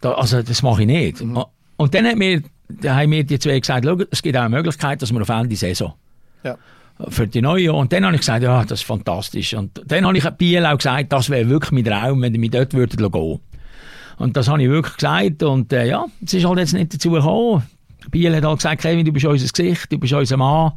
Da, 0.00 0.12
also 0.12 0.42
das 0.42 0.62
mache 0.62 0.82
ich 0.82 0.86
nicht. 0.86 1.22
Mhm. 1.22 1.44
Und 1.76 1.94
dann 1.94 2.06
hat 2.06 2.16
mir, 2.16 2.42
da 2.68 2.96
haben 2.96 3.10
mir 3.10 3.24
die 3.24 3.38
zwei 3.38 3.58
gesagt, 3.58 3.84
schaut, 3.84 4.08
es 4.10 4.22
gibt 4.22 4.36
auch 4.36 4.42
eine 4.42 4.54
Möglichkeit, 4.54 5.02
dass 5.02 5.12
wir 5.12 5.20
auf 5.20 5.28
Ende 5.28 5.56
Saison. 5.56 5.94
Ja. 6.44 6.56
für 7.08 7.26
die 7.26 7.42
neue. 7.42 7.72
Und 7.72 7.92
dann 7.92 8.04
habe 8.04 8.14
ich 8.14 8.20
gesagt, 8.20 8.44
ja, 8.44 8.64
das 8.64 8.80
ist 8.80 8.86
fantastisch. 8.86 9.54
Und 9.54 9.82
dann 9.86 10.06
habe 10.06 10.16
ich 10.16 10.28
Biel 10.30 10.64
auch 10.64 10.76
gesagt, 10.76 11.12
das 11.12 11.30
wäre 11.30 11.48
wirklich 11.48 11.72
mein 11.72 11.84
Traum, 11.84 12.22
wenn 12.22 12.34
ihr 12.34 12.40
mich 12.40 12.50
dort 12.50 12.74
würdet 12.74 12.98
gehen. 12.98 13.40
Und 14.18 14.37
das 14.37 14.48
habe 14.48 14.62
ich 14.62 14.68
wirklich 14.68 14.96
gesagt. 14.96 15.42
Und 15.42 15.72
äh, 15.72 15.88
ja, 15.88 16.05
es 16.24 16.35
ist 16.35 16.46
halt 16.46 16.59
jetzt 16.59 16.74
nicht 16.74 16.94
dazu 16.94 17.11
gekommen. 17.11 17.62
Biel 18.11 18.35
hat 18.35 18.44
halt 18.44 18.59
gesagt, 18.59 18.83
Kevin, 18.83 19.05
du 19.05 19.12
bist 19.12 19.24
unser 19.24 19.48
Gesicht, 19.48 19.90
du 19.90 19.98
bist 19.98 20.12
unser 20.12 20.37
Mann. 20.37 20.72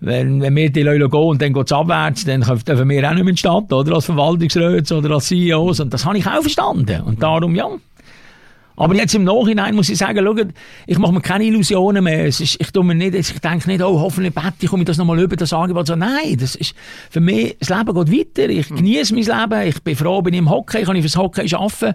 Wenn, 0.00 0.40
wenn 0.40 0.54
wir 0.56 0.70
die 0.70 0.82
Leute 0.82 1.08
gehen 1.08 1.20
und 1.20 1.40
dann 1.40 1.52
geht 1.52 1.66
es 1.66 1.72
abwärts, 1.72 2.24
dann 2.24 2.40
dürfen 2.40 2.88
wir 2.88 3.08
auch 3.08 3.14
nicht 3.14 3.24
mehr 3.24 3.30
in 3.30 3.34
die 3.34 3.38
Stadt, 3.38 3.72
oder? 3.72 3.94
Als 3.94 4.06
Verwaltungsräte 4.06 4.96
oder 4.96 5.14
als 5.14 5.28
CEOs. 5.28 5.80
Und 5.80 5.94
das 5.94 6.04
habe 6.04 6.18
ich 6.18 6.26
auch 6.26 6.40
verstanden. 6.40 7.00
Und 7.02 7.22
darum, 7.22 7.54
ja. 7.54 7.68
Aber 8.76 8.94
jetzt 8.96 9.14
im 9.14 9.22
Nachhinein 9.22 9.76
muss 9.76 9.88
ich 9.88 9.98
sagen, 9.98 10.24
schaut, 10.24 10.48
ich 10.86 10.98
mache 10.98 11.12
mir 11.12 11.20
keine 11.20 11.44
Illusionen 11.44 12.02
mehr. 12.02 12.26
Ist, 12.26 12.40
ich 12.40 12.72
tue 12.72 12.84
mir 12.84 12.96
nicht, 12.96 13.14
ich 13.14 13.38
denke 13.38 13.68
nicht, 13.68 13.82
oh, 13.82 14.00
hoffentlich 14.00 14.34
bete 14.34 14.52
ich, 14.60 14.68
komme 14.68 14.82
ich 14.82 14.86
das 14.86 14.98
nochmal 14.98 15.20
über, 15.20 15.36
das 15.36 15.52
Angebot. 15.52 15.86
So, 15.86 15.94
nein, 15.94 16.36
das 16.38 16.56
ist, 16.56 16.74
für 17.08 17.20
mich, 17.20 17.56
das 17.60 17.68
Leben 17.68 17.94
geht 17.94 18.36
weiter. 18.36 18.48
Ich 18.50 18.68
genieße 18.68 19.14
mein 19.14 19.24
Leben. 19.24 19.68
Ich 19.68 19.82
bin 19.82 19.94
froh, 19.94 20.22
bin 20.22 20.34
ich 20.34 20.40
im 20.40 20.50
Hockey, 20.50 20.82
kann 20.82 20.96
ich 20.96 21.02
fürs 21.02 21.16
Hockey 21.16 21.54
arbeiten 21.54 21.94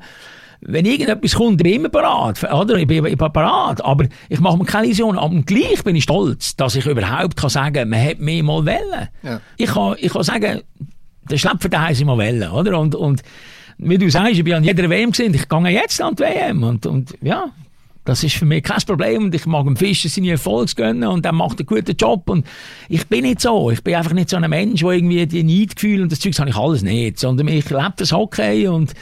wenn 0.62 0.86
irgendetwas 0.86 1.36
kommt, 1.36 1.58
bin 1.58 1.68
ich 1.68 1.76
immer 1.76 1.90
parat. 1.90 2.44
Oder? 2.52 2.76
Ich 2.78 2.88
bin, 2.88 3.06
ich 3.06 3.18
bin 3.18 3.34
parat. 3.34 3.84
Aber 3.84 4.06
ich 4.28 4.40
mache 4.40 4.58
mir 4.58 4.66
keine 4.66 4.88
Illusionen. 4.88 5.18
Aber 5.18 5.42
gleich 5.44 5.84
bin 5.84 5.96
ich 5.96 6.04
stolz, 6.04 6.56
dass 6.56 6.76
ich 6.76 6.86
überhaupt 6.86 7.38
kann 7.38 7.50
sagen 7.50 7.90
man 7.90 8.04
hat 8.04 8.20
mich 8.20 8.44
mal 8.44 8.66
wählen. 8.66 9.08
Ja. 9.24 9.42
Ich, 9.58 9.70
kann, 9.70 9.96
ich 10.00 10.12
kann 10.12 10.24
sagen, 10.24 10.62
der 11.30 11.38
Schlepfer, 11.38 11.70
den 11.70 11.82
haben 11.82 12.06
mal 12.06 12.18
wählen. 12.18 12.52
Oder? 12.52 12.78
Und, 12.80 12.96
und 12.96 13.24
wie 13.78 13.98
du 13.98 14.10
sagst, 14.10 14.34
ich 14.34 14.44
bin 14.44 14.54
an 14.54 14.64
jeder 14.64 14.90
WM 14.90 15.12
gesehen, 15.12 15.34
ich 15.34 15.48
gehe 15.48 15.70
jetzt 15.70 16.02
an 16.02 16.16
die 16.16 16.24
WM. 16.24 16.64
Und, 16.64 16.86
und 16.86 17.16
ja, 17.22 17.46
das 18.04 18.24
ist 18.24 18.36
für 18.36 18.46
mich 18.46 18.64
kein 18.64 18.82
Problem 18.82 19.26
und 19.26 19.36
ich 19.36 19.46
mag 19.46 19.66
dem 19.66 19.78
Fischer 19.78 20.10
seine 20.10 20.32
Erfolge 20.32 20.74
gönnen 20.76 21.08
und 21.08 21.26
er 21.26 21.32
macht 21.32 21.60
einen 21.60 21.68
guten 21.68 21.96
Job 21.96 22.30
und 22.30 22.46
ich 22.88 23.06
bin 23.08 23.22
nicht 23.22 23.40
so. 23.40 23.70
Ich 23.70 23.84
bin 23.84 23.96
einfach 23.96 24.14
nicht 24.14 24.30
so 24.30 24.38
ein 24.38 24.50
Mensch, 24.50 24.82
der 24.82 24.90
irgendwie 24.90 25.28
die 25.28 25.44
Neidgefühle 25.44 26.04
und 26.04 26.12
das 26.12 26.20
Zeug 26.20 26.38
habe 26.40 26.50
ich 26.50 26.56
alles 26.56 26.82
nicht, 26.82 27.20
sondern 27.20 27.48
ich 27.50 27.70
lebe 27.70 27.94
das 27.98 28.12
Hockey 28.12 28.68
und 28.68 28.94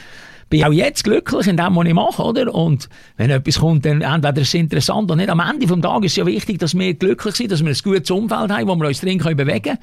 bin 0.48 0.64
auch 0.64 0.72
jetzt 0.72 1.04
glücklich 1.04 1.46
in 1.46 1.56
dem, 1.56 1.76
was 1.76 1.86
ich 1.86 1.94
mache, 1.94 2.22
oder? 2.22 2.54
Und 2.54 2.88
wenn 3.16 3.30
etwas 3.30 3.58
kommt, 3.60 3.84
dann 3.84 4.00
entweder 4.00 4.40
ist 4.40 4.48
es 4.48 4.54
interessant 4.54 5.04
oder 5.10 5.16
nicht. 5.16 5.28
Am 5.28 5.40
Ende 5.40 5.66
des 5.66 5.80
Tages 5.80 6.06
ist 6.06 6.12
es 6.12 6.16
ja 6.16 6.26
wichtig, 6.26 6.58
dass 6.58 6.76
wir 6.76 6.94
glücklich 6.94 7.34
sind, 7.36 7.52
dass 7.52 7.62
wir 7.62 7.70
ein 7.70 7.78
gutes 7.82 8.10
Umfeld 8.10 8.50
haben, 8.50 8.68
wo 8.68 8.74
wir 8.76 8.88
uns 8.88 9.00
drin 9.00 9.18
bewegen 9.18 9.62
können. 9.62 9.78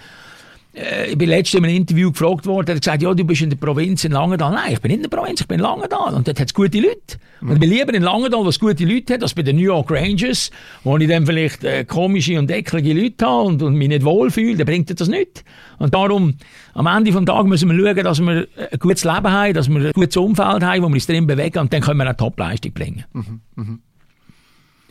Äh, 0.76 1.12
ich 1.12 1.18
bin 1.18 1.30
letztens 1.30 1.60
in 1.60 1.66
einem 1.66 1.76
Interview 1.78 2.12
gefragt 2.12 2.46
worden, 2.46 2.68
er 2.70 2.76
hat 2.76 2.82
gesagt, 2.82 3.02
ja, 3.02 3.14
du 3.14 3.24
bist 3.24 3.42
in 3.42 3.50
der 3.50 3.58
Provinz 3.58 4.04
in 4.04 4.12
Langenthal. 4.12 4.52
Nein, 4.52 4.74
ich 4.74 4.82
bin 4.82 4.90
nicht 4.90 5.04
in 5.04 5.10
der 5.10 5.18
Provinz, 5.18 5.42
ich 5.42 5.48
bin 5.48 5.60
in 5.60 5.64
Langenthal. 5.64 6.14
Und 6.14 6.28
dort 6.28 6.40
hat 6.40 6.48
es 6.48 6.54
gute 6.54 6.80
Leute. 6.80 7.18
Mhm. 7.42 7.50
Und 7.50 7.54
ich 7.56 7.60
bin 7.62 7.70
lieber 7.70 7.94
in 7.94 8.04
Langenthal, 8.04 8.44
wo 8.44 8.50
es 8.50 8.60
gute 8.60 8.86
Leute 8.86 9.14
hat, 9.14 9.24
als 9.24 9.34
bei 9.34 9.42
den 9.44 9.56
New 9.56 9.64
York 9.64 9.90
Rangers, 9.90 10.52
wo 10.84 10.98
ich 10.98 11.08
dann 11.08 11.26
vielleicht 11.26 11.64
äh, 11.64 11.86
komische 11.86 12.38
und 12.38 12.52
eklige 12.52 12.94
Leute 12.94 13.26
habe 13.26 13.48
und, 13.48 13.64
und 13.64 13.76
mich 13.76 13.88
nicht 13.88 14.04
wohlfühle, 14.04 14.58
dann 14.58 14.66
bringt 14.66 15.00
das 15.00 15.08
nicht. 15.08 15.44
Und 15.78 15.94
darum, 15.94 16.36
am 16.74 16.88
Ende 16.88 17.12
des 17.12 17.26
Tages 17.26 17.48
müssen 17.48 17.70
wir 17.70 17.96
schauen, 17.96 18.04
dass 18.04 18.20
wir 18.20 18.48
ein 18.72 18.80
gutes 18.80 19.04
Leben 19.04 19.32
haben, 19.32 19.54
dass 19.54 19.70
wir 19.70 19.86
ein 19.88 19.92
gutes 19.92 20.18
Umfeld 20.18 20.64
haben, 20.64 20.84
wo 20.84 20.88
wir 20.88 20.96
uns 20.96 21.08
drin 21.08 21.28
bewegen 21.28 21.60
und 21.60 21.72
dann 21.74 21.82
können 21.82 21.98
wir 21.98 22.06
eine 22.06 22.18
Top-Leistung 22.18 22.74
bringen. 22.74 23.06
Mhm. 23.14 23.42
Mhm. 23.56 23.80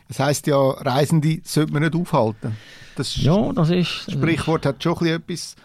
Das 0.09 0.19
heisst 0.19 0.47
ja, 0.47 0.57
Reisende 0.57 1.41
sollte 1.45 1.73
man 1.73 1.83
nicht 1.83 1.95
aufhalten. 1.95 2.57
Das 2.97 3.17
ja, 3.17 3.53
das 3.53 3.71
ist... 3.71 4.05
Das 4.07 4.15
Sprichwort 4.15 4.67
hat 4.67 4.83
schon 4.83 5.07
etwas 5.07 5.57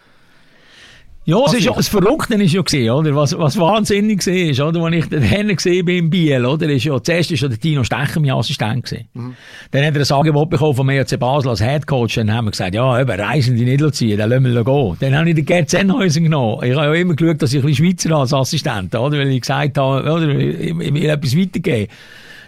ja, 1.29 1.45
es 1.45 1.53
ist 1.53 1.65
ja, 1.65 1.73
das 1.73 1.87
Verrückte 1.87 2.33
ist 2.35 2.53
ja 2.53 2.61
gesehen, 2.61 2.89
oder? 2.89 3.15
Was, 3.15 3.37
was 3.37 3.57
wahnsinnig 3.57 4.25
war, 4.25 4.67
oder? 4.67 4.83
Als 4.83 4.95
ich 4.95 5.05
den 5.09 5.21
Herrn 5.21 5.55
gesehen 5.55 5.85
bin 5.85 5.97
in 5.97 6.09
Biel, 6.09 6.43
oder? 6.43 6.67
Ist 6.67 6.85
ja, 6.85 7.01
zuerst 7.01 7.41
war 7.41 7.49
der 7.49 7.59
Tino 7.59 7.83
Stecher 7.83 8.19
mein 8.19 8.31
Assistent 8.31 8.85
gewesen. 8.85 9.07
Mhm. 9.13 9.35
Dann 9.69 9.85
hat 9.85 9.95
er 9.95 10.01
ein 10.01 10.19
Angebot 10.19 10.49
bekommen 10.49 10.73
von 10.73 10.85
mir 10.87 10.95
ERC 10.95 11.19
Basel 11.19 11.49
als 11.49 11.61
Headcoach. 11.61 12.15
Dann 12.15 12.33
haben 12.33 12.45
wir 12.45 12.51
gesagt, 12.51 12.73
ja, 12.73 12.99
eben, 12.99 13.11
reisen 13.11 13.55
die 13.55 13.65
nicht 13.65 13.95
ziehen, 13.95 14.17
dann 14.17 14.29
lassen 14.31 14.43
wir 14.43 14.63
gehen. 14.63 14.97
Dann 14.99 15.15
habe 15.15 15.29
ich 15.29 15.35
den 15.35 15.45
Gerd 15.45 15.69
Sennhäusen 15.69 16.23
genommen. 16.23 16.63
Ich 16.63 16.75
habe 16.75 16.87
ja 16.87 16.93
immer 16.95 17.13
geschaut, 17.13 17.41
dass 17.41 17.53
ich 17.53 17.59
ein 17.61 17.67
bisschen 17.67 17.85
Schweizer 17.85 18.15
als 18.15 18.33
Assistent, 18.33 18.95
oder? 18.95 19.19
Weil 19.19 19.29
ich 19.29 19.41
gesagt 19.41 19.77
habe, 19.77 20.11
oder? 20.11 20.29
Ich, 20.29 20.69
ich 20.69 20.93
will 20.93 21.05
etwas 21.05 21.37
weitergeben. 21.37 21.91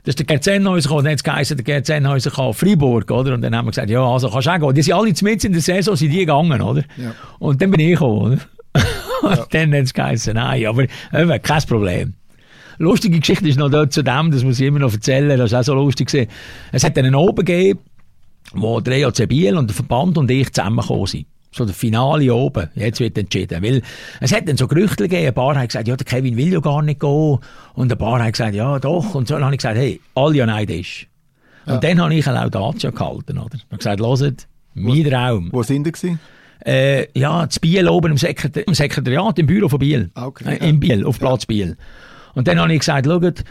Das 0.03 0.13
ist 0.13 0.19
der 0.19 0.25
Gerd 0.25 0.43
Sennhäuser 0.43 0.89
gekommen, 0.89 1.03
dann 1.03 1.11
hat 1.11 1.19
es 1.19 1.23
geheißen, 1.23 1.57
der 1.57 1.63
Gerd 1.63 1.85
Sennhäuser 1.85 2.31
kam 2.31 2.55
Freiburg, 2.55 3.11
oder? 3.11 3.35
Und 3.35 3.41
dann 3.43 3.55
haben 3.55 3.65
wir 3.65 3.71
gesagt, 3.71 3.91
ja, 3.91 4.03
also 4.03 4.31
kannst 4.31 4.47
du 4.47 4.51
auch 4.51 4.59
gehen. 4.59 4.73
Die 4.73 4.81
sind 4.81 4.93
alle 4.95 5.13
mit 5.21 5.43
in 5.43 5.51
der 5.51 5.61
Saison, 5.61 5.95
sind 5.95 6.09
die 6.09 6.17
gegangen, 6.17 6.59
oder? 6.59 6.81
Ja. 6.97 7.13
Und 7.37 7.61
dann 7.61 7.69
bin 7.69 7.79
ich 7.81 7.91
gekommen, 7.91 8.33
oder? 8.33 8.37
Ja. 9.23 9.45
dann 9.51 9.71
hat 9.73 9.83
es 9.83 9.93
geheißen, 9.93 10.33
nein, 10.33 10.65
aber 10.65 10.83
eben, 11.13 11.41
kein 11.43 11.61
Problem. 11.63 12.13
Lustige 12.79 13.19
Geschichte 13.19 13.47
ist 13.47 13.59
noch 13.59 13.69
dort 13.69 13.93
zu 13.93 14.03
dem, 14.03 14.31
das 14.31 14.43
muss 14.43 14.59
ich 14.59 14.65
immer 14.65 14.79
noch 14.79 14.91
erzählen, 14.91 15.37
das 15.37 15.51
ist 15.51 15.57
auch 15.57 15.63
so 15.63 15.75
lustig 15.75 16.07
gewesen. 16.07 16.31
Es 16.71 16.83
hat 16.83 16.97
einen 16.97 17.13
oben 17.13 17.45
gegeben, 17.45 17.79
wo 18.53 18.79
der 18.79 18.97
EAC 18.97 19.29
Biel 19.29 19.57
und 19.57 19.69
der 19.69 19.75
Verband 19.75 20.17
und 20.17 20.31
ich 20.31 20.51
zusammengekommen 20.51 21.05
sind. 21.05 21.27
So 21.53 21.65
der 21.65 21.75
Finale 21.75 22.33
oben. 22.33 22.69
Jetzt 22.75 22.99
wird 23.01 23.17
entschieden. 23.17 23.61
Weil 23.61 23.81
es 24.21 24.33
hat 24.33 24.47
dann 24.47 24.55
so 24.55 24.67
Gerüchte 24.67 25.03
gegeben. 25.03 25.27
Ein 25.27 25.33
paar 25.33 25.55
haben 25.55 25.67
gesagt, 25.67 25.87
ja, 25.87 25.97
der 25.97 26.05
Kevin 26.05 26.37
will 26.37 26.53
ja 26.53 26.59
gar 26.59 26.81
nicht 26.81 27.01
gehen. 27.01 27.39
Und 27.73 27.91
ein 27.91 27.97
paar 27.97 28.23
haben 28.23 28.31
gesagt, 28.31 28.55
ja, 28.55 28.79
doch. 28.79 29.15
Und 29.15 29.27
so 29.27 29.35
dann 29.35 29.43
habe 29.43 29.53
ich 29.53 29.59
gesagt, 29.59 29.77
hey, 29.77 29.99
alle 30.15 30.37
ja 30.37 30.59
ist. 30.59 31.07
Und 31.65 31.73
ja. 31.73 31.77
dann 31.77 32.01
habe 32.01 32.15
ich 32.15 32.25
eine 32.25 32.39
Laudatio 32.39 32.91
gehalten, 32.91 33.37
oder? 33.37 33.55
Ich 33.55 33.65
habe 33.65 33.77
gesagt, 33.77 33.99
hört, 33.99 34.47
mein 34.73 35.03
Traum. 35.03 35.49
Wo 35.51 35.61
sind 35.61 35.85
die? 35.85 36.17
Äh, 36.65 37.07
ja, 37.17 37.47
zu 37.49 37.59
Biel 37.59 37.87
oben 37.87 38.11
im, 38.11 38.17
Sekretari 38.17 38.65
im, 38.67 38.73
Sekretariat, 38.73 39.39
im 39.39 39.47
Büro 39.47 39.67
von 39.67 39.79
Biel. 39.79 40.11
Ah, 40.13 40.27
okay, 40.27 40.57
äh, 40.59 40.69
in 40.69 40.79
Biel, 40.79 41.05
auf 41.05 41.19
Platz 41.19 41.43
ja. 41.43 41.47
Biel. 41.47 41.77
Und 42.33 42.47
dann 42.47 42.59
habe 42.59 42.71
ich 42.73 42.79
gesagt, 42.79 43.07
schaut, 43.07 43.43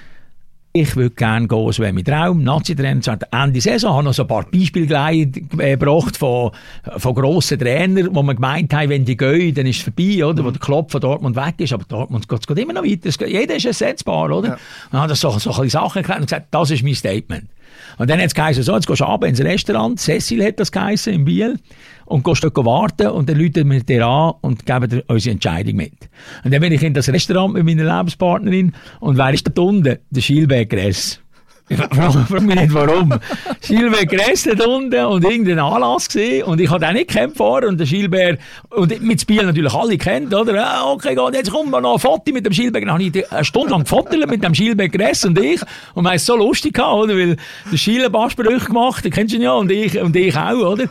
ich 0.73 0.95
würde 0.95 1.15
gerne 1.17 1.49
gehen, 1.49 1.79
wäre 1.79 1.93
mein 1.93 2.05
Traum. 2.05 2.45
Nazi-Trainer 2.45 3.19
Ende 3.33 3.61
Saison. 3.61 3.91
Ich 3.91 3.97
habe 3.97 4.05
noch 4.05 4.15
so 4.15 4.23
ein 4.23 4.29
paar 4.29 4.45
Beispiele 4.45 5.27
gebracht 5.27 6.17
von, 6.17 6.53
von 6.97 7.15
grossen 7.15 7.59
Trainern, 7.59 8.15
wo 8.15 8.23
man 8.23 8.37
gemeint 8.37 8.73
haben, 8.73 8.89
wenn 8.89 9.05
die 9.05 9.17
gehen, 9.17 9.53
dann 9.53 9.67
ist 9.67 9.79
es 9.79 9.83
vorbei, 9.83 10.25
oder? 10.25 10.43
Mhm. 10.43 10.47
Wo 10.47 10.51
der 10.53 10.61
Klopf 10.61 10.93
von 10.93 11.01
Dortmund 11.01 11.35
weg 11.35 11.55
ist. 11.59 11.73
Aber 11.73 11.85
Dortmund 11.89 12.29
geht, 12.29 12.47
geht 12.47 12.59
immer 12.59 12.73
noch 12.73 12.85
weiter. 12.85 13.27
Jeder 13.27 13.57
ist 13.57 13.65
ersetzbar, 13.65 14.31
oder? 14.31 14.49
Ja. 14.49 14.59
Und 14.93 14.99
habe 15.01 15.15
so, 15.17 15.37
so 15.39 15.53
ein 15.61 15.69
Sachen 15.69 15.99
erklärt 15.99 16.21
und 16.21 16.27
gesagt, 16.27 16.47
das 16.53 16.71
ist 16.71 16.85
mein 16.85 16.95
Statement. 16.95 17.49
Und 17.99 18.09
dann 18.11 18.19
hat 18.19 18.27
es 18.27 18.35
geheißen, 18.35 18.63
so, 18.63 18.75
jetzt 18.75 18.87
gehst 18.87 19.01
du 19.01 19.05
runter 19.05 19.27
ins 19.27 19.41
Restaurant. 19.41 20.01
Cecil 20.01 20.45
hat 20.45 20.59
das 20.59 20.73
geheißen, 20.73 21.13
in 21.13 21.25
Biel 21.25 21.59
und 22.07 22.25
gehst 22.25 22.43
dort 22.45 22.57
warten 22.57 23.09
und 23.09 23.29
dann 23.29 23.37
läuten 23.37 23.71
wir 23.71 23.83
dir 23.83 24.07
an 24.07 24.35
und 24.41 24.67
geben 24.67 24.89
dir 24.89 25.05
unsere 25.07 25.33
Entscheidung 25.33 25.77
mit. 25.77 26.09
Und 26.45 26.53
dann 26.53 26.61
bin 26.61 26.73
ich 26.73 26.83
in 26.83 26.95
das 26.95 27.09
Restaurant 27.09 27.55
mit 27.55 27.65
meiner 27.65 27.85
Lebenspartnerin 27.85 28.73
und 29.01 29.17
wer 29.17 29.33
ist 29.33 29.51
da 29.53 29.63
unten? 29.63 29.99
Der 30.11 30.21
Schilbeck 30.21 30.71
Gress. 30.71 31.21
Ich 31.30 31.30
frage 31.77 32.41
mich 32.41 32.57
nicht 32.57 32.75
warum. 32.75 33.15
Gilbert 33.61 34.09
Gress 34.09 34.45
da 34.45 34.65
unten 34.67 35.05
und 35.05 35.25
irgendeinen 35.25 35.61
Anlass 35.61 36.07
gesehen 36.07 36.45
und 36.45 36.61
ich 36.61 36.71
habe 36.71 36.85
den 36.85 36.95
nicht 36.95 37.09
gekannt 37.09 37.37
vorher 37.37 37.69
und 37.69 37.79
der 37.79 37.87
Gilbert, 37.87 38.39
und 38.71 39.03
mit 39.03 39.21
Spiel 39.21 39.45
natürlich 39.45 39.73
alle 39.73 39.97
kennt, 39.99 40.35
oder? 40.35 40.65
Ah, 40.65 40.91
okay, 40.91 41.15
gut, 41.15 41.35
jetzt 41.35 41.51
kommt 41.51 41.71
noch 41.71 41.95
ein 41.95 41.99
Foto 41.99 42.33
mit 42.33 42.45
dem 42.45 42.53
Gilbert. 42.53 42.83
Dann 42.83 42.93
habe 42.93 43.03
ich 43.03 43.33
eine 43.33 43.45
Stunde 43.45 43.71
lang 43.71 43.85
gefotelt 43.85 44.29
mit 44.29 44.43
dem 44.43 44.53
Gilbert 44.53 44.93
Gress 44.93 45.25
und 45.25 45.39
ich 45.39 45.61
und 45.95 46.05
wir 46.05 46.11
haben 46.11 46.17
es 46.17 46.27
so 46.27 46.37
lustig 46.37 46.75
gehabt, 46.75 46.95
oder? 46.95 47.15
Weil 47.15 47.37
der 47.71 47.79
Gilbert 47.79 48.13
Bassbrüche 48.13 48.67
gemacht, 48.67 49.05
den 49.05 49.13
kennst 49.13 49.35
du 49.35 49.39
ja, 49.39 49.53
und 49.53 49.71
ich, 49.71 50.01
und 50.01 50.17
ich 50.17 50.37
auch, 50.37 50.73
oder? 50.73 50.85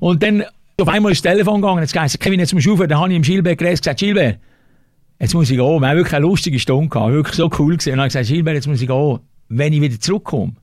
Und 0.00 0.22
dann 0.22 0.44
auf 0.80 0.88
einmal 0.88 1.12
ist 1.12 1.24
das 1.24 1.32
Telefon 1.32 1.60
gegangen, 1.60 1.80
jetzt 1.80 1.92
gesagt, 1.92 2.20
Kevin, 2.20 2.40
jetzt 2.40 2.54
musst 2.54 2.66
du 2.66 2.72
aufhören. 2.72 2.88
Dann 2.88 3.00
habe 3.00 3.12
ich 3.12 3.16
dem 3.16 3.22
Gilbert 3.22 3.58
Gress 3.58 3.80
gesagt, 3.80 4.00
Gilbert, 4.00 4.38
jetzt 5.18 5.34
muss 5.34 5.50
ich 5.50 5.56
gehen. 5.56 5.80
Wir 5.80 5.88
haben 5.88 5.96
wirklich 5.96 6.14
eine 6.14 6.26
lustige 6.26 6.58
Stunde 6.58 6.88
gehabt, 6.88 7.12
wirklich 7.12 7.36
so 7.36 7.50
cool 7.58 7.76
gesehen. 7.76 7.92
Und 7.92 7.98
dann 7.98 8.00
habe 8.00 8.08
ich 8.08 8.12
gesagt, 8.14 8.28
Gilbert, 8.28 8.54
jetzt 8.54 8.66
muss 8.66 8.80
ich 8.80 8.88
gehen. 8.88 9.18
Wenn 9.50 9.72
ich 9.72 9.80
wieder 9.80 10.00
zurückkomme, 10.00 10.54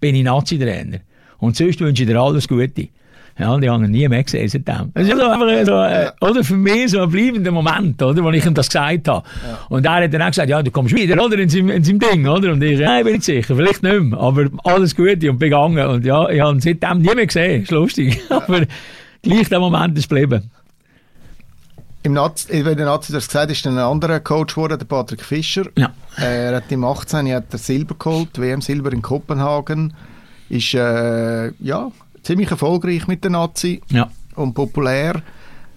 bin 0.00 0.14
ich 0.14 0.24
Nazi-Trainer. 0.24 1.00
Und 1.38 1.56
sonst 1.56 1.80
wünsche 1.80 2.02
ich 2.02 2.08
dir 2.08 2.18
alles 2.18 2.48
Gute. 2.48 2.88
Ja, 3.38 3.56
die 3.56 3.70
haben 3.70 3.88
nie 3.88 4.08
mehr 4.08 4.24
gesehen 4.24 4.48
seitdem. 4.48 4.90
Das 4.94 5.06
ist 5.06 5.12
also 5.12 5.26
einfach 5.26 5.64
so, 5.64 5.74
äh, 5.74 6.10
oder 6.28 6.42
für 6.42 6.56
mich 6.56 6.90
so 6.90 7.02
ein 7.02 7.08
bleibender 7.10 7.52
Moment, 7.52 8.02
oder, 8.02 8.24
wo 8.24 8.30
ich 8.30 8.44
ihm 8.44 8.54
das 8.54 8.68
gesagt 8.68 9.06
habe. 9.06 9.28
Ja. 9.46 9.58
Und 9.68 9.86
er 9.86 10.04
hat 10.04 10.12
dann 10.12 10.22
auch 10.22 10.28
gesagt, 10.28 10.50
ja, 10.50 10.60
du 10.60 10.72
kommst 10.72 10.94
wieder, 10.94 11.24
oder, 11.24 11.38
in 11.38 11.48
seinem, 11.48 11.70
in 11.70 11.84
seinem 11.84 12.00
Ding, 12.00 12.26
oder? 12.26 12.52
Und 12.52 12.62
ich, 12.62 12.80
nein, 12.80 13.04
bin 13.04 13.14
ich 13.14 13.24
sicher, 13.24 13.54
vielleicht 13.54 13.84
nicht 13.84 14.00
mehr, 14.00 14.18
aber 14.18 14.46
alles 14.64 14.96
Gute 14.96 15.30
und 15.30 15.38
begangen. 15.38 15.86
Und 15.86 16.04
ja, 16.04 16.28
ich 16.28 16.40
habe 16.40 16.56
ihn 16.56 16.60
seitdem 16.60 16.98
nie 16.98 17.14
mehr 17.14 17.26
gesehen, 17.26 17.62
ist 17.62 17.70
lustig. 17.70 18.20
Ja. 18.28 18.38
aber 18.48 18.62
gleich 19.22 19.48
der 19.48 19.60
Moment 19.60 19.96
ist 19.96 20.08
geblieben. 20.08 20.50
Im 22.08 22.14
Nazi, 22.14 22.64
wenn 22.64 22.78
der 22.78 22.86
Nazi 22.86 23.12
das 23.12 23.26
gesagt 23.26 23.50
ist, 23.50 23.66
ein 23.66 23.76
anderer 23.76 24.20
Coach 24.20 24.54
geworden, 24.54 24.78
der 24.78 24.86
Patrick 24.86 25.22
Fischer. 25.22 25.66
Ja. 25.76 25.92
Er 26.16 26.56
hat 26.56 26.72
im 26.72 26.82
18 26.82 27.30
hat 27.34 27.52
er 27.52 27.58
Silber 27.58 27.96
geholt, 27.98 28.40
WM 28.40 28.62
Silber 28.62 28.94
in 28.94 29.02
Kopenhagen. 29.02 29.92
Ist 30.48 30.72
äh, 30.72 31.48
ja, 31.62 31.92
ziemlich 32.22 32.50
erfolgreich 32.50 33.06
mit 33.08 33.24
der 33.24 33.32
Nazi 33.32 33.82
ja. 33.90 34.10
und 34.36 34.54
populär. 34.54 35.20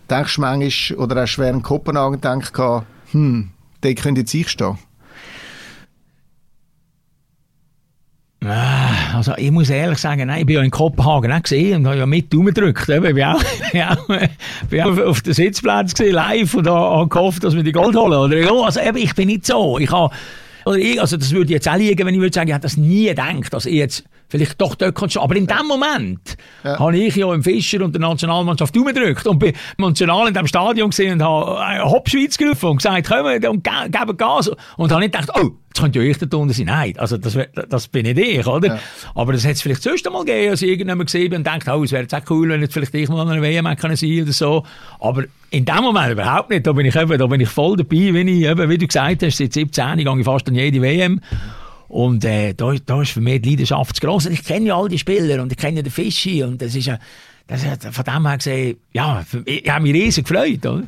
Denkst 0.10 0.36
du 0.36 0.41
manchmal, 0.41 0.98
oder 1.00 1.22
hast 1.24 1.36
du 1.36 1.41
während 1.41 1.63
Kopenhagen 1.63 2.22
gedacht, 2.22 2.86
hm, 3.12 3.50
der 3.84 3.96
könnte 3.96 4.22
jetzt 4.22 4.34
ich 4.34 4.48
stehen? 4.48 4.78
Ah, 8.46 9.01
also 9.13 9.34
ich 9.38 9.52
muss 9.52 9.69
ehrlich 9.69 9.97
sagen, 9.97 10.28
nein, 10.28 10.41
ich 10.41 10.45
bin 10.45 10.56
ja 10.56 10.62
in 10.62 10.71
Kopenhagen 10.71 11.32
auch 11.32 11.41
gesehen 11.41 11.82
und 11.82 11.88
habe 11.88 11.97
ja 11.97 12.06
mit 12.06 12.34
umgedrückt. 12.34 12.89
Ich 12.89 13.02
bin 13.02 13.24
auch, 13.24 13.41
bin 14.69 14.82
auch 14.82 14.97
auf 14.97 15.21
den 15.21 15.34
Sitzplatz 15.34 15.93
gesehen, 15.93 16.13
live 16.13 16.54
und 16.54 16.67
habe 16.67 17.08
gehofft, 17.08 17.43
dass 17.43 17.56
wir 17.56 17.63
die 17.63 17.71
Gold 17.71 17.95
holen. 17.95 18.13
Oder, 18.13 18.65
also 18.65 18.80
eben, 18.80 18.97
ich 18.97 19.13
bin 19.15 19.28
nicht 19.28 19.45
so. 19.45 19.80
Ich 19.80 19.91
habe, 19.91 20.13
oder 20.65 20.78
ich, 20.78 21.00
also 21.00 21.17
das 21.17 21.32
würde 21.32 21.52
jetzt 21.52 21.67
auch 21.67 21.78
liegen, 21.78 22.06
wenn 22.06 22.13
ich 22.13 22.21
würde 22.21 22.34
sagen, 22.34 22.50
ich 22.50 22.54
hätte 22.54 22.63
das 22.63 22.78
nie 22.78 23.08
gedacht, 23.08 23.54
dass 23.54 23.65
ich 23.65 23.76
jetzt 23.76 24.04
vielleicht 24.32 24.62
doch 24.62 24.76
dort 24.76 24.96
kannst 24.96 25.17
du. 25.17 25.20
Aber 25.20 25.36
in 25.36 25.46
dem 25.46 25.67
Moment 25.67 26.38
ja. 26.63 26.80
habe 26.80 26.98
ich 26.98 27.15
ja 27.15 27.32
im 27.34 27.44
Fischer 27.44 27.84
und 27.84 27.94
der 27.94 28.00
Nationalmannschaft 28.00 28.76
umgedrückt 28.78 29.28
und 29.28 29.39
bin 29.39 29.54
emotional 29.78 30.28
in 30.30 30.34
dem 30.34 30.48
Stadion 30.48 30.89
gesehen 30.89 31.13
und 31.13 31.24
habe 31.24 31.60
äh, 31.62 31.82
Hopp 31.82 32.10
Schweiz 32.10 32.38
gerufen 32.38 32.70
und 32.70 32.78
gesagt, 32.78 33.08
kommen 33.08 33.46
und 33.46 33.63
ge 33.63 33.74
geben 33.89 34.17
Gas. 34.17 34.50
Und 34.78 34.91
habe 34.91 35.02
nicht 35.02 35.13
gedacht, 35.13 35.30
oh, 35.36 35.50
jetzt 35.67 35.82
könnte 35.82 36.00
ja 36.00 36.06
ich 36.06 36.17
da 36.17 36.38
unten 36.38 36.54
sein. 36.54 36.67
Nein, 36.67 36.94
also 36.98 37.17
das, 37.17 37.38
das 37.70 37.88
bin 37.89 38.06
nicht 38.06 38.17
ich, 38.17 38.48
oder? 38.48 38.67
Ja. 38.67 38.80
Aber 39.15 39.34
das 39.34 39.44
hätte 39.44 39.54
es 39.54 39.62
vielleicht 39.62 39.84
sonst 39.84 40.08
einmal 40.08 40.24
gegeben, 40.24 40.52
als 40.52 40.62
ich 40.62 40.70
irgendjemand 40.70 41.08
gesehen 41.08 41.30
bin 41.30 41.39
und 41.39 41.48
denkt, 41.48 41.67
oh, 41.67 41.84
es 41.84 41.91
wäre 41.91 42.04
jetzt 42.04 42.15
auch 42.15 42.22
cool, 42.30 42.50
wenn 42.50 42.62
jetzt 42.62 42.74
vielleicht 42.74 42.96
ich 42.96 43.10
mal 43.10 43.22
an 43.22 43.30
einer 43.30 43.41
WM 43.41 43.65
können 43.76 43.98
sein 43.98 44.24
oder 44.24 44.32
so. 44.32 44.63
Aber 45.00 45.26
in 45.50 45.65
dem 45.65 45.82
Moment 45.82 46.13
überhaupt 46.13 46.50
nicht. 46.50 46.65
Da 46.65 46.72
bin 46.72 46.86
ich 46.86 46.96
eben, 46.96 47.17
da 47.17 47.28
bin 47.28 47.41
ich 47.41 47.50
voll 47.50 47.76
dabei, 47.76 48.13
wenn 48.13 48.28
ich 48.28 48.46
eben, 48.46 48.70
wie 48.70 48.78
du 48.78 48.88
gesagt 48.88 49.22
hast, 49.24 49.38
seit 49.38 49.54
17 49.54 49.98
gehe 49.98 50.20
ich 50.20 50.26
fast 50.26 50.48
an 50.48 50.56
jede 50.56 50.82
WM. 50.82 51.20
Und 51.91 52.23
äh, 52.23 52.54
da, 52.54 52.73
da 52.86 53.01
ist 53.01 53.12
für 53.12 53.19
mich 53.19 53.41
die 53.41 53.49
Leidenschaft 53.49 53.97
zu 53.97 54.01
gross. 54.01 54.25
Ich 54.25 54.45
kenne 54.45 54.67
ja 54.67 54.77
all 54.77 54.88
die 54.88 54.97
Spieler 54.97 55.43
und 55.43 55.51
ich 55.51 55.58
kenne 55.58 55.84
den 55.84 55.91
Fischi 55.91 56.41
und 56.41 56.62
das 56.62 56.73
ist 56.73 56.86
ja, 56.86 56.97
das 57.47 57.65
hat 57.65 57.84
von 57.84 58.06
dem 58.06 58.25
her 58.25 58.38
gesehen, 58.38 58.77
ja, 58.93 59.25
ich 59.43 59.69
habe 59.69 59.84
mich 59.84 59.93
riesig 59.93 60.25
gefreut, 60.25 60.65
oder? 60.65 60.84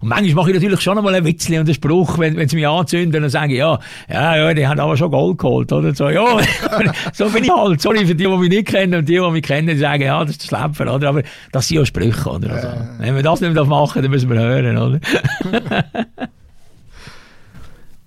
Und 0.00 0.08
manchmal 0.08 0.34
mache 0.34 0.50
ich 0.50 0.54
natürlich 0.54 0.80
schon 0.80 0.96
einmal 0.96 1.12
ein 1.16 1.24
Witzchen 1.24 1.54
und 1.54 1.62
einen 1.62 1.74
Spruch, 1.74 2.18
wenn, 2.20 2.36
wenn 2.36 2.48
sie 2.48 2.54
mich 2.54 2.68
anzünden 2.68 3.24
und 3.24 3.30
sagen, 3.30 3.50
ja, 3.50 3.80
ja, 4.08 4.36
ja, 4.36 4.54
die 4.54 4.64
haben 4.64 4.78
aber 4.78 4.96
schon 4.96 5.10
Gold 5.10 5.38
geholt, 5.38 5.72
oder? 5.72 5.92
So, 5.92 6.08
ja, 6.08 6.38
so 7.12 7.28
bin 7.30 7.42
ich 7.42 7.50
halt. 7.50 7.80
Sorry 7.80 8.06
für 8.06 8.14
die, 8.14 8.22
die 8.22 8.28
mich 8.28 8.48
nicht 8.48 8.68
kennen 8.68 8.94
und 8.94 9.08
die, 9.08 9.14
die 9.14 9.30
mich 9.32 9.42
kennen, 9.42 9.66
die 9.66 9.76
sagen, 9.76 10.04
ja, 10.04 10.20
das 10.20 10.36
ist 10.36 10.48
der 10.48 10.56
Schlepper, 10.56 10.94
oder? 10.94 11.08
Aber 11.08 11.22
das 11.50 11.66
sind 11.66 11.78
ja 11.78 11.84
Sprüche, 11.84 12.30
oder? 12.30 12.52
Also, 12.52 12.68
wenn 12.98 13.16
wir 13.16 13.24
das 13.24 13.40
nicht 13.40 13.56
machen, 13.56 14.02
dann 14.02 14.10
müssen 14.12 14.30
wir 14.30 14.38
hören, 14.38 14.78
oder? 14.78 15.00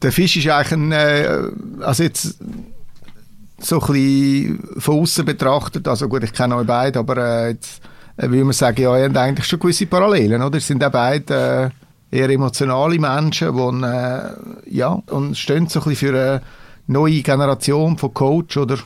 der 0.01 0.11
Fisch 0.11 0.37
ist 0.37 0.47
eigentlich 0.47 0.71
ein, 0.71 0.91
äh, 0.91 1.39
also 1.81 2.03
jetzt 2.03 2.37
so 3.59 3.79
ein 3.79 3.93
bisschen 3.93 4.59
von 4.77 4.99
außen 4.99 5.25
betrachtet, 5.25 5.87
also 5.87 6.07
gut, 6.07 6.23
ich 6.23 6.33
kenne 6.33 6.55
euch 6.55 6.67
beide, 6.67 6.99
aber 6.99 7.17
äh, 7.17 7.49
jetzt 7.51 7.81
äh, 8.17 8.29
würde 8.29 8.43
man 8.43 8.53
sagen, 8.53 8.81
ja, 8.81 8.97
ihr 8.97 9.05
habt 9.05 9.17
eigentlich 9.17 9.45
schon 9.45 9.59
gewisse 9.59 9.85
Parallelen, 9.85 10.41
oder? 10.41 10.59
sind 10.59 10.83
auch 10.83 10.91
beide 10.91 11.71
äh, 12.11 12.17
eher 12.17 12.29
emotionale 12.29 12.99
Menschen, 12.99 13.55
die 13.55 13.85
äh, 13.85 14.75
ja, 14.75 15.01
und 15.07 15.37
stehen 15.37 15.67
so 15.67 15.79
ein 15.79 15.89
bisschen 15.89 16.09
für 16.09 16.19
eine 16.19 16.41
neue 16.87 17.21
Generation 17.21 17.97
von 17.97 18.13
Coach 18.13 18.57
oder 18.57 18.77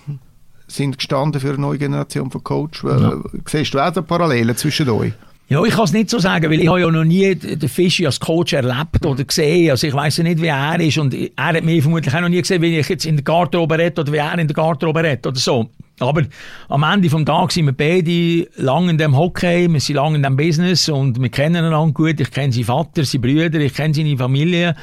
sind 0.67 0.97
gestanden 0.97 1.39
für 1.39 1.49
eine 1.49 1.60
neue 1.60 1.78
Generation 1.78 2.32
von 2.32 2.43
Coach. 2.43 2.84
Ja. 2.84 3.13
Siehst 3.45 3.73
du 3.73 3.80
auch 3.80 3.91
da 3.91 4.01
Parallelen 4.01 4.56
zwischen 4.58 4.89
euch? 4.89 5.13
Ja, 5.47 5.63
ich 5.63 5.75
kann 5.75 5.84
es 5.84 5.93
nicht 5.93 6.10
so 6.10 6.17
sagen, 6.17 6.49
weil 6.49 6.60
ich 6.60 6.67
habe 6.67 6.81
ja 6.81 6.89
noch 6.89 7.03
nie 7.03 7.36
den 7.36 7.69
Fischi 7.69 8.08
als 8.08 8.19
Coach 8.19 8.53
erlebt 8.53 9.05
oder 9.05 9.23
gesehen. 9.23 9.69
Also 9.69 9.86
ich 9.86 9.93
weiß 9.93 10.17
ja 10.17 10.23
nicht, 10.23 10.41
wie 10.41 10.47
er 10.47 10.79
ist 10.79 10.97
und 10.97 11.13
er 11.13 11.29
hat 11.38 11.63
mich 11.63 11.84
vermutlich 11.84 12.13
auch 12.15 12.21
noch 12.21 12.29
nie 12.29 12.41
gesehen, 12.41 12.63
wie 12.63 12.79
ich 12.79 12.89
jetzt 12.89 13.05
in 13.05 13.17
der 13.17 13.23
Garderobe 13.23 13.77
rede 13.77 14.01
oder 14.01 14.12
wie 14.12 14.17
er 14.17 14.38
in 14.39 14.47
der 14.47 14.55
Garderobe 14.55 15.03
redet 15.03 15.27
oder 15.27 15.38
so. 15.38 15.69
Aber 15.99 16.23
am 16.67 16.84
Ende 16.84 17.08
des 17.08 17.25
Tages 17.25 17.53
sind 17.53 17.67
wir 17.67 17.73
beide 17.73 18.47
lang 18.55 18.89
in 18.89 18.97
dem 18.97 19.15
Hockey, 19.15 19.71
wir 19.71 19.79
sind 19.79 19.95
lang 19.95 20.15
in 20.15 20.23
dem 20.23 20.36
Business 20.36 20.89
und 20.89 21.21
wir 21.21 21.29
kennen 21.29 21.63
einander 21.63 21.93
gut. 21.93 22.19
Ich 22.19 22.31
kenne 22.31 22.51
seinen 22.51 22.65
Vater, 22.65 23.05
seine 23.05 23.21
Brüder, 23.21 23.60
ich 23.60 23.73
kenne 23.75 23.93
seine 23.93 24.17
Familie 24.17 24.75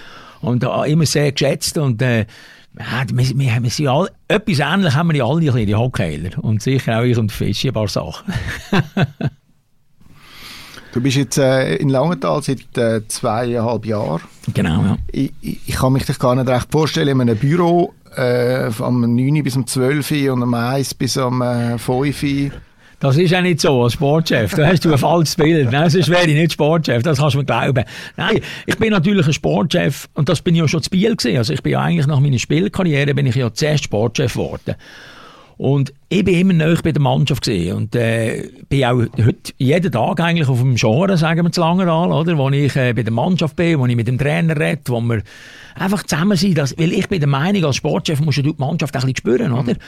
und 0.42 0.62
immer 0.62 1.07
sehr 1.07 1.33
geschätzt 1.33 1.77
und 1.77 2.01
äh, 2.03 2.20
ja, 2.79 3.05
wir, 3.12 3.38
wir, 3.38 3.62
wir 3.62 3.70
sind 3.70 3.88
alle, 3.88 4.11
etwas 4.29 4.61
ähnlich 4.61 4.94
haben 4.94 5.11
wir 5.11 5.16
ja 5.16 5.27
alle, 5.27 5.66
die 5.66 5.75
Hockeyler 5.75 6.31
und 6.40 6.62
sicher 6.62 7.01
auch 7.01 7.03
ich 7.03 7.18
und 7.18 7.33
Fischi 7.33 7.68
ein 7.68 7.75
paar 7.75 7.88
Sachen. 7.88 8.33
Du 10.93 11.01
bist 11.01 11.17
jetzt 11.17 11.39
äh, 11.39 11.77
in 11.77 11.89
Langenthal 11.89 12.43
seit 12.43 12.77
äh, 12.77 13.07
zweieinhalb 13.09 13.87
Jahren. 13.87 14.21
Genau, 14.53 14.83
ja. 14.83 14.99
Ich, 15.11 15.33
ich, 15.41 15.75
kann 15.75 15.95
mich 15.95 16.05
dich 16.05 16.19
gar 16.19 16.35
nicht 16.35 16.49
recht 16.49 16.69
vorstellen, 16.71 17.09
in 17.09 17.21
einem 17.23 17.39
Büro 17.39 17.95
äh, 18.15 18.71
am 18.79 19.01
9 19.01 19.43
bis 19.43 19.57
um 19.57 19.67
12 19.67 20.11
und 20.33 20.43
am 20.43 20.55
1 20.55 20.95
bis 20.95 21.17
am 21.17 21.41
äh, 21.41 21.79
5 21.79 22.53
das 23.03 23.17
ist 23.17 23.33
ja 23.33 23.43
nicht 23.43 23.61
so 23.61 23.83
als 23.83 23.95
Sportchef. 23.95 24.55
Da 24.55 24.65
hast 24.69 24.85
du 24.85 24.93
ein 24.93 24.97
falsches 24.99 25.35
Bild. 25.35 25.73
Nein, 25.73 25.91
sonst 25.91 26.09
wäre 26.09 26.25
ich 26.25 26.37
nicht 26.37 26.53
Sportchef. 26.53 27.03
Das 27.03 27.19
kannst 27.19 27.35
du 27.35 27.39
mir 27.39 27.45
glauben. 27.45 27.83
Nein, 28.17 28.39
ich 28.65 28.79
bin 28.79 28.91
natürlich 28.91 29.27
ein 29.27 29.33
Sportchef 29.33 30.09
und 30.15 30.29
das 30.29 30.41
bin 30.41 30.55
ich 30.55 30.61
ja 30.61 30.69
schon 30.69 30.85
zu 30.85 30.91
Biel 30.91 31.17
gewesen. 31.17 31.37
Also 31.37 31.53
ich 31.53 31.65
bin 31.65 31.73
ja 31.73 31.81
eigentlich 31.81 32.07
nach 32.07 32.21
meiner 32.21 32.39
Spielkarriere 32.39 33.13
bin 33.13 33.27
ich 33.27 33.35
ja 33.35 33.53
zuerst 33.53 33.83
Sportchef 33.83 34.35
geworden. 34.35 34.77
Und 35.57 35.93
ich 36.12 36.25
bin 36.25 36.35
immer 36.35 36.53
näher 36.53 36.77
bei 36.83 36.92
der 36.92 37.01
Mannschaft 37.01 37.42
gesehen 37.42 37.75
und 37.75 37.96
äh, 37.96 38.51
bin 38.68 38.85
auch 38.85 39.01
heute 39.01 39.53
jeden 39.57 39.90
Tag 39.90 40.20
eigentlich 40.20 40.46
auf 40.46 40.59
dem 40.59 40.75
Genre, 40.75 41.16
sagen 41.16 41.42
wir 41.42 41.51
zu 41.51 41.62
Langeral, 41.62 42.12
oder, 42.12 42.37
wo 42.37 42.51
ich 42.51 42.77
äh, 42.77 42.92
bei 42.92 43.03
der 43.03 43.12
Mannschaft 43.12 43.57
bin, 43.57 43.79
wo 43.79 43.87
ich 43.87 43.96
mit 43.96 44.09
dem 44.09 44.18
Trainer 44.18 44.55
rede, 44.59 44.83
wo 44.88 45.01
wir 45.01 45.22
einfach 45.75 46.03
zusammen 46.03 46.37
sind, 46.37 46.59
dass, 46.59 46.77
weil 46.79 46.92
ich 46.92 47.09
bin 47.09 47.20
der 47.20 47.29
Meinung, 47.29 47.64
als 47.64 47.77
Sportchef 47.77 48.20
musst 48.20 48.38
du 48.38 48.42
die 48.42 48.55
Mannschaft 48.59 48.94
ein 48.94 49.01
bisschen 49.01 49.16
spüren, 49.16 49.53
oder? 49.53 49.72
Mhm. 49.72 49.79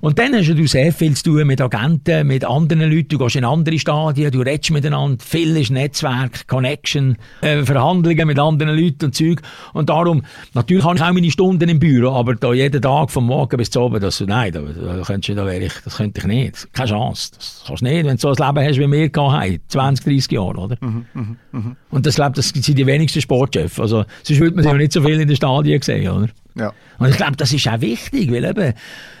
Und 0.00 0.18
dann 0.20 0.34
hast 0.34 0.48
du 0.48 0.66
sehr 0.66 0.92
viel 0.92 1.14
zu 1.14 1.24
tun 1.24 1.46
mit 1.46 1.60
Agenten, 1.60 2.26
mit 2.28 2.44
anderen 2.44 2.90
Leuten, 2.90 3.08
du 3.08 3.18
gehst 3.18 3.36
in 3.36 3.44
andere 3.44 3.78
Stadien, 3.78 4.30
du 4.30 4.40
redest 4.40 4.70
miteinander, 4.70 5.22
viel 5.24 5.56
ist 5.56 5.70
Netzwerk, 5.70 6.46
Connection, 6.46 7.16
äh, 7.40 7.64
Verhandlungen 7.64 8.26
mit 8.26 8.38
anderen 8.38 8.76
Leuten 8.76 9.06
und 9.06 9.14
Zeug. 9.14 9.42
Und 9.72 9.88
darum, 9.88 10.22
natürlich 10.54 10.84
habe 10.84 10.96
ich 10.96 11.02
auch 11.02 11.12
meine 11.12 11.30
Stunden 11.30 11.68
im 11.68 11.78
Büro, 11.78 12.12
aber 12.12 12.34
da 12.34 12.52
jeden 12.52 12.80
Tag 12.80 13.10
vom 13.10 13.26
Morgen 13.26 13.56
bis 13.56 13.70
zum 13.70 13.84
Abend, 13.84 14.02
das, 14.02 14.20
nein, 14.20 14.52
da, 14.52 14.60
da, 14.60 15.02
könntest 15.04 15.30
du, 15.30 15.34
da 15.34 15.46
wäre 15.46 15.64
ich 15.64 15.71
ich, 15.76 15.84
das 15.84 15.96
könnte 15.96 16.20
ich 16.20 16.26
nicht. 16.26 16.72
Keine 16.72 16.90
Chance. 16.90 17.32
Das 17.36 17.64
kannst 17.66 17.82
du 17.82 17.86
nicht, 17.86 18.06
wenn 18.06 18.16
du 18.16 18.20
so 18.20 18.28
ein 18.28 18.54
Leben 18.54 18.68
hast, 18.68 18.78
wie 18.78 18.90
wir 18.90 19.32
haben, 19.32 19.58
20, 19.68 20.04
30 20.04 20.32
Jahre, 20.32 20.56
oder? 20.56 20.76
Mhm, 20.80 21.06
mh, 21.14 21.36
mh. 21.52 21.76
Und 21.90 22.06
das, 22.06 22.14
glaube 22.16 22.36
das 22.36 22.48
sind 22.48 22.78
die 22.78 22.86
wenigsten 22.86 23.20
Sportchefs. 23.20 23.80
Also, 23.80 24.04
sonst 24.22 24.40
würde 24.40 24.56
man 24.56 24.62
sich 24.64 24.72
ja 24.72 24.78
nicht 24.78 24.92
so 24.92 25.02
viel 25.02 25.20
in 25.20 25.28
den 25.28 25.36
Stadien 25.36 25.82
sehen, 25.82 26.10
oder? 26.10 26.28
Ja. 26.54 26.72
Und 26.98 27.08
ich 27.08 27.16
glaube, 27.16 27.36
das 27.36 27.52
ist 27.52 27.66
auch 27.68 27.80
wichtig, 27.80 28.30
weil 28.30 28.44
eben, 28.44 28.74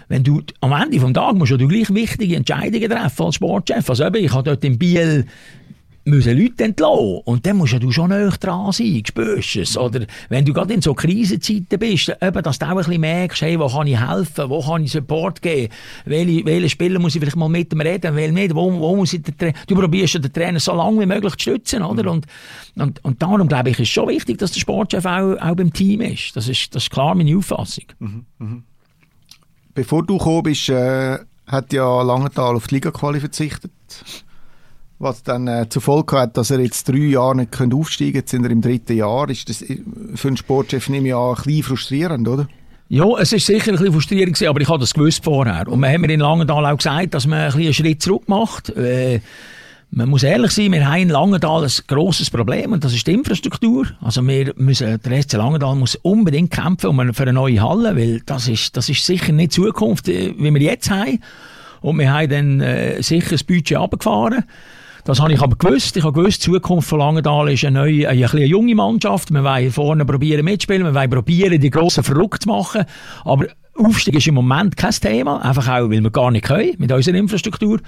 wenn 0.08 0.22
du 0.22 0.42
am 0.60 0.72
Ende 0.72 0.98
des 0.98 1.12
Tages 1.12 1.38
musst 1.38 1.52
du 1.52 1.68
gleich 1.68 1.92
wichtige 1.94 2.36
Entscheidungen 2.36 2.90
treffen 2.90 3.26
als 3.26 3.34
Sportchef. 3.34 3.88
Also 3.88 4.04
eben, 4.04 4.24
ich 4.24 4.32
habe 4.32 4.42
dort 4.42 4.64
in 4.64 4.78
Biel 4.78 5.26
müssen 6.04 6.36
Leute 6.36 6.64
entlassen. 6.64 7.20
Und 7.24 7.46
dann 7.46 7.56
musst 7.56 7.80
du 7.80 7.90
schon 7.92 8.10
näher 8.10 8.30
dran 8.30 8.72
sein, 8.72 9.02
spürst 9.06 9.56
es. 9.56 9.76
Oder 9.76 10.06
wenn 10.28 10.44
du 10.44 10.52
gerade 10.52 10.74
in 10.74 10.82
so 10.82 10.94
Krisenzeiten 10.94 11.78
bist, 11.78 12.12
eben, 12.20 12.42
dass 12.42 12.58
du 12.58 12.66
auch 12.66 12.70
ein 12.70 12.76
bisschen 12.76 13.00
merkst, 13.00 13.42
hey, 13.42 13.58
wo 13.58 13.68
kann 13.68 13.86
ich 13.86 13.98
helfen, 13.98 14.50
wo 14.50 14.60
kann 14.60 14.84
ich 14.84 14.92
Support 14.92 15.42
geben, 15.42 15.72
welche, 16.04 16.44
welche 16.44 16.68
Spieler 16.68 16.98
muss 16.98 17.14
ich 17.14 17.20
vielleicht 17.20 17.36
mal 17.36 17.48
mit 17.48 17.72
dem 17.72 17.80
reden, 17.80 18.16
welche 18.16 18.32
nicht, 18.32 18.54
wo, 18.54 18.72
wo 18.72 18.96
muss 18.96 19.12
ich 19.12 19.22
den 19.22 19.36
Trainer, 19.36 19.54
du 19.66 19.74
probierst 19.74 20.14
den 20.14 20.32
Trainer 20.32 20.60
so 20.60 20.74
lange 20.74 21.00
wie 21.00 21.06
möglich 21.06 21.34
zu 21.36 21.50
stützen, 21.50 21.82
oder? 21.82 22.10
Und, 22.10 22.26
und, 22.76 23.04
und 23.04 23.22
darum, 23.22 23.48
glaube 23.48 23.70
ich, 23.70 23.78
ist 23.78 23.88
es 23.88 23.88
schon 23.88 24.08
wichtig, 24.08 24.38
dass 24.38 24.52
der 24.52 24.60
Sportchef 24.60 25.04
auch, 25.04 25.36
auch 25.36 25.54
beim 25.54 25.72
Team 25.72 26.00
ist. 26.00 26.34
Das 26.34 26.48
ist, 26.48 26.74
das 26.74 26.84
ist 26.84 26.90
klar 26.90 27.14
meine 27.14 27.36
Auffassung. 27.36 27.84
Mhm, 27.98 28.26
mh. 28.38 28.62
Bevor 29.74 30.04
du 30.04 30.18
gekommen 30.18 30.42
bist, 30.42 30.68
äh, 30.68 31.18
hat 31.46 31.72
ja 31.72 32.02
Langenthal 32.02 32.56
auf 32.56 32.66
die 32.66 32.74
Liga 32.74 32.92
verzichtet 32.92 33.72
was 35.02 35.22
dann 35.22 35.48
äh, 35.48 35.68
zur 35.68 35.82
Folge 35.82 36.16
hat, 36.16 36.36
dass 36.36 36.50
er 36.50 36.60
jetzt 36.60 36.88
drei 36.88 36.96
Jahre 36.96 37.36
nicht 37.36 37.60
aufsteigen 37.60 38.12
kann. 38.12 38.20
Jetzt 38.20 38.30
sind 38.30 38.44
er 38.44 38.50
im 38.50 38.60
dritten 38.60 38.96
Jahr. 38.96 39.28
Ist 39.28 39.48
das 39.48 39.62
äh, 39.62 39.78
für 40.14 40.28
einen 40.28 40.36
Sportchef 40.36 40.88
nehme 40.88 41.08
ich 41.08 41.14
an, 41.14 41.30
ein 41.30 41.34
bisschen 41.34 41.62
frustrierend, 41.64 42.28
oder? 42.28 42.48
Ja, 42.88 43.06
es 43.18 43.32
ist 43.32 43.46
sicher 43.46 43.72
ein 43.72 43.78
bisschen 43.78 43.92
frustrierend 43.92 44.42
aber 44.42 44.60
ich 44.60 44.68
habe 44.68 44.78
das 44.78 44.94
gewusst 44.94 45.24
vorher. 45.24 45.66
Und 45.66 45.80
wir 45.80 45.88
haben 45.88 46.02
mir 46.02 46.10
in 46.10 46.20
Langenthal 46.20 46.64
auch 46.66 46.76
gesagt, 46.76 47.14
dass 47.14 47.26
man 47.26 47.40
ein 47.40 47.46
bisschen 47.46 47.64
einen 47.64 47.74
Schritt 47.74 48.02
zurück 48.02 48.28
macht. 48.28 48.70
Äh, 48.70 49.20
man 49.90 50.08
muss 50.08 50.22
ehrlich 50.22 50.52
sein, 50.52 50.72
wir 50.72 50.86
haben 50.86 51.02
in 51.02 51.08
Langenthal 51.10 51.64
ein 51.64 51.70
grosses 51.86 52.30
Problem 52.30 52.72
und 52.72 52.84
das 52.84 52.94
ist 52.94 53.06
die 53.06 53.12
Infrastruktur. 53.12 53.88
Also 54.00 54.26
wir 54.26 54.54
müssen, 54.56 55.00
der 55.02 55.22
SC 55.22 55.34
Langenthal 55.34 55.74
muss 55.74 55.96
unbedingt 55.96 56.50
kämpfen 56.50 56.86
um 56.88 57.12
für 57.12 57.22
eine 57.24 57.32
neue 57.32 57.60
Halle, 57.60 57.96
weil 57.96 58.20
das 58.24 58.48
ist, 58.48 58.76
das 58.76 58.88
ist 58.88 59.04
sicher 59.04 59.32
nicht 59.32 59.56
die 59.56 59.62
Zukunft, 59.62 60.08
äh, 60.08 60.34
wie 60.38 60.52
wir 60.52 60.62
jetzt 60.62 60.90
haben. 60.90 61.18
Und 61.80 61.98
wir 61.98 62.12
haben 62.12 62.30
dann 62.30 62.60
äh, 62.60 63.02
sicher 63.02 63.30
das 63.30 63.42
Budget 63.42 63.76
abgefahren. 63.76 64.44
Das 65.04 65.18
habe 65.20 65.32
ich 65.32 65.40
aber 65.40 65.56
gewusst. 65.56 65.96
Ich 65.96 66.04
habe 66.04 66.12
gewusst, 66.12 66.46
die 66.46 66.52
Zukunft 66.52 66.88
von 66.88 67.00
Langenthal 67.00 67.50
ist 67.50 67.64
eine 67.64 67.80
neue, 67.80 68.08
eine, 68.08 68.30
eine 68.30 68.44
junge 68.44 68.74
Mannschaft. 68.76 69.32
Wir 69.32 69.42
wollen 69.42 69.72
vorne 69.72 70.04
probieren 70.04 70.44
mitspielen, 70.44 70.84
wir 70.84 70.94
wollen 70.94 71.10
probieren, 71.10 71.60
die 71.60 71.70
Grossen 71.70 72.04
verrückt 72.04 72.44
zu 72.44 72.48
machen. 72.48 72.84
Aber 73.24 73.46
Aufstieg 73.74 74.14
ist 74.14 74.28
im 74.28 74.34
Moment 74.34 74.76
kein 74.76 74.92
Thema, 74.92 75.42
einfach 75.42 75.66
auch, 75.66 75.90
weil 75.90 76.02
wir 76.02 76.10
gar 76.10 76.30
nicht 76.30 76.44
können 76.44 76.74
mit 76.78 76.92
unserer 76.92 77.16
Infrastruktur. 77.16 77.80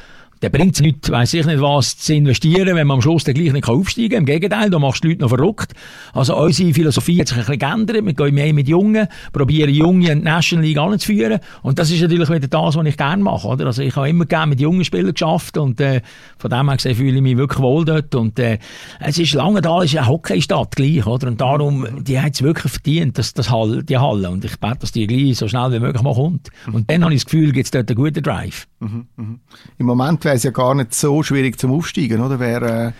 Der 0.44 0.50
bringt 0.50 0.74
es 0.74 0.82
nicht, 0.82 1.10
weiss 1.10 1.32
ich 1.32 1.46
nicht 1.46 1.62
was, 1.62 1.96
zu 1.96 2.12
investieren, 2.12 2.76
wenn 2.76 2.86
man 2.86 2.96
am 2.96 3.00
Schluss 3.00 3.24
dann 3.24 3.32
gleich 3.34 3.50
nicht 3.50 3.66
aufsteigen 3.66 4.10
kann. 4.10 4.18
Im 4.18 4.26
Gegenteil, 4.26 4.68
da 4.68 4.78
machst 4.78 5.02
du 5.02 5.08
die 5.08 5.14
Leute 5.14 5.22
noch 5.22 5.30
verrückt. 5.30 5.72
Also 6.12 6.36
unsere 6.36 6.74
Philosophie 6.74 7.18
hat 7.18 7.28
sich 7.28 7.38
ein 7.38 7.46
bisschen 7.46 7.60
geändert. 7.60 8.04
Wir 8.04 8.12
gehen 8.12 8.34
mehr 8.34 8.52
mit 8.52 8.68
Jungen, 8.68 9.08
probieren 9.32 9.72
Junge 9.72 10.10
in 10.10 10.18
die 10.18 10.24
National 10.26 10.66
League 10.66 10.76
anzuführen. 10.76 11.40
Und 11.62 11.78
das 11.78 11.90
ist 11.90 12.02
natürlich 12.02 12.28
wieder 12.28 12.46
das, 12.46 12.76
was 12.76 12.86
ich 12.86 12.98
gerne 12.98 13.22
mache. 13.22 13.48
Oder? 13.48 13.64
Also 13.64 13.80
ich 13.80 13.96
habe 13.96 14.06
immer 14.10 14.26
gerne 14.26 14.50
mit 14.50 14.60
jungen 14.60 14.84
Spielern 14.84 15.14
geschafft 15.14 15.56
und 15.56 15.80
äh, 15.80 16.02
von 16.36 16.50
dem 16.50 16.68
her 16.68 16.76
gesehen 16.76 16.94
fühle 16.94 17.16
ich 17.16 17.22
mich 17.22 17.38
wirklich 17.38 17.62
wohl 17.62 17.86
dort. 17.86 18.14
Und 18.14 18.38
äh, 18.38 18.58
es 19.00 19.18
ist 19.18 19.32
lange 19.32 19.62
da, 19.62 19.78
es 19.78 19.94
ist 19.94 19.96
eine 19.96 20.08
Hockeystadt 20.08 20.76
gleich. 20.76 21.06
Oder? 21.06 21.28
Und 21.28 21.40
darum, 21.40 22.04
die 22.04 22.20
hat 22.20 22.34
es 22.34 22.42
wirklich 22.42 22.70
verdient, 22.70 23.16
dass 23.16 23.32
das 23.32 23.50
Halle, 23.50 23.82
die 23.82 23.96
Halle. 23.96 24.28
Und 24.28 24.44
ich 24.44 24.60
bete, 24.60 24.76
dass 24.80 24.92
die 24.92 25.06
gleich 25.06 25.38
so 25.38 25.48
schnell 25.48 25.72
wie 25.72 25.80
möglich 25.80 26.02
mal 26.02 26.12
kommt. 26.12 26.50
Und 26.70 26.90
dann 26.90 27.02
habe 27.02 27.14
ich 27.14 27.24
das 27.24 27.30
Gefühl, 27.32 27.52
gibt 27.52 27.64
es 27.64 27.70
dort 27.70 27.88
einen 27.88 27.96
guten 27.96 28.22
Drive. 28.22 28.68
Mhm, 28.80 29.06
mh. 29.16 29.38
Im 29.78 29.86
Moment 29.86 30.22
wäre 30.26 30.33
es 30.34 30.42
ja 30.42 30.50
gar 30.50 30.74
nicht 30.74 30.94
so 30.94 31.22
schwierig 31.22 31.58
zum 31.58 31.72
Aufsteigen, 31.72 32.20
oder? 32.20 32.40
Wer 32.40 32.62
äh, 32.62 32.92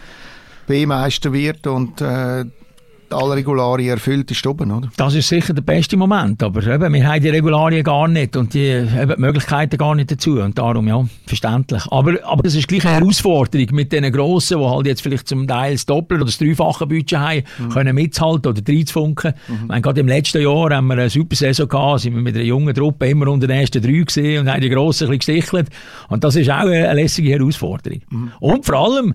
B-Meister 0.67 1.33
wird 1.33 1.67
und 1.67 2.01
äh, 2.01 2.45
alle 3.15 3.37
Regularien 3.37 3.91
erfüllt, 3.91 4.31
ist 4.31 4.47
oben, 4.47 4.71
oder? 4.71 4.89
Das 4.97 5.15
ist 5.15 5.29
sicher 5.29 5.55
der 5.55 5.63
beste 5.63 5.97
Moment, 5.97 6.43
aber 6.43 6.67
eben, 6.67 6.93
wir 6.93 7.07
haben 7.07 7.23
die 7.23 7.29
Regularien 7.29 7.83
gar 7.83 8.09
nicht 8.09 8.37
und 8.37 8.55
die, 8.55 8.67
eben, 8.69 9.15
die 9.15 9.21
Möglichkeiten 9.21 9.77
gar 9.77 9.95
nicht 9.95 10.11
dazu 10.11 10.41
und 10.41 10.59
darum, 10.59 10.87
ja, 10.89 11.05
verständlich. 11.27 11.83
Aber, 11.91 12.15
aber 12.25 12.43
das 12.43 12.55
ist 12.55 12.69
gleich 12.69 12.85
eine 12.85 12.97
Herausforderung 12.97 13.69
mit 13.73 13.93
den 13.93 14.11
Grossen, 14.13 14.59
die 14.59 14.65
halt 14.65 14.87
jetzt 14.87 15.03
vielleicht 15.03 15.29
zum 15.29 15.47
Teil 15.47 15.73
das 15.73 15.87
Doppel- 15.87 16.19
oder 16.19 16.27
das 16.27 16.39
Dreifache 16.39 16.87
Budget 16.87 17.19
haben, 17.19 17.43
mhm. 17.59 17.69
können 17.71 17.95
mithalten 17.95 18.51
oder 18.51 18.63
reinzufunken. 18.67 19.35
Mhm. 19.49 19.67
Meine, 19.69 19.83
gerade 19.83 20.01
im 20.01 20.09
letzten 20.09 20.43
Jahr 20.43 20.71
haben 20.71 20.87
wir 20.87 20.95
eine 20.95 21.11
super 21.11 21.37
Saison 21.37 21.69
gehabt, 21.69 22.01
sind 22.01 22.15
wir 22.15 22.23
mit 22.23 22.35
einer 22.35 22.45
jungen 22.45 22.75
Truppe 22.75 23.09
immer 23.09 23.29
unter 23.29 23.47
den 23.47 23.59
ersten 23.59 23.83
drei 23.83 24.03
gesehen 24.03 24.41
und 24.41 24.53
haben 24.53 24.61
die 24.61 24.69
Grossen 24.69 25.09
ein 25.09 25.19
bisschen 25.19 25.37
gestichelt. 25.37 25.69
Und 26.09 26.25
das 26.25 26.37
ist 26.37 26.51
auch 26.51 26.67
eine, 26.67 26.89
eine 26.89 27.01
lässige 27.01 27.31
Herausforderung. 27.31 28.01
Mhm. 28.11 28.33
Und 28.41 28.67
vor 28.67 28.75
allem, 28.77 29.15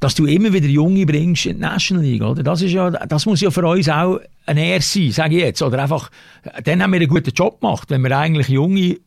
dass 0.00 0.14
du 0.14 0.26
immer 0.26 0.52
wieder 0.52 0.66
Junge 0.66 1.06
bringst 1.06 1.46
in 1.46 1.56
die 1.56 1.62
National 1.62 2.04
League, 2.04 2.22
oder? 2.22 2.42
Das 2.42 2.60
ist 2.60 2.72
ja, 2.72 2.90
das 2.90 3.24
muss 3.26 3.40
ja 3.40 3.50
für 3.50 3.66
uns 3.66 3.88
auch 3.88 4.20
ein 4.44 4.58
Ehr 4.58 4.80
sein, 4.82 5.10
sage 5.10 5.36
ich 5.36 5.42
jetzt. 5.42 5.62
Oder 5.62 5.82
einfach, 5.82 6.10
dann 6.64 6.82
haben 6.82 6.92
wir 6.92 7.00
einen 7.00 7.08
guten 7.08 7.30
Job 7.30 7.60
gemacht, 7.60 7.90
wenn 7.90 8.02
wir 8.02 8.16
eigentlich 8.16 8.48
Junge 8.48 8.98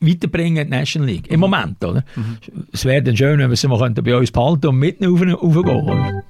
weiterbringen 0.00 0.64
in 0.64 0.70
die 0.70 0.76
National 0.76 1.08
League. 1.08 1.30
Im 1.30 1.40
Moment, 1.40 1.82
oder? 1.82 2.04
Mhm. 2.14 2.36
Es 2.72 2.84
wäre 2.84 3.02
dann 3.02 3.16
schön, 3.16 3.38
wenn 3.38 3.48
wir 3.48 3.56
sie 3.56 3.66
mal 3.68 3.90
bei 3.90 4.16
uns 4.16 4.30
behalten 4.30 4.66
und 4.66 4.76
mitten 4.76 5.06
rauf, 5.06 5.20
raufgehen, 5.20 5.82
oder? 5.82 6.22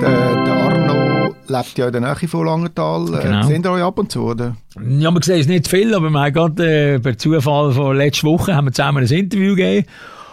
Der, 0.00 0.44
der 0.44 0.54
Arno 0.54 1.34
lebt 1.48 1.78
ja 1.78 1.86
in 1.86 1.92
der 1.92 2.00
Nähe 2.00 2.28
von 2.28 2.46
Langenthal. 2.46 3.14
Äh, 3.14 3.22
genau. 3.22 3.42
Sehen 3.46 3.62
ihr 3.62 3.70
euch 3.70 3.82
ab 3.82 3.98
und 3.98 4.10
zu, 4.10 4.22
oder? 4.22 4.56
Ja, 4.98 5.10
man 5.10 5.22
sieht 5.22 5.40
es 5.40 5.46
nicht 5.46 5.68
viel, 5.68 5.94
aber 5.94 6.08
wir 6.08 6.20
haben 6.20 6.32
gerade 6.32 6.94
äh, 6.94 7.00
per 7.00 7.18
Zufall 7.18 7.72
von 7.72 7.96
letzter 7.96 8.28
Woche 8.28 8.54
haben 8.54 8.66
wir 8.66 8.72
zusammen 8.72 9.04
ein 9.04 9.10
Interview 9.10 9.54
gegeben 9.54 9.86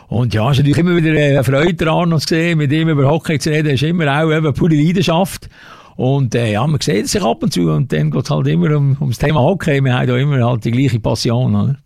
und 0.07 0.33
ja, 0.33 0.45
es 0.49 0.57
ist 0.57 0.59
natürlich 0.59 0.77
immer 0.77 0.95
wieder 0.95 1.11
eine 1.11 1.43
Freude 1.43 1.73
daran, 1.73 2.11
zu 2.19 2.27
sehen, 2.27 2.57
mit 2.57 2.71
ihm 2.71 2.89
über 2.89 3.09
Hockey 3.09 3.39
zu 3.39 3.49
reden, 3.49 3.73
ist 3.73 3.83
immer 3.83 4.07
auch 4.07 4.31
eben 4.31 4.53
pure 4.53 4.75
Leidenschaft. 4.75 5.49
Und 5.95 6.33
äh, 6.35 6.51
ja, 6.51 6.65
man 6.65 6.81
sieht 6.81 7.07
sich 7.07 7.21
ab 7.21 7.43
und 7.43 7.53
zu 7.53 7.69
und 7.69 7.91
dann 7.93 8.11
geht 8.11 8.23
es 8.23 8.29
halt 8.29 8.47
immer 8.47 8.75
um, 8.75 8.97
um 8.99 9.09
das 9.09 9.19
Thema 9.19 9.41
Hockey. 9.41 9.81
Wir 9.81 9.93
haben 9.93 10.07
da 10.07 10.17
immer 10.17 10.43
halt 10.43 10.65
die 10.65 10.71
gleiche 10.71 10.99
Passion. 10.99 11.55
Oder? 11.55 11.77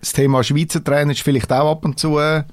Das 0.00 0.12
Thema 0.12 0.44
Schweizer 0.44 0.82
Trainer 0.82 1.12
ist 1.12 1.22
vielleicht 1.22 1.52
auch 1.52 1.72
ab 1.72 1.84
und 1.84 1.98
zu 1.98 2.18
äh, 2.18 2.44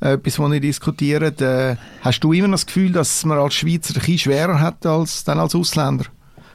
etwas, 0.00 0.38
was 0.38 0.50
wir 0.50 0.60
diskutieren. 0.60 1.38
Äh, 1.38 1.76
hast 2.00 2.24
du 2.24 2.32
immer 2.32 2.48
das 2.48 2.66
Gefühl, 2.66 2.92
dass 2.92 3.24
man 3.24 3.38
als 3.38 3.54
Schweizer 3.54 3.94
ein 3.94 4.00
bisschen 4.00 4.18
schwerer 4.18 4.60
hat 4.60 4.86
als, 4.86 5.24
dann 5.24 5.38
als 5.38 5.54
Ausländer? 5.54 6.06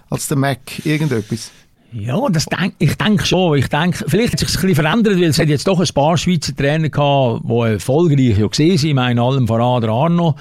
Als 0.09 0.27
der 0.27 0.37
Mac? 0.37 0.85
Irgendetwas? 0.85 1.51
Ja, 1.93 2.27
das 2.29 2.45
denk, 2.45 2.73
ich 2.79 2.95
denke 2.95 3.25
schon. 3.25 3.57
Ich 3.57 3.69
denke, 3.69 4.03
vielleicht 4.07 4.33
hat 4.33 4.39
sich 4.39 4.49
ein 4.49 4.53
bisschen 4.53 4.75
verändert, 4.75 5.15
weil 5.15 5.29
es 5.29 5.39
hat 5.39 5.47
jetzt 5.47 5.67
doch 5.67 5.79
ein 5.79 5.87
paar 5.93 6.17
Schweizer 6.17 6.55
Trainer 6.55 6.89
gehabt, 6.89 7.43
die 7.45 7.73
erfolgreich 7.73 8.37
ja 8.37 8.47
gesehen 8.47 8.77
sind. 8.77 8.89
Ich 8.89 8.95
meine, 8.95 9.21
allem 9.21 9.47
voran 9.47 9.81
der 9.81 9.91
Arno. 9.91 10.35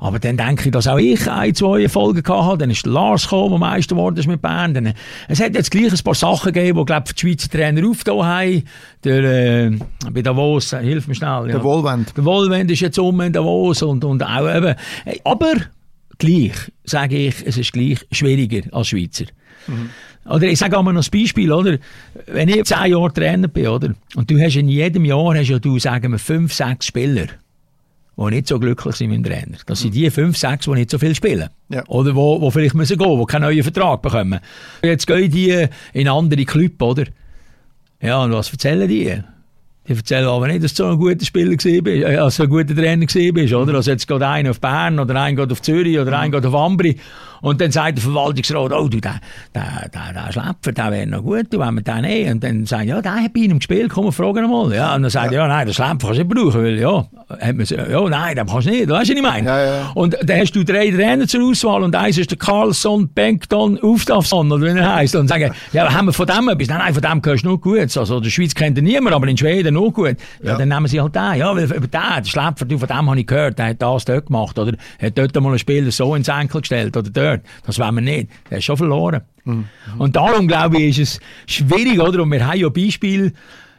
Aber 0.00 0.20
dann 0.20 0.36
denke 0.36 0.66
ich, 0.66 0.70
dass 0.70 0.86
auch 0.86 0.98
ich 0.98 1.28
ein, 1.28 1.54
zwei 1.54 1.82
Erfolge 1.82 2.22
gehabt 2.22 2.44
habe. 2.44 2.58
Dann 2.58 2.70
ist 2.70 2.86
Lars 2.86 3.24
gekommen, 3.24 3.50
der 3.50 3.58
Meister 3.58 3.96
geworden 3.96 4.16
ist 4.16 4.28
mit 4.28 4.40
Bern. 4.40 4.74
Dann, 4.74 4.94
es 5.26 5.40
hat 5.40 5.54
jetzt 5.54 5.70
gleich 5.70 5.92
ein 5.92 5.98
paar 6.04 6.14
Sachen 6.14 6.52
gegeben, 6.52 6.78
die, 6.78 6.84
glaube 6.84 7.12
die 7.12 7.20
Schweizer 7.20 7.48
Trainer 7.48 7.88
aufgetan 7.88 8.24
haben. 8.24 8.62
Der, 9.02 9.24
äh, 9.24 9.78
bei 10.12 10.22
Davos, 10.22 10.72
äh, 10.72 10.82
hilf 10.82 11.08
mir 11.08 11.16
schnell. 11.16 11.46
Der 11.46 11.56
ja. 11.56 11.62
Wohlwend. 11.62 12.16
Der 12.16 12.24
Wohlwend 12.24 12.70
ist 12.70 12.80
jetzt 12.80 12.98
um 12.98 13.20
in 13.20 13.32
Davos 13.32 13.82
und, 13.82 14.04
und 14.04 14.22
auch 14.22 14.56
eben. 14.56 14.74
Aber 15.24 15.54
gleich, 16.18 16.54
sage 16.84 17.16
ich, 17.16 17.34
es 17.44 17.56
ist 17.56 17.72
gleich 17.72 17.98
schwieriger 18.12 18.72
als 18.72 18.88
Schweizer. 18.88 19.24
Mhm. 19.66 19.90
Oder 20.26 20.44
ich 20.44 20.58
sage 20.58 20.78
einmal 20.78 20.94
noch 20.94 21.04
ein 21.04 21.10
Beispiel, 21.10 21.52
oder? 21.52 21.78
Wenn 22.26 22.48
ich 22.48 22.64
zehn 22.64 22.92
Jahre 22.92 23.12
Trainer 23.12 23.48
bin, 23.48 23.68
oder? 23.68 23.94
Und 24.14 24.30
du 24.30 24.38
hast 24.38 24.56
in 24.56 24.68
jedem 24.68 25.04
Jahr, 25.04 25.34
hast 25.34 25.48
ja 25.48 25.58
du, 25.58 25.78
sagen 25.78 26.12
wir, 26.12 26.18
fünf, 26.18 26.52
sechs 26.52 26.86
Spieler, 26.86 27.26
die 28.16 28.24
nicht 28.24 28.48
so 28.48 28.58
glücklich 28.58 28.96
sind 28.96 29.10
mit 29.10 29.18
dem 29.18 29.24
Trainer. 29.24 29.58
Das 29.66 29.80
sind 29.80 29.94
die 29.94 30.10
fünf, 30.10 30.36
sechs, 30.36 30.66
die 30.66 30.72
nicht 30.72 30.90
so 30.90 30.98
viel 30.98 31.14
spielen. 31.14 31.48
Ja. 31.70 31.84
Oder 31.86 32.14
wo, 32.14 32.40
wo 32.40 32.50
vielleicht 32.50 32.74
müssen 32.74 32.98
gehen, 32.98 33.18
die 33.18 33.26
keinen 33.26 33.42
neuen 33.42 33.62
Vertrag 33.62 34.02
bekommen. 34.02 34.40
Jetzt 34.82 35.06
gehen 35.06 35.30
die 35.30 35.66
in 35.92 36.08
andere 36.08 36.44
Clubs, 36.44 36.82
oder? 36.82 37.04
Ja, 38.00 38.22
und 38.22 38.32
was 38.32 38.52
erzählen 38.52 38.88
die? 38.88 39.22
Die 39.88 39.94
erzählen 39.94 40.26
aber 40.26 40.48
nicht, 40.48 40.62
dass 40.62 40.74
du 40.74 40.84
so 40.84 40.90
ein 40.90 40.98
guter 40.98 41.24
Spieler 41.24 41.56
bist, 41.56 42.04
also 42.04 42.42
ein 42.42 42.48
guter 42.50 42.74
Trainer 42.74 43.06
bist, 43.06 43.54
oder? 43.54 43.74
Also 43.74 43.90
jetzt 43.90 44.06
geht 44.06 44.22
einer 44.22 44.50
auf 44.50 44.60
Bern, 44.60 44.98
oder 44.98 45.14
einer 45.20 45.36
geht 45.36 45.50
auf 45.50 45.62
Zürich, 45.62 45.98
oder 45.98 46.18
einer 46.18 46.30
geht 46.30 46.44
auf 46.44 46.54
Ambri. 46.54 46.98
Und 47.40 47.60
dann 47.60 47.70
sagt 47.70 47.98
der 47.98 48.02
Verwaltungsrat, 48.02 48.72
oh 48.72 48.88
du, 48.88 49.00
der, 49.00 49.20
der, 49.54 49.88
der, 49.94 50.12
der 50.12 50.32
Schläpfer, 50.32 50.72
der 50.72 50.90
wäre 50.90 51.06
noch 51.06 51.22
gut, 51.22 51.46
du, 51.50 51.58
wenn 51.60 51.74
wir 51.74 51.82
den 51.82 52.02
nehmen. 52.02 52.32
Und 52.32 52.44
dann 52.44 52.66
sagen, 52.66 52.88
ja, 52.88 53.00
der 53.00 53.14
hat 53.14 53.32
bei 53.32 53.40
ihm 53.40 53.58
gespielt, 53.58 53.90
komm, 53.90 54.12
fragen 54.12 54.44
ihn 54.44 54.50
mal. 54.50 54.74
Ja, 54.74 54.94
und 54.94 55.02
dann 55.02 55.10
sagt 55.10 55.32
er, 55.32 55.32
ja. 55.32 55.42
ja, 55.42 55.48
nein, 55.48 55.66
den 55.66 55.74
Schläpfer 55.74 55.98
kannst 55.98 56.18
du 56.18 56.24
nicht 56.24 56.34
brauchen, 56.34 56.62
weil, 56.64 56.78
ja, 56.78 57.06
hat 57.40 57.56
man, 57.56 57.66
ja, 57.66 58.08
nein, 58.08 58.36
den 58.36 58.46
kannst 58.46 58.66
du 58.66 58.70
nicht, 58.70 58.88
weißt 58.88 59.10
du, 59.10 59.12
was 59.12 59.18
ich 59.18 59.22
meine? 59.22 59.46
Ja, 59.46 59.64
ja. 59.64 59.90
Und 59.94 60.16
dann 60.20 60.40
hast 60.40 60.52
du 60.52 60.64
drei 60.64 60.90
Trainer 60.90 61.26
zur 61.26 61.48
Auswahl 61.48 61.82
und 61.82 61.94
eins 61.94 62.18
ist 62.18 62.30
der 62.30 62.38
Carlson, 62.38 63.08
Benkton, 63.08 63.78
Ufdafson, 63.80 64.50
oder 64.50 64.62
wie 64.62 64.78
er 64.78 64.96
heisst. 64.96 65.14
Und 65.14 65.28
sagen, 65.28 65.52
ja, 65.72 65.92
haben 65.92 66.06
wir 66.06 66.12
von 66.12 66.26
dem 66.26 66.48
etwas? 66.48 66.68
Nein, 66.68 66.78
nein, 66.78 66.94
von 66.94 67.02
dem 67.02 67.22
gehörst 67.22 67.44
du 67.44 67.48
nur 67.48 67.60
gut. 67.60 67.96
Also, 67.96 68.20
der 68.20 68.30
Schweiz 68.30 68.54
kennt 68.54 68.78
ihn 68.78 68.84
niemand, 68.84 69.14
aber 69.14 69.28
in 69.28 69.36
Schweden 69.36 69.76
nur 69.78 69.92
gut. 69.92 70.16
Ja, 70.42 70.52
ja, 70.52 70.58
dann 70.58 70.68
nehmen 70.68 70.86
sie 70.86 71.00
halt 71.00 71.14
den. 71.14 71.34
Ja, 71.36 71.54
weil 71.54 71.64
über 71.64 71.86
den, 71.86 71.90
der 71.90 72.24
Schläpfer, 72.24 72.64
du, 72.64 72.78
von 72.78 72.88
dem 72.88 73.10
habe 73.10 73.20
ich 73.20 73.26
gehört, 73.26 73.58
der 73.58 73.66
hat 73.68 73.82
das 73.82 74.04
dort 74.04 74.26
gemacht, 74.26 74.58
oder 74.58 74.76
hat 75.00 75.18
dort 75.18 75.34
mal 75.36 75.48
einen 75.48 75.58
Spieler 75.58 75.90
so 75.90 76.14
ins 76.14 76.28
Enkel 76.28 76.60
gestellt, 76.60 76.96
oder 76.96 77.10
dort. 77.10 77.40
Das 77.64 77.78
wollen 77.78 77.94
wir 77.94 78.02
nicht. 78.02 78.30
Der 78.50 78.58
ist 78.58 78.64
schon 78.64 78.76
verloren. 78.76 79.22
Mhm. 79.44 79.64
Und 79.98 80.16
darum, 80.16 80.48
glaube 80.48 80.78
ich, 80.78 80.98
ist 80.98 81.20
es 81.46 81.54
schwierig, 81.54 82.00
oder? 82.00 82.22
Und 82.22 82.30
wir 82.32 82.46
haben 82.46 82.58
ja 82.58 82.68
Beispiele, 82.68 83.32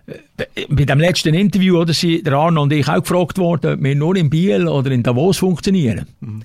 äh, 0.08 0.66
bei 0.70 0.86
dem 0.86 1.00
letzten 1.00 1.34
Interview, 1.34 1.80
oder, 1.80 1.94
sind 1.94 2.26
der 2.26 2.34
Arno 2.34 2.64
und 2.64 2.74
ich 2.74 2.88
auch 2.88 3.02
gefragt 3.02 3.38
worden, 3.38 3.74
ob 3.74 3.84
wir 3.84 3.96
nur 3.96 4.16
in 4.16 4.30
Biel 4.30 4.68
oder 4.68 4.92
in 4.92 5.04
Davos 5.04 5.38
funktionieren. 5.38 6.08
Mhm. 6.22 6.42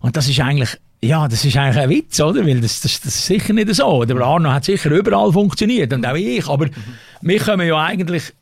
Und 0.00 0.16
das 0.16 0.28
ist 0.28 0.40
eigentlich, 0.40 0.76
ja, 1.02 1.28
das 1.28 1.44
ist 1.44 1.56
eigentlich 1.56 1.82
ein 1.82 1.90
Witz, 1.90 2.20
oder? 2.20 2.46
Weil 2.46 2.60
das, 2.60 2.80
das, 2.80 3.00
das 3.00 3.14
ist 3.14 3.26
sicher 3.26 3.52
nicht 3.52 3.74
so. 3.74 4.04
Der 4.04 4.16
Arno 4.18 4.50
hat 4.50 4.64
sicher 4.64 4.90
überall 4.90 5.32
funktioniert 5.32 5.92
und 5.92 6.06
auch 6.06 6.14
ich. 6.14 6.46
Aber 6.48 6.66
mhm. 6.66 6.72
wir 7.22 7.40
kommen 7.40 7.66
ja 7.66 7.82
eigentlich 7.82 8.32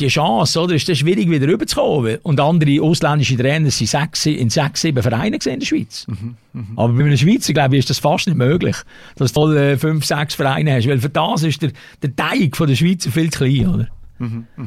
die 0.00 0.08
Chance, 0.08 0.60
oder, 0.60 0.74
ist 0.74 0.88
das 0.88 0.98
schwierig 0.98 1.30
wieder 1.30 1.46
rüberzukommen. 1.46 2.18
Und 2.22 2.40
andere 2.40 2.82
ausländische 2.82 3.36
Trainer 3.36 3.70
sind 3.70 3.86
sechs, 3.88 4.26
in 4.26 4.50
sechs, 4.50 4.80
sieben 4.80 5.02
Vereinen 5.02 5.38
in 5.44 5.60
der 5.60 5.66
Schweiz. 5.66 6.06
Mhm, 6.08 6.36
mh. 6.52 6.64
Aber 6.76 6.92
bei 6.92 7.04
einem 7.04 7.16
Schweizer, 7.16 7.52
glaube 7.52 7.76
ich, 7.76 7.80
ist 7.80 7.90
das 7.90 7.98
fast 7.98 8.26
nicht 8.26 8.36
möglich, 8.36 8.76
dass 9.16 9.32
du 9.32 9.40
voll 9.40 9.56
äh, 9.56 9.78
fünf, 9.78 10.04
sechs 10.04 10.34
Vereine 10.34 10.74
hast. 10.74 10.88
Weil 10.88 10.98
für 10.98 11.08
das 11.08 11.44
ist 11.44 11.62
der, 11.62 11.70
der 12.02 12.16
Teig 12.16 12.56
von 12.56 12.66
der 12.66 12.74
Schweizer 12.74 13.10
viel 13.10 13.30
zu 13.30 13.38
klein, 13.38 13.68
oder? 13.68 13.88
Mhm, 14.18 14.46
mh. 14.56 14.66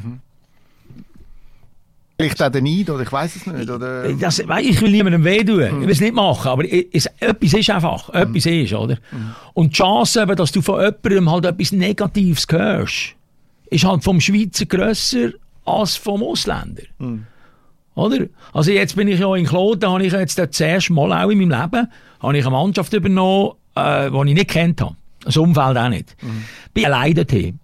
Vielleicht 2.20 2.42
auch 2.42 2.50
der 2.50 2.62
Neid, 2.62 2.90
oder 2.90 3.02
ich 3.04 3.12
weiß 3.12 3.36
es 3.36 3.46
nicht. 3.46 3.70
Oder? 3.70 4.04
Äh, 4.06 4.16
das, 4.16 4.40
ich 4.40 4.80
will 4.80 4.90
niemandem 4.90 5.22
weh 5.22 5.44
tun. 5.44 5.58
Mhm. 5.58 5.64
Ich 5.64 5.86
will 5.86 5.90
es 5.90 6.00
nicht 6.00 6.14
machen. 6.14 6.48
Aber 6.48 6.64
es, 6.64 7.06
etwas 7.20 7.52
ist 7.52 7.70
einfach. 7.70 8.08
Mhm. 8.08 8.20
Etwas 8.20 8.46
ist, 8.46 8.72
oder? 8.72 8.94
Mhm. 9.12 9.34
Und 9.54 9.68
die 9.68 9.76
Chance, 9.76 10.26
dass 10.26 10.50
du 10.50 10.62
von 10.62 10.80
jemandem 10.80 11.30
halt 11.30 11.44
etwas 11.44 11.72
Negatives 11.72 12.46
hörst, 12.50 13.14
ist 13.70 13.84
halt 13.84 14.04
vom 14.04 14.20
Schweizer 14.20 14.66
grösser 14.66 15.30
als 15.64 15.96
vom 15.96 16.22
Ausländer. 16.22 16.82
Mhm. 16.98 17.26
Oder? 17.94 18.26
Also 18.52 18.70
jetzt 18.70 18.94
bin 18.94 19.08
ich 19.08 19.18
ja 19.18 19.34
in 19.34 19.46
Kloten, 19.46 19.90
habe 19.90 20.04
ich 20.04 20.12
jetzt 20.12 20.38
das 20.38 20.60
erste 20.60 20.92
Mal 20.92 21.12
auch 21.12 21.30
in 21.30 21.38
meinem 21.38 21.60
Leben 21.60 21.88
habe 22.20 22.38
ich 22.38 22.44
eine 22.44 22.52
Mannschaft 22.52 22.92
übernommen, 22.92 23.52
äh, 23.74 24.10
die 24.10 24.28
ich 24.28 24.34
nicht 24.34 24.50
kennt 24.50 24.80
habe. 24.80 24.96
Das 25.24 25.36
Umfeld 25.36 25.76
auch 25.76 25.88
nicht. 25.88 26.16
Mhm. 26.22 26.44
Bin 26.74 26.86
allein 26.86 27.14
dorthin. 27.14 27.60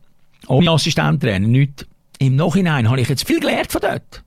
Ohne 0.46 0.70
Assistenttrainer, 0.70 1.46
nichts. 1.46 1.86
Im 2.18 2.36
Nachhinein 2.36 2.88
habe 2.88 3.00
ich 3.00 3.08
jetzt 3.08 3.26
viel 3.26 3.40
gelernt 3.40 3.72
von 3.72 3.80
dort 3.80 4.23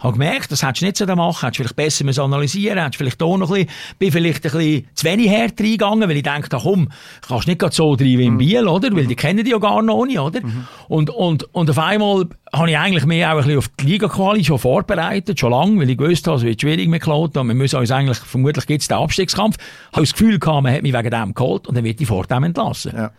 habe 0.00 0.12
gemerkt, 0.12 0.52
das 0.52 0.62
hättest 0.62 0.82
du 0.82 0.86
nicht 0.86 0.96
so 0.96 1.06
machen 1.06 1.40
hättest 1.40 1.56
vielleicht 1.56 1.76
besser 1.76 2.04
müssen 2.04 2.20
analysieren 2.20 2.78
hättest 2.78 2.96
vielleicht 2.96 3.22
auch 3.22 3.36
noch 3.36 3.50
ein 3.50 3.66
bisschen, 3.66 3.98
bin 3.98 4.12
vielleicht 4.12 4.46
ein 4.46 4.52
bisschen 4.52 4.86
zu 4.94 5.06
wenig 5.06 5.28
härter 5.28 5.64
reingegangen, 5.64 6.08
weil 6.08 6.16
ich 6.16 6.22
denke, 6.22 6.48
da 6.48 6.58
komm, 6.58 6.88
kannst 7.26 7.48
nicht 7.48 7.72
so 7.72 7.96
treiben 7.96 8.18
wie 8.18 8.24
in 8.24 8.34
mhm. 8.34 8.38
Biel, 8.38 8.68
oder? 8.68 8.94
Weil 8.94 9.06
die 9.06 9.16
kennen 9.16 9.44
die 9.44 9.50
ja 9.50 9.58
gar 9.58 9.82
noch 9.82 10.04
nicht, 10.04 10.18
oder? 10.18 10.40
Mhm. 10.40 10.66
Und, 10.88 11.10
und, 11.10 11.54
und 11.54 11.70
auf 11.70 11.78
einmal 11.78 12.26
habe 12.52 12.70
ich 12.70 12.78
eigentlich 12.78 13.06
mehr 13.06 13.32
auch 13.32 13.38
ein 13.38 13.44
bisschen 13.44 13.58
auf 13.58 13.68
die 13.80 13.86
Liga-Quali 13.86 14.44
schon 14.44 14.58
vorbereitet, 14.58 15.38
schon 15.38 15.50
lange, 15.50 15.80
weil 15.80 15.90
ich 15.90 15.98
gewusst 15.98 16.26
habe, 16.26 16.36
es 16.36 16.42
wird 16.44 16.60
schwierig 16.60 16.88
mit 16.88 17.02
Kloten 17.02 17.38
und 17.38 17.48
wir 17.48 17.54
müssen 17.54 17.76
uns 17.78 17.90
eigentlich, 17.90 18.18
vermutlich 18.18 18.66
gibt 18.66 18.82
es 18.82 18.88
den 18.88 18.98
Abstiegskampf, 18.98 19.56
habe 19.92 20.02
das 20.02 20.12
Gefühl 20.12 20.38
gehabt, 20.38 20.62
man 20.62 20.72
hat 20.72 20.82
mich 20.82 20.92
wegen 20.92 21.10
dem 21.10 21.34
geholt 21.34 21.66
und 21.66 21.76
dann 21.76 21.84
wird 21.84 22.00
ich 22.00 22.06
vor 22.06 22.24
dem 22.26 22.44
entlassen. 22.44 22.92
Ja. 22.94 23.10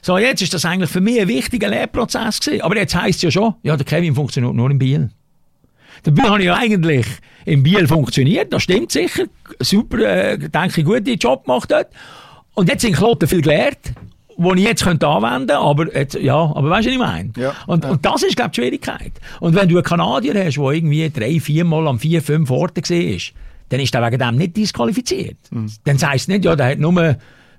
So, 0.00 0.16
jetzt 0.16 0.42
ist 0.42 0.54
das 0.54 0.64
eigentlich 0.64 0.90
für 0.90 1.00
mich 1.00 1.20
ein 1.20 1.28
wichtiger 1.28 1.68
Lehrprozess 1.68 2.40
gewesen. 2.40 2.62
Aber 2.62 2.76
jetzt 2.76 2.94
heisst 2.94 3.16
es 3.16 3.22
ja 3.22 3.30
schon, 3.30 3.54
ja, 3.62 3.76
der 3.76 3.84
Kevin 3.84 4.14
funktioniert 4.14 4.54
nur 4.54 4.70
in 4.70 4.78
Biel. 4.78 5.10
Dabei 6.02 6.22
habe 6.24 6.42
ich 6.42 6.50
eigentlich 6.50 7.06
in 7.44 7.62
Biel 7.62 7.86
funktioniert, 7.86 8.52
das 8.52 8.62
stimmt 8.62 8.92
sicher. 8.92 9.24
Super, 9.60 9.98
äh, 9.98 10.38
denke 10.38 10.80
ich, 10.80 10.84
guten 10.84 11.14
Job 11.16 11.44
gemacht 11.44 11.70
dort. 11.70 11.88
Und 12.54 12.68
jetzt 12.68 12.82
sind 12.82 12.96
Kloten 12.96 13.28
viel 13.28 13.42
gelernt, 13.42 13.94
die 14.36 14.60
ich 14.60 14.64
jetzt 14.64 14.84
könnte 14.84 15.06
anwenden 15.06 15.48
könnte, 15.48 15.58
aber 15.58 15.94
jetzt, 15.96 16.14
ja, 16.14 16.36
aber 16.36 16.70
weißt 16.70 16.86
du, 16.86 16.90
was 16.90 16.94
ich 16.94 16.98
meine? 16.98 17.30
Ja, 17.36 17.54
und, 17.66 17.84
ja. 17.84 17.90
und 17.90 18.04
das 18.04 18.22
ist, 18.22 18.36
glaube 18.36 18.50
ich, 18.50 18.56
die 18.56 18.60
Schwierigkeit. 18.62 19.12
Und 19.40 19.54
wenn 19.54 19.68
du 19.68 19.76
einen 19.76 19.84
Kanadier 19.84 20.34
hast, 20.44 20.56
der 20.56 20.70
irgendwie 20.70 21.10
drei, 21.10 21.40
vier 21.40 21.64
Mal 21.64 21.88
an 21.88 21.98
vier, 21.98 22.22
fünf 22.22 22.50
Orten 22.50 22.82
war, 22.82 23.18
dann 23.68 23.80
ist 23.80 23.94
er 23.94 24.06
wegen 24.06 24.18
dem 24.18 24.36
nicht 24.36 24.56
disqualifiziert. 24.56 25.38
Mhm. 25.50 25.70
Dann 25.84 25.98
sagst 25.98 26.28
du 26.28 26.32
nicht, 26.32 26.44
ja, 26.44 26.56
der 26.56 26.70
hat 26.70 26.78
nur 26.78 27.16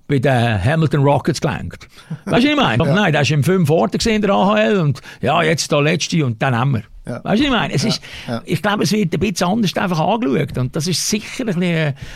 bei 0.10 0.20
den 0.20 0.64
Hamilton 0.64 1.04
Rockets 1.04 1.40
gelenkt. 1.40 1.88
Weißt 2.26 2.26
du, 2.26 2.32
was 2.32 2.44
ich 2.44 2.56
meine? 2.56 2.84
ja. 2.88 2.94
Nein, 2.94 3.12
der 3.14 3.22
ist 3.22 3.32
in 3.32 3.44
fünf 3.44 3.70
Orten 3.70 4.10
in 4.10 4.22
der 4.22 4.32
AHL 4.32 4.78
und 4.78 5.02
ja, 5.22 5.44
jetzt 5.44 5.72
der 5.72 5.82
letzte 5.82 6.26
und 6.26 6.42
dann 6.42 6.58
haben 6.58 6.72
wir. 6.74 6.84
Ja. 7.10 7.24
Weißt 7.24 7.42
du, 7.42 7.46
ich 7.46 7.52
meine? 7.52 7.74
Es 7.74 7.84
ja. 7.84 7.90
Ist, 7.90 8.02
ja. 8.28 8.42
Ich 8.46 8.62
glaube, 8.62 8.84
es 8.84 8.92
wird 8.92 9.14
ein 9.14 9.20
bisschen 9.20 9.48
anders 9.48 9.76
einfach 9.76 10.00
angeschaut. 10.00 10.58
Und 10.58 10.76
das 10.76 10.88
ist 10.88 11.08
sicher 11.08 11.46
ein, 11.48 11.64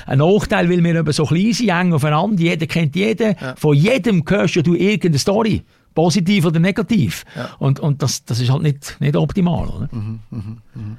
ein 0.05 0.17
Nachteil, 0.17 0.69
weil 0.69 0.83
wir 0.83 0.95
eben 0.95 1.11
so 1.11 1.25
klein 1.25 1.53
sind, 1.53 1.69
eng 1.69 1.93
aufeinander. 1.93 2.41
Jeder 2.41 2.67
kennt 2.67 2.95
jeden. 2.95 3.35
Von 3.57 3.75
jedem 3.75 4.23
hörst 4.27 4.55
du 4.55 4.73
irgendeine 4.73 5.19
Story. 5.19 5.63
Positiv 5.95 6.45
oder 6.45 6.59
negativ. 6.59 7.25
Und, 7.59 7.79
und 7.79 8.01
das, 8.01 8.23
das 8.25 8.39
ist 8.39 8.51
halt 8.51 8.63
nicht, 8.63 8.97
nicht 8.99 9.15
optimal. 9.15 9.67
Oder? 9.67 9.89
Mhm, 9.91 10.19
mh, 10.29 10.43
mh. 10.75 10.97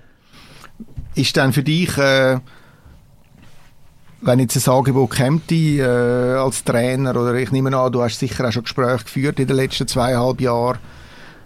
Ist 1.14 1.36
dann 1.36 1.53
für 1.53 1.62
dich... 1.62 1.97
Äh 1.97 2.38
wenn 4.26 4.38
jetzt 4.38 4.57
ein 4.57 4.72
Angebot 4.72 5.11
kommt 5.11 5.53
äh, 5.53 5.82
als 5.82 6.64
Trainer, 6.64 7.11
oder 7.11 7.34
ich 7.34 7.53
nehme 7.53 7.76
an, 7.76 7.92
du 7.92 8.03
hast 8.03 8.18
sicher 8.18 8.49
auch 8.49 8.53
schon 8.53 8.62
Gespräche 8.62 9.05
geführt 9.05 9.38
in 9.38 9.47
den 9.47 9.57
letzten 9.57 9.86
zweieinhalb 9.86 10.40
Jahren, 10.40 10.78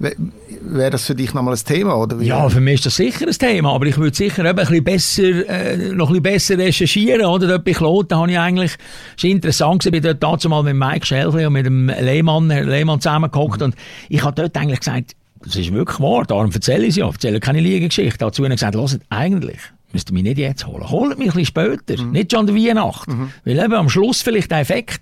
Wäre 0.00 0.90
das 0.90 1.06
für 1.06 1.14
dich 1.14 1.34
nochmal 1.34 1.54
ein 1.54 1.64
Thema? 1.64 1.96
Oder 1.96 2.20
Ja, 2.20 2.48
für 2.48 2.60
mich 2.60 2.74
ist 2.74 2.86
das 2.86 2.96
sicher 2.96 3.26
ein 3.26 3.32
Thema, 3.32 3.72
aber 3.74 3.86
ich 3.86 3.98
würde 3.98 4.16
sicher 4.16 4.44
eben 4.44 4.58
ein 4.58 4.66
bisschen 4.66 4.84
besser, 4.84 5.48
äh, 5.48 5.76
noch 5.92 6.08
ein 6.08 6.22
bisschen 6.22 6.22
besser 6.22 6.58
recherchieren. 6.58 7.26
Oder? 7.26 7.48
Dort 7.48 7.64
bei 7.64 7.72
Kloten 7.72 8.16
habe 8.16 8.30
ich 8.30 8.38
eigentlich, 8.38 8.76
es 9.16 9.24
war 9.24 9.30
interessant, 9.30 9.86
ich 9.86 9.92
bin 9.92 10.02
dort 10.02 10.22
dazu 10.22 10.48
mal 10.48 10.62
mit 10.62 10.76
Mike 10.76 11.06
Schelfli 11.06 11.46
und 11.46 11.52
mit 11.52 11.66
dem 11.66 11.88
Lehmann, 11.88 12.50
Herr 12.50 12.64
Lehmann 12.64 13.00
zusammengehockt 13.00 13.62
und 13.62 13.74
ich 14.08 14.22
habe 14.22 14.40
dort 14.40 14.56
eigentlich 14.56 14.80
gesagt, 14.80 15.14
das 15.44 15.56
ist 15.56 15.72
wirklich 15.72 16.00
wahr, 16.00 16.24
darum 16.24 16.50
erzähle 16.52 16.84
ich 16.84 16.90
es 16.90 16.96
ja, 16.96 17.06
erzähle 17.06 17.40
keine 17.40 17.60
Liegengeschichte. 17.60 18.18
Dazu 18.18 18.42
habe 18.44 18.52
ich 18.52 18.60
gesagt, 18.60 18.76
hört, 18.76 19.00
eigentlich 19.08 19.58
müsst 19.92 20.10
ihr 20.10 20.14
mich 20.14 20.22
nicht 20.22 20.38
jetzt 20.38 20.66
holen. 20.66 20.88
Holt 20.90 21.18
mich 21.18 21.28
ein 21.28 21.36
bisschen 21.36 21.46
später, 21.46 22.02
mhm. 22.02 22.12
nicht 22.12 22.32
schon 22.32 22.40
an 22.40 22.46
der 22.46 22.56
Weihnacht. 22.56 23.08
Mhm. 23.08 23.32
Weil 23.44 23.58
eben 23.58 23.74
am 23.74 23.88
Schluss 23.88 24.22
vielleicht 24.22 24.50
der 24.50 24.60
Effekt, 24.60 25.00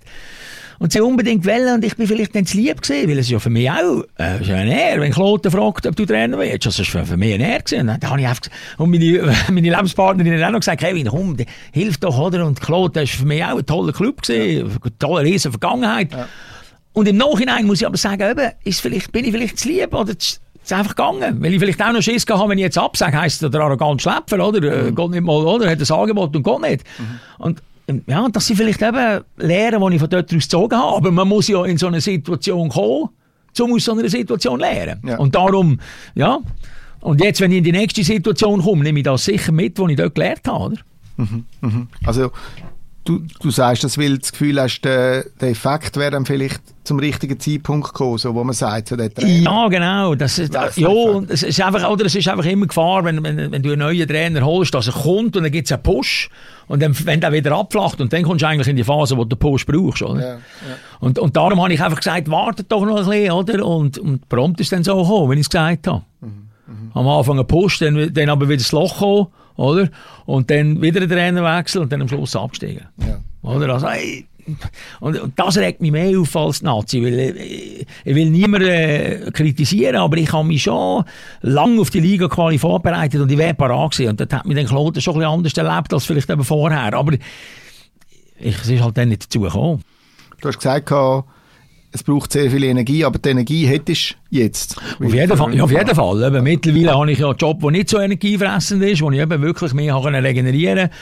und 0.79 0.91
sie 0.91 1.01
unbedingt 1.01 1.45
wollen 1.45 1.75
und 1.75 1.85
ich 1.85 1.95
bin 1.95 2.07
vielleicht 2.07 2.33
zu 2.47 2.57
lieb 2.57 2.81
gewesen, 2.81 3.09
weil 3.09 3.17
es 3.17 3.29
ja 3.29 3.39
für 3.39 3.49
mich 3.49 3.69
auch 3.69 4.03
äh, 4.19 4.41
ist 4.41 4.49
ein 4.49 4.67
Ehr, 4.67 4.99
wenn 4.99 5.11
Kloten 5.11 5.51
fragt, 5.51 5.87
ob 5.87 5.95
du 5.95 6.05
Trainer 6.05 6.37
willst, 6.37 6.65
das 6.65 6.79
ist 6.79 6.89
für, 6.89 7.05
für 7.05 7.17
mich 7.17 7.33
ein 7.33 7.41
Ehr 7.41 7.59
gewesen. 7.59 7.89
Und 7.89 8.01
dann 8.01 8.09
habe 8.09 8.21
ich 8.21 8.27
einfach, 8.27 8.43
und 8.77 8.91
meine, 8.91 9.33
meine 9.51 9.69
Lebenspartnerin 9.69 10.39
hat 10.39 10.47
auch 10.47 10.51
noch 10.51 10.59
gesagt, 10.59 10.81
Kevin, 10.81 11.07
komm, 11.07 11.37
hilf 11.71 11.97
doch, 11.97 12.17
oder? 12.17 12.45
Und 12.45 12.61
Kloten 12.61 13.03
ist 13.03 13.13
für 13.13 13.25
mich 13.25 13.43
auch 13.43 13.57
ein 13.57 13.65
toller 13.65 13.93
Club 13.93 14.21
gewesen, 14.21 14.57
ja. 14.57 14.65
eine 14.65 14.97
tolle, 14.99 15.23
riesen 15.23 15.51
Vergangenheit. 15.51 16.11
Ja. 16.11 16.27
Und 16.93 17.07
im 17.07 17.17
Nachhinein 17.17 17.65
muss 17.65 17.81
ich 17.81 17.87
aber 17.87 17.97
sagen, 17.97 18.23
eben, 18.29 18.51
ist 18.63 18.81
vielleicht, 18.81 19.11
bin 19.11 19.25
ich 19.25 19.31
vielleicht 19.31 19.59
zu 19.59 19.67
lieb 19.69 19.93
oder 19.93 20.17
zu, 20.17 20.37
ist 20.63 20.73
einfach 20.73 20.95
gegangen. 20.95 21.41
Weil 21.41 21.53
ich 21.53 21.59
vielleicht 21.59 21.81
auch 21.81 21.91
noch 21.91 22.01
Schiss 22.01 22.25
habe, 22.29 22.49
wenn 22.49 22.57
ich 22.57 22.63
jetzt 22.63 22.77
absage, 22.77 23.19
heisst 23.19 23.41
der 23.41 23.53
arrogant 23.61 24.01
Schlepper, 24.01 24.45
oder? 24.45 24.63
Äh, 24.63 24.91
mhm. 24.91 24.95
Geht 24.95 25.09
nicht 25.11 25.23
mal, 25.23 25.45
oder? 25.45 25.69
Hat 25.69 25.79
ein 25.79 25.95
Angebot 25.95 26.35
und 26.35 26.43
geht 26.43 26.61
nicht. 26.61 26.83
Mhm. 26.99 27.19
Und 27.37 27.61
ja, 28.07 28.27
das 28.29 28.47
sind 28.47 28.57
vielleicht 28.57 28.81
eben 28.81 29.21
Lehren, 29.37 29.81
die 29.81 29.95
ich 29.95 30.01
von 30.01 30.09
dort 30.09 30.25
aus 30.33 30.43
gezogen 30.43 30.77
habe. 30.77 30.97
Aber 30.97 31.11
man 31.11 31.27
muss 31.27 31.47
ja 31.47 31.63
in 31.65 31.77
so 31.77 31.87
eine 31.87 32.01
Situation 32.01 32.69
kommen, 32.69 33.09
um 33.59 33.73
aus 33.73 33.85
so 33.85 33.93
einer 33.93 34.09
Situation 34.09 34.59
lernen. 34.59 35.01
Ja. 35.05 35.17
Und 35.17 35.35
darum, 35.35 35.79
ja. 36.15 36.39
Und 36.99 37.21
jetzt, 37.21 37.39
wenn 37.41 37.51
ich 37.51 37.59
in 37.59 37.63
die 37.63 37.71
nächste 37.71 38.03
Situation 38.03 38.61
komme, 38.61 38.83
nehme 38.83 38.99
ich 38.99 39.05
das 39.05 39.25
sicher 39.25 39.51
mit, 39.51 39.79
was 39.79 39.89
ich 39.89 39.95
dort 39.95 40.15
gelernt 40.15 40.47
habe. 40.47 40.65
Oder? 40.65 40.77
Mhm, 41.17 41.45
mhm. 41.61 41.87
Also, 42.05 42.31
du, 43.07 43.23
du 43.41 43.51
sagst 43.51 43.83
das, 43.83 43.97
weil 43.97 44.11
du 44.11 44.19
das 44.19 44.31
Gefühl 44.31 44.59
hast, 44.61 44.81
der, 44.81 45.25
der 45.39 45.49
Effekt 45.49 45.97
wäre 45.97 46.11
dann 46.11 46.25
vielleicht 46.25 46.61
zum 46.83 46.99
richtigen 46.99 47.39
Zeitpunkt 47.39 47.87
gekommen, 47.87 48.17
so, 48.17 48.33
wo 48.33 48.43
man 48.43 48.53
sagt, 48.53 48.89
so 48.89 48.95
der 48.95 49.13
Trainer. 49.13 49.51
Ja, 49.51 49.67
genau. 49.67 50.15
Das 50.15 50.39
ist, 50.39 50.53
das 50.53 50.77
ja, 50.77 50.89
es 51.27 51.43
ist 51.43 51.61
einfach, 51.61 51.89
oder 51.89 52.05
es 52.05 52.15
ist 52.15 52.27
einfach 52.27 52.45
immer 52.45 52.67
Gefahr, 52.67 53.03
wenn, 53.03 53.23
wenn, 53.23 53.51
wenn 53.51 53.61
du 53.61 53.71
einen 53.71 53.79
neuen 53.79 54.07
Trainer 54.07 54.41
holst, 54.41 54.73
dass 54.73 54.87
er 54.87 54.93
kommt 54.93 55.35
und 55.35 55.43
dann 55.43 55.51
gibt 55.51 55.67
es 55.67 55.71
einen 55.71 55.83
Push 55.83 56.29
und 56.67 56.81
dann, 56.81 56.95
wenn 57.05 57.19
der 57.19 57.31
wieder 57.31 57.51
abflacht 57.57 57.99
und 58.01 58.11
dann 58.13 58.23
kommst 58.23 58.41
du 58.41 58.47
eigentlich 58.47 58.67
in 58.67 58.75
die 58.75 58.83
Phase, 58.83 59.17
wo 59.17 59.23
du 59.23 59.35
den 59.35 59.39
Push 59.39 59.65
brauchst, 59.65 60.01
oder? 60.01 60.21
Ja, 60.21 60.33
ja. 60.33 60.39
Und, 60.99 61.19
und 61.19 61.35
darum 61.35 61.61
habe 61.61 61.73
ich 61.73 61.81
einfach 61.81 61.97
gesagt, 61.97 62.29
wartet 62.29 62.71
doch 62.71 62.85
noch 62.85 62.97
ein 62.97 63.05
bisschen, 63.05 63.31
oder? 63.31 63.65
Und, 63.65 63.97
und 63.97 64.27
prompt 64.29 64.59
ist 64.61 64.71
dann 64.71 64.83
so 64.83 65.01
gekommen, 65.01 65.31
wenn 65.31 65.37
ich 65.39 65.45
es 65.45 65.49
gesagt 65.49 65.87
habe. 65.87 66.03
Mhm, 66.21 66.46
mh. 66.67 66.99
Am 66.99 67.07
Anfang 67.07 67.39
ein 67.39 67.47
Push, 67.47 67.79
dann, 67.79 68.13
dann 68.13 68.29
aber 68.29 68.47
wieder 68.47 68.57
das 68.57 68.71
Loch 68.71 68.93
gekommen, 68.93 69.27
oder? 69.55 69.89
Und 70.25 70.49
dann 70.49 70.81
wieder 70.81 71.01
ein 71.01 71.09
Trainerwechsel 71.09 71.81
und 71.81 71.91
dann 71.91 72.01
am 72.01 72.07
Schluss 72.07 72.35
absteigen. 72.35 72.85
Ja. 72.97 73.19
Oder? 73.41 73.73
Also, 73.73 73.87
ey, 73.87 74.27
und, 74.99 75.19
und, 75.19 75.37
das 75.37 75.57
regt 75.57 75.81
mich 75.81 75.91
mehr 75.91 76.17
auf 76.19 76.35
als 76.35 76.61
Nazi, 76.61 77.03
weil 77.03 77.19
ich, 77.19 77.35
äh, 77.35 77.85
ich 78.05 78.15
will 78.15 78.29
niemanden 78.29 78.69
äh, 78.69 79.31
kritisieren, 79.31 79.97
aber 79.97 80.17
ich 80.17 80.31
habe 80.31 80.47
mich 80.47 80.63
schon 80.63 81.03
lange 81.41 81.81
auf 81.81 81.89
die 81.89 81.99
Liga-Quali 81.99 82.57
vorbereitet 82.57 83.19
und 83.21 83.31
ich 83.31 83.37
wäre 83.37 83.53
parat 83.53 83.91
gewesen. 83.91 84.11
Und 84.11 84.21
das 84.21 84.29
hat 84.31 84.45
mich 84.45 84.55
den 84.55 84.67
Kloten 84.67 85.01
schon 85.01 85.15
ein 85.15 85.19
bisschen 85.19 85.33
anders 85.33 85.53
erlebt 85.53 85.93
als 85.93 86.05
vielleicht 86.05 86.29
eben 86.29 86.43
vorher. 86.43 86.93
Aber 86.93 87.13
ich, 87.13 87.21
es 88.39 88.69
ist 88.69 88.81
halt 88.81 88.97
dann 88.97 89.09
nicht 89.09 89.25
dazu 89.25 89.41
gekommen. 89.41 89.83
Du 90.39 90.47
hast 90.47 90.57
gesagt, 90.57 90.91
es 91.91 92.03
braucht 92.03 92.31
sehr 92.31 92.51
viel 92.51 92.63
Energie, 92.63 93.05
aber 93.05 93.17
die 93.19 93.29
Energie 93.29 93.65
hättest 93.65 94.11
du 94.29 94.37
jetzt. 94.37 94.77
Auf 94.77 95.13
jeden 95.13 95.37
Fall. 95.37 95.55
Ja, 95.55 95.63
auf 95.63 95.71
jeden 95.71 95.95
Fall. 95.95 96.23
Eben, 96.23 96.43
mittlerweile 96.43 96.93
habe 96.93 97.11
ich 97.11 97.19
ja 97.19 97.27
einen 97.27 97.37
Job, 97.37 97.61
der 97.61 97.71
nicht 97.71 97.89
so 97.89 97.99
energiefressend 97.99 98.83
ist, 98.83 99.01
wo 99.01 99.11
ich 99.11 99.19
eben 99.19 99.41
wirklich 99.41 99.73
mehr 99.73 99.95
regenerieren 99.95 100.89
kann. 100.89 100.97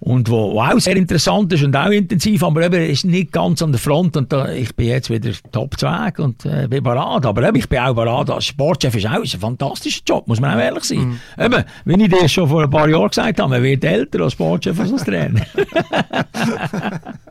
Und 0.00 0.28
wo, 0.28 0.52
wo 0.52 0.60
auch 0.60 0.78
sehr 0.78 0.96
interessant 0.96 1.50
ist 1.54 1.62
und 1.62 1.74
auch 1.74 1.88
intensiv, 1.88 2.42
aber 2.42 2.62
eben 2.62 2.90
ist 2.90 3.06
nicht 3.06 3.32
ganz 3.32 3.62
an 3.62 3.72
der 3.72 3.80
Front 3.80 4.18
und 4.18 4.30
da, 4.30 4.52
ich 4.52 4.74
bin 4.76 4.88
jetzt 4.88 5.08
wieder 5.08 5.30
top 5.50 5.78
2 5.78 6.12
und 6.18 6.44
äh, 6.44 6.66
bin 6.68 6.82
parat. 6.82 7.24
Aber 7.24 7.42
eben, 7.48 7.56
ich 7.56 7.68
bin 7.68 7.78
auch 7.78 7.94
parat 7.94 8.28
als 8.28 8.44
Sportchef 8.44 8.94
ist 8.96 9.06
auch 9.06 9.22
ist 9.22 9.34
ein 9.34 9.40
fantastischer 9.40 10.02
Job, 10.06 10.28
muss 10.28 10.40
man 10.40 10.54
auch 10.54 10.62
ehrlich 10.62 10.84
sein. 10.84 10.98
Mhm. 11.38 11.42
Eben, 11.42 11.64
wie 11.86 12.02
ich 12.02 12.10
dir 12.10 12.28
schon 12.28 12.48
vor 12.48 12.64
ein 12.64 12.70
paar 12.70 12.88
Jahren 12.88 13.08
gesagt 13.08 13.40
habe, 13.40 13.48
man 13.48 13.62
wird 13.62 13.82
älter 13.82 14.20
als 14.20 14.34
Sportchef 14.34 14.78
als 14.78 14.92
als 14.92 15.04
Trainer. 15.04 15.40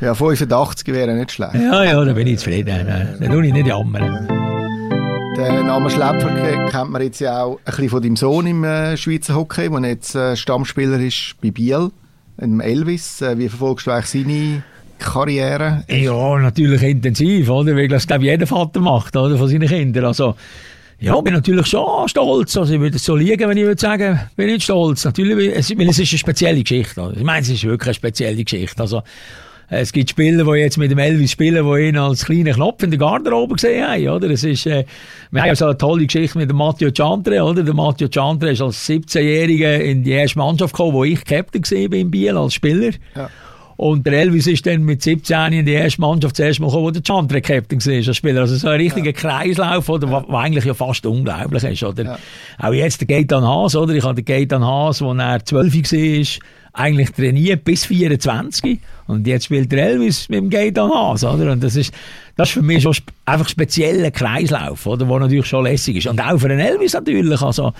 ja, 0.00 0.14
85 0.14 0.86
wäre 0.94 1.14
nicht 1.14 1.32
schlecht. 1.32 1.54
Ja, 1.54 1.84
ja, 1.84 2.04
da 2.04 2.12
bin 2.12 2.26
ich 2.26 2.38
zufrieden. 2.38 2.86
Da 3.20 3.26
tue 3.26 3.46
ich 3.46 3.52
nicht 3.52 3.66
jammern. 3.66 4.28
Den 5.36 5.66
Namen 5.66 5.90
Schläpfer 5.90 6.30
kennt 6.70 6.90
man 6.90 7.02
jetzt 7.02 7.20
ja 7.20 7.42
auch 7.42 7.56
ein 7.56 7.64
bisschen 7.64 7.88
von 7.88 8.02
deinem 8.02 8.16
Sohn 8.16 8.46
im 8.46 8.62
äh, 8.62 8.96
Schweizer 8.96 9.34
Hockey, 9.34 9.68
der 9.68 9.90
jetzt 9.90 10.14
äh, 10.14 10.36
Stammspieler 10.36 11.00
ist 11.00 11.34
bei 11.42 11.50
Biel, 11.50 11.90
im 12.38 12.60
Elvis. 12.60 13.20
Äh, 13.20 13.36
wie 13.38 13.48
verfolgst 13.48 13.88
du 13.88 13.90
eigentlich 13.90 14.10
seine 14.10 14.62
Karriere? 15.00 15.82
Ja, 15.88 16.38
natürlich 16.38 16.82
intensiv, 16.82 17.48
oder? 17.50 17.74
Weil 17.74 17.88
das, 17.88 18.06
glaube 18.06 18.24
ich, 18.24 18.30
jeder 18.30 18.46
Vater 18.46 18.78
macht, 18.78 19.16
oder? 19.16 19.36
Von 19.36 19.48
seinen 19.48 19.68
Kindern. 19.68 20.04
Also, 20.04 20.36
ja, 21.00 21.20
bin 21.20 21.34
natürlich 21.34 21.66
schon 21.66 22.08
stolz. 22.08 22.56
Also, 22.56 22.72
ich 22.72 22.80
würde 22.80 22.96
es 22.96 23.04
so 23.04 23.16
liegen, 23.16 23.48
wenn 23.48 23.58
ich 23.58 23.64
würde 23.64 23.80
sagen, 23.80 24.20
bin 24.36 24.46
nicht 24.46 24.62
stolz. 24.62 25.04
Natürlich, 25.04 25.36
weil 25.36 25.58
es, 25.58 25.76
weil 25.76 25.88
es 25.88 25.98
ist 25.98 26.12
eine 26.12 26.18
spezielle 26.18 26.62
Geschichte. 26.62 27.00
Oder? 27.00 27.16
Ich 27.16 27.24
meine, 27.24 27.40
es 27.40 27.48
ist 27.48 27.64
wirklich 27.64 27.88
eine 27.88 27.94
spezielle 27.94 28.44
Geschichte. 28.44 28.80
Also, 28.80 29.02
es 29.68 29.92
gibt 29.92 30.10
Spieler, 30.10 30.44
die 30.44 30.60
jetzt 30.60 30.76
mit 30.76 30.90
dem 30.90 30.98
Elvis 30.98 31.32
spielen, 31.32 31.64
die 31.64 31.88
ihn 31.88 31.96
als 31.96 32.24
kleinen 32.26 32.54
Knopf 32.54 32.82
in 32.82 32.90
der 32.90 32.98
Garderobe 32.98 33.54
gesehen 33.54 33.86
haben, 33.86 34.08
oder? 34.08 34.30
Es 34.30 34.44
ist, 34.44 34.66
äh, 34.66 34.84
wir 35.30 35.40
haben 35.40 35.48
ja 35.48 35.56
so 35.56 35.66
eine 35.66 35.78
tolle 35.78 36.06
Geschichte 36.06 36.38
mit 36.38 36.50
dem 36.50 36.56
Matteo 36.56 36.90
Chantre, 36.90 37.42
oder? 37.42 37.62
Der 37.62 37.74
Matteo 37.74 38.08
Chantre 38.08 38.52
ist 38.52 38.60
als 38.60 38.88
17-Jähriger 38.88 39.78
in 39.78 40.02
die 40.04 40.12
erste 40.12 40.38
Mannschaft 40.38 40.74
gekommen, 40.74 40.92
wo 40.92 41.04
ich 41.04 41.24
Captain 41.24 41.62
gesehen 41.62 41.90
bin 41.90 42.00
in 42.00 42.10
Biel 42.10 42.36
als 42.36 42.54
Spieler. 42.54 42.92
Ja. 43.16 43.30
Und 43.76 44.06
der 44.06 44.12
Elvis 44.12 44.46
ist 44.46 44.66
dann 44.66 44.84
mit 44.84 45.02
17 45.02 45.52
in 45.52 45.66
die 45.66 45.72
erste 45.72 46.00
Mannschaft 46.00 46.36
zuerst 46.36 46.60
mal 46.60 46.66
gekommen, 46.66 46.84
wo 46.84 46.90
der 46.90 47.02
Chantre 47.02 47.40
Captain 47.40 47.84
war 47.84 47.94
als 47.94 48.16
Spieler. 48.16 48.42
Also 48.42 48.54
so 48.56 48.68
ein 48.68 48.80
richtiger 48.80 49.06
ja. 49.06 49.12
Kreislauf, 49.12 49.88
oder, 49.88 50.08
ja. 50.08 50.24
was 50.28 50.44
eigentlich 50.44 50.64
ja 50.64 50.74
fast 50.74 51.04
unglaublich 51.06 51.64
ist, 51.64 51.82
oder? 51.82 52.04
Ja. 52.04 52.18
Auch 52.58 52.72
jetzt 52.72 53.00
der 53.00 53.08
Gaetan 53.08 53.42
Haas, 53.42 53.74
oder? 53.74 53.94
Ich 53.94 54.04
hatte 54.04 54.22
den 54.22 54.24
Gaetan 54.24 54.64
Haas, 54.64 55.02
als 55.02 55.18
er 55.18 55.44
12 55.44 55.74
war, 55.74 56.48
eigentlich 56.74 57.12
trainiert 57.12 57.64
bis 57.64 57.86
24 57.86 58.80
und 59.06 59.26
jetzt 59.26 59.44
spielt 59.44 59.70
der 59.70 59.86
Elvis 59.86 60.28
mit 60.28 60.40
dem 60.40 60.50
Gaetan 60.50 60.90
Haas, 60.90 61.24
oder? 61.24 61.52
Und 61.52 61.62
das 61.62 61.76
ist, 61.76 61.94
das 62.36 62.48
ist 62.48 62.54
für 62.54 62.62
mich 62.62 62.82
schon 62.82 62.94
einfach 63.24 63.48
spezieller 63.48 64.10
Kreislauf, 64.10 64.84
oder? 64.86 65.06
Der 65.06 65.20
natürlich 65.20 65.46
schon 65.46 65.64
lässig 65.64 65.96
ist. 65.96 66.08
Und 66.08 66.20
auch 66.20 66.36
für 66.36 66.48
den 66.48 66.58
Elvis 66.58 66.94
natürlich, 66.94 67.40
also, 67.40 67.72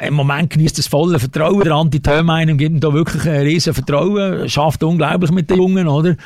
äh, 0.00 0.08
im 0.08 0.14
Moment 0.14 0.50
genießt 0.50 0.78
das 0.78 0.86
volle 0.86 1.18
Vertrauen. 1.18 1.64
Der 1.64 1.74
Anti 1.74 2.00
Thömeinen 2.00 2.56
gibt 2.56 2.72
ihm 2.72 2.80
da 2.80 2.92
wirklich 2.94 3.26
ein 3.26 3.42
riesen 3.42 3.74
Vertrauen, 3.74 4.48
schafft 4.48 4.82
unglaublich 4.82 5.30
mit 5.30 5.50
den 5.50 5.58
Jungen, 5.58 5.86
oder? 5.86 6.16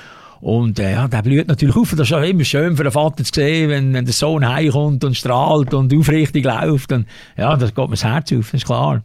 Und 0.41 0.79
äh, 0.79 0.93
ja, 0.93 1.09
der 1.09 1.23
blüht 1.23 1.49
natürlich 1.49 1.77
auf. 1.77 1.91
Das 1.91 2.09
ist 2.09 2.13
auch 2.15 2.23
immer 2.23 2.45
schön 2.45 2.77
für 2.77 2.85
den 2.85 2.93
Vater 2.93 3.25
zu 3.25 3.33
sehen, 3.35 3.69
wenn, 3.71 3.93
wenn 3.93 4.05
der 4.05 4.15
Sohn 4.15 4.49
heimkommt 4.49 5.03
und 5.03 5.17
strahlt 5.17 5.75
und 5.75 5.93
aufrichtig 5.93 6.45
läuft. 6.45 6.93
Und, 6.93 7.07
ja, 7.37 7.57
das 7.57 7.75
geht 7.75 7.85
mir 7.85 7.91
das 7.91 8.05
Herz 8.05 8.33
auf, 8.33 8.55
ist 8.55 8.65
klar. 8.65 9.03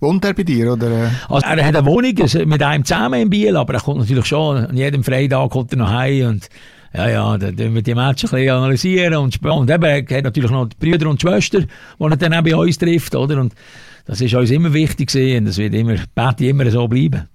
Wohnt 0.00 0.24
er 0.24 0.34
bei 0.34 0.42
dir? 0.42 0.72
Oder? 0.72 1.10
Also 1.28 1.46
er 1.46 1.66
hat 1.66 1.76
eine 1.76 1.86
Wohnung 1.86 2.14
mit 2.46 2.62
einem 2.62 2.84
zusammen 2.84 3.22
in 3.22 3.30
Biel, 3.30 3.56
aber 3.56 3.74
er 3.74 3.80
kommt 3.80 4.00
natürlich 4.00 4.26
schon, 4.26 4.66
an 4.66 4.76
jedem 4.76 5.02
Freitag 5.02 5.50
kommt 5.50 5.72
er 5.72 5.78
noch 5.78 5.90
heim 5.90 6.28
und 6.28 6.48
ja, 6.94 7.08
ja, 7.08 7.38
dann 7.38 7.74
wir 7.74 7.82
die 7.82 7.94
Matches 7.94 8.32
ein 8.32 8.40
bisschen 8.40 8.56
analysieren 8.56 9.16
und, 9.16 9.44
und 9.44 9.70
eben, 9.70 9.84
er 9.84 10.16
hat 10.16 10.24
natürlich 10.24 10.50
noch 10.50 10.68
die 10.68 10.76
Brüder 10.78 11.10
und 11.10 11.20
die 11.20 11.26
Schwester, 11.26 11.60
die 11.60 12.04
er 12.04 12.16
dann 12.16 12.34
auch 12.34 12.42
bei 12.42 12.54
uns 12.54 12.78
trifft, 12.78 13.16
oder? 13.16 13.40
Und 13.40 13.52
das 14.06 14.20
ist 14.20 14.34
uns 14.34 14.50
immer 14.50 14.72
wichtig 14.72 15.10
gewesen 15.10 15.38
und 15.38 15.44
das 15.46 15.58
wird 15.58 15.74
immer, 15.74 15.96
immer 16.38 16.70
so 16.70 16.86
bleiben. 16.86 17.28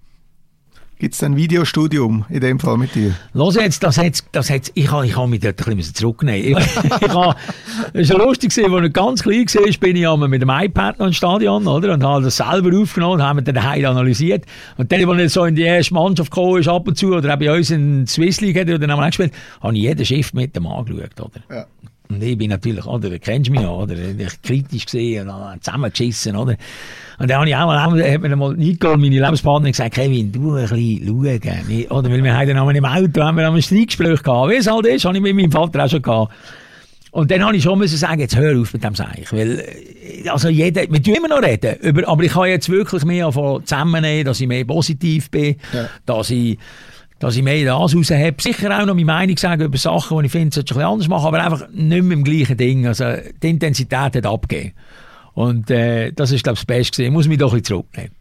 Gibt 1.00 1.14
es 1.14 1.24
ein 1.24 1.38
Videostudium 1.38 2.26
in 2.28 2.42
dem 2.42 2.60
Fall 2.60 2.78
mit 2.78 2.94
dir? 2.94 3.16
Los 3.32 3.56
jetzt, 3.56 3.82
das 3.84 3.98
hat's, 3.98 4.22
das 4.34 4.50
hat's, 4.50 4.70
ich 4.74 4.92
habe 4.92 5.08
ich 5.08 5.16
hab 5.16 5.30
mich 5.30 5.40
dort 5.40 5.66
ein 5.66 5.78
bisschen 5.78 6.06
hab, 6.56 7.38
es 7.94 8.10
war 8.10 8.18
lustig, 8.18 8.52
als 8.52 8.86
ich 8.86 8.94
ganz 8.94 9.24
klein 9.24 9.46
war, 9.46 9.78
bin 9.80 9.96
ich 9.96 10.30
mit 10.30 10.42
dem 10.42 10.50
iPad 10.50 11.00
noch 11.00 11.08
ins 11.08 11.16
Stadion 11.16 11.66
oder, 11.68 11.94
und 11.94 12.04
habe 12.04 12.26
das 12.26 12.36
selber 12.36 12.78
aufgenommen 12.78 13.14
und 13.14 13.24
haben 13.24 13.42
dann 13.46 13.56
daheim 13.56 13.86
analysiert. 13.86 14.44
Und 14.76 14.92
dann, 14.92 15.10
als 15.10 15.22
ich 15.22 15.32
so 15.32 15.46
in 15.46 15.56
die 15.56 15.62
erste 15.62 15.94
Mannschaft 15.94 16.32
gekommen 16.32 16.60
ist, 16.60 16.68
ab 16.68 16.86
und 16.86 16.98
zu, 16.98 17.16
oder 17.16 17.34
auch 17.34 17.40
bei 17.40 17.56
uns 17.56 17.72
in 17.72 18.06
Swiss 18.06 18.42
League, 18.42 18.58
oder 18.58 18.78
dann 18.78 18.92
haben 18.92 19.00
wir 19.00 19.08
gespielt, 19.08 19.32
habe 19.62 19.78
ich 19.78 19.84
jeden 19.84 20.06
Schiff 20.06 20.34
mit 20.34 20.54
dem 20.54 20.68
angeschaut. 20.68 21.18
Oder? 21.18 21.56
Ja. 21.56 21.66
Und 22.10 22.22
ich 22.22 22.38
bin 22.38 22.50
natürlich, 22.50 22.86
oder, 22.86 23.10
du 23.10 23.20
kennst 23.20 23.50
mich 23.50 23.62
ja, 23.62 23.70
oder, 23.70 23.96
ich 23.96 24.42
kritisch 24.42 24.84
gesehen 24.84 25.30
und 25.30 25.64
zusammengeschissen, 25.64 26.36
oder. 26.36 26.58
Und 27.20 27.30
dann 27.30 27.40
habe 27.40 27.50
ich 27.50 27.56
auch 27.56 27.66
mal, 27.66 27.78
hat 27.80 28.22
mir 28.22 28.36
mal 28.36 28.56
meine 28.56 29.20
Lebenspartnerin, 29.20 29.74
gesagt, 29.74 29.96
Kevin, 29.96 30.32
du 30.32 30.56
ein 30.56 30.68
bisschen 30.68 31.06
schauen. 31.06 31.86
Oder, 31.90 32.12
weil 32.12 32.24
wir 32.24 32.38
haben 32.38 32.48
dann 32.48 32.76
im 32.76 32.86
Auto, 32.86 33.22
haben 33.22 33.38
wir 33.38 33.46
ein 33.46 33.62
Streitgespräch 33.62 34.24
gehabt. 34.24 34.52
Wie 34.52 34.56
es 34.56 34.72
halt 34.72 34.86
ist, 34.86 35.04
habe 35.04 35.18
ich 35.18 35.22
mit 35.22 35.36
meinem 35.36 35.52
Vater 35.52 35.84
auch 35.84 35.90
schon 35.90 36.02
gehabt. 36.02 36.34
Und 37.12 37.32
dann 37.32 37.44
habe 37.44 37.58
ich 37.58 37.64
schon 37.64 37.78
müssen 37.78 37.98
sagen, 37.98 38.22
jetzt 38.22 38.38
hör 38.38 38.60
auf 38.62 38.72
mit 38.72 38.84
dem 38.84 38.96
Seich. 38.96 39.32
Weil, 39.32 39.60
äh, 39.60 40.30
also 40.30 40.48
jeder, 40.48 40.84
wir 40.90 41.04
tun 41.04 41.16
immer 41.16 41.28
noch 41.28 41.42
reden, 41.42 41.76
über, 41.82 42.08
aber 42.08 42.24
ich 42.24 42.32
kann 42.32 42.48
jetzt 42.48 42.70
wirklich 42.70 43.04
mehr 43.04 43.30
zusammennehmen, 43.32 44.26
dass 44.26 44.40
ich 44.40 44.48
mehr 44.48 44.64
positiv 44.64 45.30
bin, 45.30 45.56
ja. 45.74 45.90
dass 46.06 46.30
ich, 46.30 46.58
dass 47.18 47.36
ich 47.36 47.44
mehr 47.44 47.66
das 47.66 47.96
raus 47.96 48.12
habe. 48.12 48.36
Sicher 48.40 48.80
auch 48.80 48.86
noch 48.86 48.94
meine 48.94 49.06
Meinung 49.06 49.38
sagen 49.38 49.64
über 49.64 49.78
Sachen, 49.78 50.20
die 50.20 50.28
ich 50.28 50.32
finde, 50.32 50.54
sollte 50.54 50.74
ich 50.74 50.80
ein 50.80 50.86
anders 50.86 51.08
machen, 51.08 51.28
aber 51.28 51.44
einfach 51.44 51.68
nicht 51.74 52.04
mehr 52.04 52.18
im 52.18 52.24
gleichen 52.24 52.56
Ding. 52.56 52.86
Also, 52.86 53.06
die 53.42 53.50
Intensität 53.50 54.16
hat 54.16 54.26
abgegeben. 54.26 54.74
Und, 55.34 55.70
äh, 55.70 56.12
das 56.12 56.32
ist, 56.32 56.44
glaube 56.44 56.56
ich, 56.56 56.62
das 56.62 56.66
Beste 56.66 57.04
Ich 57.04 57.12
muss 57.12 57.28
mich 57.28 57.38
doch 57.38 57.54
ein 57.54 57.62
bisschen 57.62 57.76
zurücknehmen. 57.76 58.19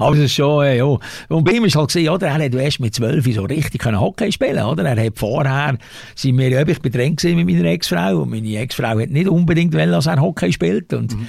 Ist 0.00 0.34
schon, 0.34 0.64
äh, 0.64 0.78
ja. 0.78 0.84
Und 1.28 1.44
bei 1.44 1.52
ihm 1.52 1.64
ist 1.64 1.76
halt 1.76 1.94
oder? 1.96 2.26
Er 2.26 2.34
hat 2.34 2.54
erst 2.54 2.80
mit 2.80 2.94
zwölf 2.94 3.24
so 3.34 3.42
richtig 3.42 3.84
Hockey 3.84 4.32
spielen 4.32 4.64
oder? 4.64 4.84
Er 4.84 5.04
hat 5.06 5.18
vorher, 5.18 5.76
sind 6.14 6.38
wir, 6.38 6.48
ja, 6.48 6.66
ich 6.66 6.80
bedrängt 6.80 7.22
mit 7.24 7.46
meiner 7.46 7.64
Ex-Frau. 7.64 8.22
Und 8.22 8.30
meine 8.30 8.56
Ex-Frau 8.56 8.98
hat 8.98 9.10
nicht 9.10 9.28
unbedingt 9.28 9.74
wollen, 9.74 9.90
dass 9.90 10.06
er 10.06 10.20
Hockey 10.20 10.52
spielt. 10.52 10.92
Und 10.92 11.14
mhm. 11.14 11.26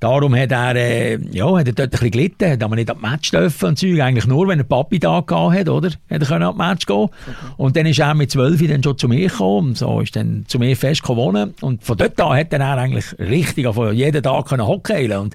darum 0.00 0.34
hat 0.34 0.52
er, 0.52 0.76
äh, 0.76 1.18
ja, 1.32 1.46
hat 1.56 1.66
er 1.66 1.72
dort 1.72 1.80
ein 1.80 1.90
bisschen 1.90 2.10
gelitten, 2.10 2.50
hat 2.50 2.62
aber 2.62 2.76
nicht 2.76 2.90
an 2.90 3.00
Match 3.00 3.30
dürfen 3.30 3.68
und 3.68 3.78
Zeug. 3.78 4.00
Eigentlich 4.00 4.26
nur, 4.26 4.48
wenn 4.48 4.58
er 4.58 4.64
Papi 4.64 4.98
da 4.98 5.20
gehabt 5.20 5.56
hat, 5.58 5.68
oder? 5.68 5.88
Hat 5.88 5.98
er 6.08 6.26
können 6.26 6.44
an 6.44 6.56
Match 6.56 6.86
gehen. 6.86 6.96
Okay. 6.96 7.10
Und 7.56 7.76
dann 7.76 7.86
ist 7.86 7.98
er 7.98 8.14
mit 8.14 8.30
zwölf 8.30 8.66
dann 8.66 8.82
schon 8.82 8.98
zu 8.98 9.08
mir 9.08 9.28
gekommen. 9.28 9.68
Und 9.68 9.78
so 9.78 10.00
ist 10.00 10.16
dann 10.16 10.44
zu 10.48 10.58
mir 10.58 10.76
fest 10.76 11.02
gewonnen. 11.02 11.54
Und 11.60 11.82
von 11.82 11.96
dort 11.96 12.20
an 12.20 12.36
hat 12.36 12.52
er 12.52 12.60
eigentlich 12.60 13.06
richtig, 13.18 13.66
von 13.72 13.94
jeden 13.94 14.22
Tag 14.22 14.46
können 14.46 14.66
Hockey. 14.66 15.12
Und 15.14 15.34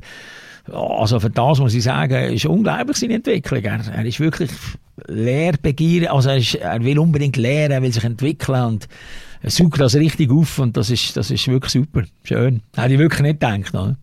also 0.73 1.19
für 1.19 1.29
das 1.29 1.59
muss 1.59 1.73
ich 1.73 1.83
sagen, 1.83 2.33
ist 2.33 2.45
unglaublich 2.45 2.97
seine 2.97 3.15
Entwicklung. 3.15 3.63
Er, 3.63 3.79
er 3.93 4.05
ist 4.05 4.19
wirklich 4.19 4.51
lehrbegierig, 5.07 6.09
also 6.11 6.29
er, 6.29 6.37
ist, 6.37 6.55
er, 6.55 6.83
will 6.83 6.99
unbedingt 6.99 7.37
lernen, 7.37 7.71
er 7.71 7.81
will 7.81 7.93
sich 7.93 8.03
entwickeln 8.03 8.63
und 8.65 8.87
er 9.41 9.49
sucht 9.49 9.79
das 9.79 9.95
richtig 9.95 10.31
auf 10.31 10.59
und 10.59 10.75
das 10.75 10.89
ist, 10.89 11.15
das 11.15 11.31
ist 11.31 11.47
wirklich 11.47 11.71
super, 11.71 12.03
schön. 12.23 12.61
Hätte 12.75 12.93
ich 12.93 12.99
wirklich 12.99 13.21
nicht 13.21 13.39
gedacht. 13.39 13.73
Oder? 13.73 13.95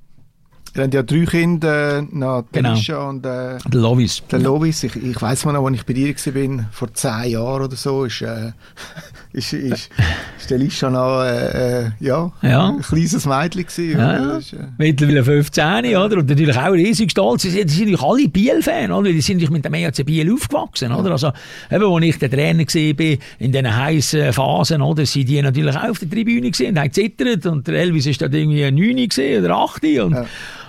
Ihr 0.76 0.82
habt 0.82 0.94
ja 0.94 1.02
drei 1.02 1.24
Kinder, 1.24 1.98
äh, 2.00 2.42
Telisha 2.52 2.94
genau. 2.94 3.08
und 3.08 3.24
äh, 3.24 3.58
der 3.72 3.80
Lovis. 3.80 4.22
Der 4.30 4.40
Lovis. 4.40 4.82
Ich, 4.82 4.94
ich 4.94 5.22
weiss 5.22 5.44
mal 5.46 5.52
noch, 5.52 5.64
als 5.66 5.76
ich 5.76 5.86
bei 5.86 5.94
dir 5.94 6.14
war, 6.14 6.68
vor 6.70 6.92
zehn 6.92 7.30
Jahren 7.30 7.62
oder 7.62 7.76
so, 7.76 8.04
ist, 8.04 8.20
äh, 8.20 8.52
ist, 9.32 9.54
ist, 9.54 9.90
ist 10.38 10.50
der 10.50 10.58
Lisha 10.58 10.90
noch 10.90 11.22
äh, 11.22 11.84
äh, 11.84 11.90
ja, 12.00 12.30
ja. 12.42 12.68
ein 12.68 12.82
kleines 12.82 13.24
Mädchen 13.24 13.62
gewesen. 13.62 13.98
Ja. 13.98 14.36
Ist, 14.36 14.52
äh, 14.52 14.66
Mittlerweile 14.76 15.24
15, 15.24 15.96
oder? 15.96 16.18
Und 16.18 16.28
natürlich 16.28 16.56
auch 16.58 16.72
riesig 16.72 17.10
stolz. 17.10 17.42
Sie 17.42 17.50
sind, 17.50 17.70
natürlich 17.70 18.02
alle 18.02 18.28
Biel-Fan, 18.28 18.92
oder? 18.92 19.10
Die 19.10 19.22
sind 19.22 19.50
mit 19.50 19.64
dem 19.64 19.72
EAC 19.72 20.04
Biel 20.04 20.30
aufgewachsen, 20.30 20.92
oder? 20.92 21.12
Also, 21.12 21.32
eben, 21.70 21.84
als 21.84 22.04
ich 22.04 22.18
der 22.18 22.30
Trainer 22.30 22.64
war, 22.64 23.18
in 23.38 23.52
diesen 23.52 23.76
heißen 23.76 24.32
Phasen, 24.34 24.82
oder? 24.82 25.06
Sind 25.06 25.28
die 25.28 25.40
natürlich 25.40 25.74
auch 25.74 25.88
auf 25.88 25.98
der 26.00 26.10
Tribüne 26.10 26.50
gewesen 26.50 26.68
und 26.68 26.78
haben 26.78 26.92
zittert. 26.92 27.46
Und 27.46 27.66
der 27.66 27.76
Elvis 27.76 28.06
war 28.06 28.28
dort 28.28 28.34
irgendwie 28.34 28.70
9 28.70 29.42
oder 29.42 29.56
8 29.56 29.84
und 29.84 30.12
ja. 30.12 30.26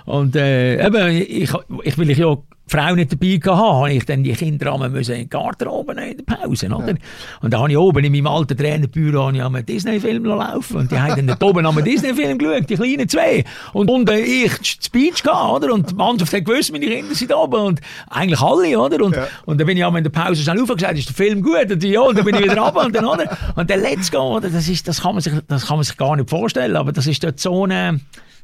Und 0.08 0.36
äh, 0.36 0.86
eben, 0.86 1.08
ich, 1.08 1.52
ich 1.82 1.98
will 1.98 2.10
ich 2.10 2.18
ja 2.18 2.38
Frau 2.66 2.94
nicht 2.94 3.12
dabei 3.12 3.36
gehabt, 3.36 3.60
habe 3.60 3.92
ich 3.92 4.04
dann 4.06 4.22
die 4.22 4.32
Kinder 4.32 4.72
einmal 4.72 4.94
in 4.94 5.02
den 5.02 5.28
Garten 5.28 5.68
oben 5.68 5.98
in 5.98 6.16
der 6.18 6.24
Pause, 6.24 6.66
oder? 6.66 6.88
Ja. 6.88 6.94
Und 7.42 7.52
dann 7.52 7.60
habe 7.60 7.70
ich 7.70 7.76
oben 7.76 8.04
in 8.04 8.12
meinem 8.12 8.26
alten 8.26 8.56
Trainerbüro 8.56 9.26
einen 9.26 9.66
Disney-Film 9.66 10.24
laufen 10.24 10.76
und 10.76 10.90
die 10.90 10.98
haben 10.98 11.26
dann 11.26 11.36
oben 11.42 11.66
einen 11.66 11.84
Disney-Film 11.84 12.38
geschaut, 12.38 12.70
die 12.70 12.76
kleinen 12.76 13.08
zwei. 13.08 13.44
Und, 13.72 14.10
äh, 14.10 14.20
ich 14.20 14.52
Speech 14.62 15.22
gehabt, 15.22 15.64
oder? 15.64 15.74
Und 15.74 15.90
die 15.90 15.94
Mannschaft 15.94 16.32
hat 16.32 16.44
gewusst, 16.44 16.72
meine 16.72 16.86
Kinder 16.86 17.14
sind 17.14 17.34
oben 17.34 17.60
und 17.60 17.80
eigentlich 18.08 18.40
alle, 18.40 18.78
oder? 18.78 19.04
Und, 19.04 19.16
ja. 19.16 19.26
und 19.44 19.58
dann 19.58 19.66
bin 19.66 19.76
ich 19.76 19.84
einmal 19.84 19.98
in 19.98 20.04
der 20.04 20.10
Pause 20.10 20.42
schnell 20.42 20.60
aufgesagt, 20.60 20.78
gesagt, 20.78 20.98
ist 20.98 21.08
der 21.08 21.16
Film 21.16 21.42
gut? 21.42 21.70
Und, 21.70 21.84
ja, 21.84 22.00
und 22.00 22.16
dann 22.16 22.24
bin 22.24 22.34
ich 22.34 22.44
wieder 22.44 22.58
runter 22.58 22.84
und 22.84 22.94
dann, 22.94 23.04
oder? 23.04 23.36
Und 23.56 23.68
dann 23.68 23.80
Let's 23.80 24.10
Go, 24.10 24.36
oder? 24.36 24.48
Das, 24.48 24.68
ist, 24.68 24.88
das, 24.88 25.02
kann 25.02 25.14
man 25.14 25.22
sich, 25.22 25.32
das 25.48 25.66
kann 25.66 25.76
man 25.76 25.84
sich 25.84 25.96
gar 25.96 26.16
nicht 26.16 26.28
vorstellen, 26.28 26.76
aber 26.76 26.92
das 26.92 27.06
ist 27.06 27.24
dort 27.24 27.40
so 27.40 27.64
eine 27.64 28.00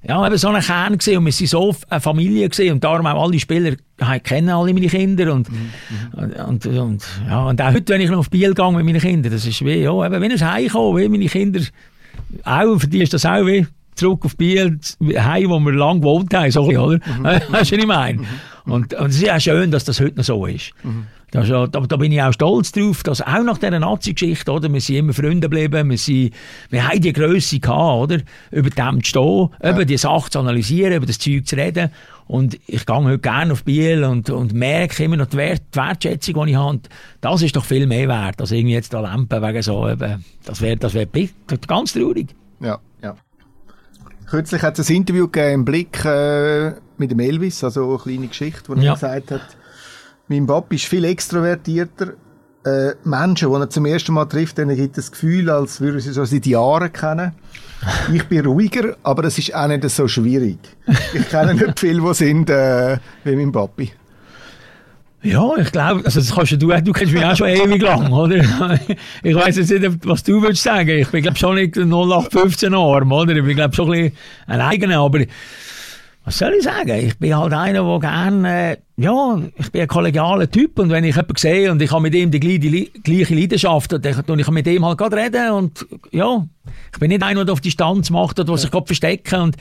ja, 0.07 0.27
eben 0.27 0.37
so 0.37 0.49
ein 0.49 0.63
Kern 0.63 0.99
gesehen 0.99 1.19
und 1.19 1.25
wir 1.25 1.33
sind 1.33 1.49
so 1.49 1.75
eine 1.89 2.01
Familie 2.01 2.49
gesehen 2.49 2.75
und 2.75 2.85
darum 2.85 3.07
auch 3.07 3.25
alle 3.25 3.39
Spieler 3.39 3.77
kennen 4.23 4.51
alle 4.51 4.75
meine 4.75 4.89
Kinder 4.89 5.33
und, 5.33 5.51
mhm. 5.51 5.71
und, 6.13 6.35
und, 6.35 6.67
und, 6.67 7.05
ja, 7.27 7.45
und 7.45 7.63
auch 7.63 7.73
heute, 7.73 7.93
wenn 7.93 8.01
ich 8.01 8.11
noch 8.11 8.19
auf 8.19 8.31
Biel 8.31 8.55
gehe 8.55 8.73
mit 8.73 8.85
meinen 8.85 9.01
Kindern, 9.01 9.33
das 9.33 9.47
ist 9.47 9.65
wie, 9.65 9.77
ja, 9.77 10.07
eben, 10.07 10.21
wenn 10.21 10.31
ich 10.31 10.43
heimkomme, 10.43 11.01
wie 11.01 11.09
meine 11.09 11.27
Kinder, 11.27 11.61
auch, 12.45 12.79
für 12.79 12.89
die 12.89 13.03
ist 13.03 13.15
das 13.15 13.25
auch 13.25 13.47
wie, 13.47 13.67
zurück 13.95 14.25
auf 14.25 14.37
Biel, 14.37 14.79
heim, 15.17 15.49
wo 15.49 15.61
wir 15.61 15.73
lang 15.73 16.01
gewohnt 16.01 16.35
haben, 16.35 16.51
so, 16.51 16.65
oder? 16.65 16.99
Mhm. 17.07 17.25
Weißt 17.25 17.49
du, 17.49 17.53
was 17.53 17.73
ich 17.73 17.87
meine? 17.87 18.19
Mhm. 18.19 18.73
Und, 18.73 18.95
und 18.95 19.11
es 19.11 19.23
ist 19.23 19.31
auch 19.31 19.41
schön, 19.41 19.71
dass 19.71 19.85
das 19.85 20.01
heute 20.01 20.17
noch 20.17 20.25
so 20.25 20.47
ist. 20.47 20.73
Mhm. 20.83 21.07
Das, 21.35 21.49
da, 21.49 21.67
da, 21.67 21.97
bin 21.97 22.13
ich 22.13 22.23
auch 22.23 22.33
stolz 22.33 22.71
drauf, 22.71 23.03
dass 23.03 23.21
auch 23.21 23.43
nach 23.43 23.59
dieser 23.59 23.81
Nazi-Geschichte, 23.81 24.53
oder, 24.53 24.73
wir 24.73 24.81
sind 24.81 24.97
immer 24.97 25.13
Freunde 25.13 25.49
geblieben, 25.49 25.91
wir, 25.91 25.99
sind, 25.99 26.33
wir 26.71 26.89
haben 26.89 27.01
die 27.01 27.13
Grösse 27.13 27.59
gehabt, 27.59 28.03
oder, 28.03 28.23
über 28.53 28.71
dem 28.71 29.03
zu 29.03 29.09
stehen, 29.09 29.49
ja. 29.61 29.71
über 29.73 29.85
die 29.85 29.97
Sache 29.97 30.31
zu 30.31 30.39
analysieren, 30.39 30.93
über 30.93 31.07
das 31.07 31.19
Zeug 31.19 31.45
zu 31.45 31.57
reden. 31.57 31.91
Und 32.29 32.57
ich 32.69 32.87
gehe 32.87 32.95
heute 32.95 33.19
gerne 33.19 33.53
auf 33.53 33.65
Biel 33.65 34.05
und, 34.05 34.31
und 34.31 34.53
merke 34.53 35.03
immer 35.03 35.17
noch 35.17 35.27
die, 35.27 35.37
Wert, 35.37 35.63
die 35.75 35.77
Wertschätzung, 35.77 36.45
die 36.45 36.53
ich 36.53 36.57
habe. 36.57 36.71
Und 36.71 36.89
das 37.21 37.43
ist 37.43 37.57
doch 37.57 37.65
viel 37.65 37.89
mehr 37.89 38.07
wert, 38.07 38.41
als 38.41 38.53
irgendwie 38.53 38.75
jetzt 38.75 38.95
da 38.95 39.01
Lampen 39.01 39.43
wegen 39.43 39.63
so, 39.63 39.89
eben, 39.89 40.25
das 40.45 40.61
wäre 40.61 40.77
das 40.77 40.95
wär 40.95 41.09
ganz 41.67 41.95
traurig. 41.95 42.29
Ja, 42.61 42.79
ja. 43.03 43.17
Kürzlich 44.31 44.63
hat 44.63 44.79
es 44.79 44.89
ein 44.89 44.97
Interview 44.99 45.27
gegeben 45.27 45.55
im 45.55 45.65
Blick 45.65 46.05
äh, 46.05 46.75
mit 46.97 47.11
dem 47.11 47.19
Elvis, 47.19 47.65
also 47.65 47.89
eine 47.89 47.99
kleine 47.99 48.29
Geschichte, 48.29 48.69
wo 48.69 48.75
er 48.75 48.83
ja. 48.83 48.95
gesagt 48.95 49.33
hat, 49.33 49.57
mein 50.29 50.47
Papi 50.47 50.77
ist 50.77 50.87
viel 50.87 51.05
extrovertierter. 51.05 52.15
Äh, 52.65 52.95
Menschen, 53.05 53.51
die 53.51 53.61
er 53.61 53.69
zum 53.69 53.85
ersten 53.85 54.15
Mal 54.15 54.25
trifft, 54.25 54.57
denen 54.57 54.75
gibt 54.75 54.97
das 54.97 55.13
Gefühl, 55.13 55.51
als 55.51 55.81
würden 55.83 56.01
sie 56.01 56.13
so 56.13 56.25
seit 56.25 56.47
Jahren 56.47 56.93
kennen. 56.93 57.33
Ich 58.15 58.25
bin 58.25 58.47
ruhiger, 58.47 58.97
aber 59.03 59.23
das 59.25 59.37
ist 59.37 59.55
auch 59.55 59.67
nicht 59.69 59.87
so 59.91 60.09
schwierig. 60.09 60.59
Ich 61.13 61.29
kenne 61.29 61.53
nicht 61.53 61.79
viele, 61.79 62.01
die 62.01 62.15
sind 62.15 62.49
äh, 62.49 62.97
wie 63.25 63.37
mein 63.37 63.53
Papi. 63.53 63.93
Ja, 65.25 65.57
ich 65.57 65.73
glaube, 65.73 66.05
also 66.05 66.21
das 66.21 66.35
kannst 66.35 66.53
du, 66.53 66.57
du 66.57 66.93
kennst 66.93 67.13
mich 67.13 67.25
auch 67.25 67.35
schon 67.35 67.49
ewig 67.49 67.81
lang, 67.81 68.13
oder? 68.13 68.43
Ich 69.23 69.35
weiß 69.35 69.57
jetzt 69.57 69.71
nicht, 69.71 70.07
was 70.07 70.23
du 70.23 70.43
willst 70.43 70.63
sagen. 70.63 70.89
Ich 70.91 71.09
bin, 71.09 71.23
glaube 71.23 71.39
schon 71.39 71.55
nicht 71.55 71.77
0815 71.79 72.75
Arm, 72.75 73.11
oder? 73.11 73.35
Ich 73.35 73.45
bin, 73.45 73.57
glaube 73.57 73.75
schon 73.75 73.91
ein 73.91 74.11
bisschen 74.11 74.19
ein 74.47 74.61
eigener, 74.61 74.99
aber 74.99 75.21
was 76.25 76.39
soll 76.39 76.55
ich 76.57 76.65
sagen? 76.65 77.07
Ich 77.07 77.19
bin 77.19 77.37
halt 77.37 77.53
einer, 77.53 77.83
der 77.83 78.01
gerne, 78.01 78.73
äh, 78.73 78.77
ja, 78.97 79.39
ich 79.59 79.71
bin 79.71 79.83
ein 79.83 79.89
kollegialer 79.89 80.51
Typ 80.51 80.79
und 80.79 80.89
wenn 80.89 81.05
ich 81.05 81.17
jemanden 81.17 81.37
sehe 81.37 81.71
und 81.71 81.83
ich 81.83 81.91
habe 81.91 82.01
mit 82.01 82.15
ihm 82.15 82.31
die, 82.31 82.41
die, 82.41 82.59
die 82.59 82.91
gleiche 83.03 83.35
Leidenschaft, 83.35 83.93
dann 83.93 84.03
kann 84.03 84.39
ich 84.39 84.49
mit 84.49 84.67
ihm 84.67 84.87
halt 84.87 84.97
gerade 84.97 85.17
reden 85.17 85.51
und 85.51 85.87
ja, 86.13 86.47
ich 86.93 86.99
bin 86.99 87.11
nicht 87.11 87.23
einer, 87.23 87.45
der 87.45 87.53
auf 87.53 87.61
Distanz 87.61 88.09
macht 88.09 88.41
oder 88.41 88.47
der 88.47 88.57
sich 88.57 88.71
gerade 88.71 88.87
verstecken 88.87 89.41
und 89.43 89.57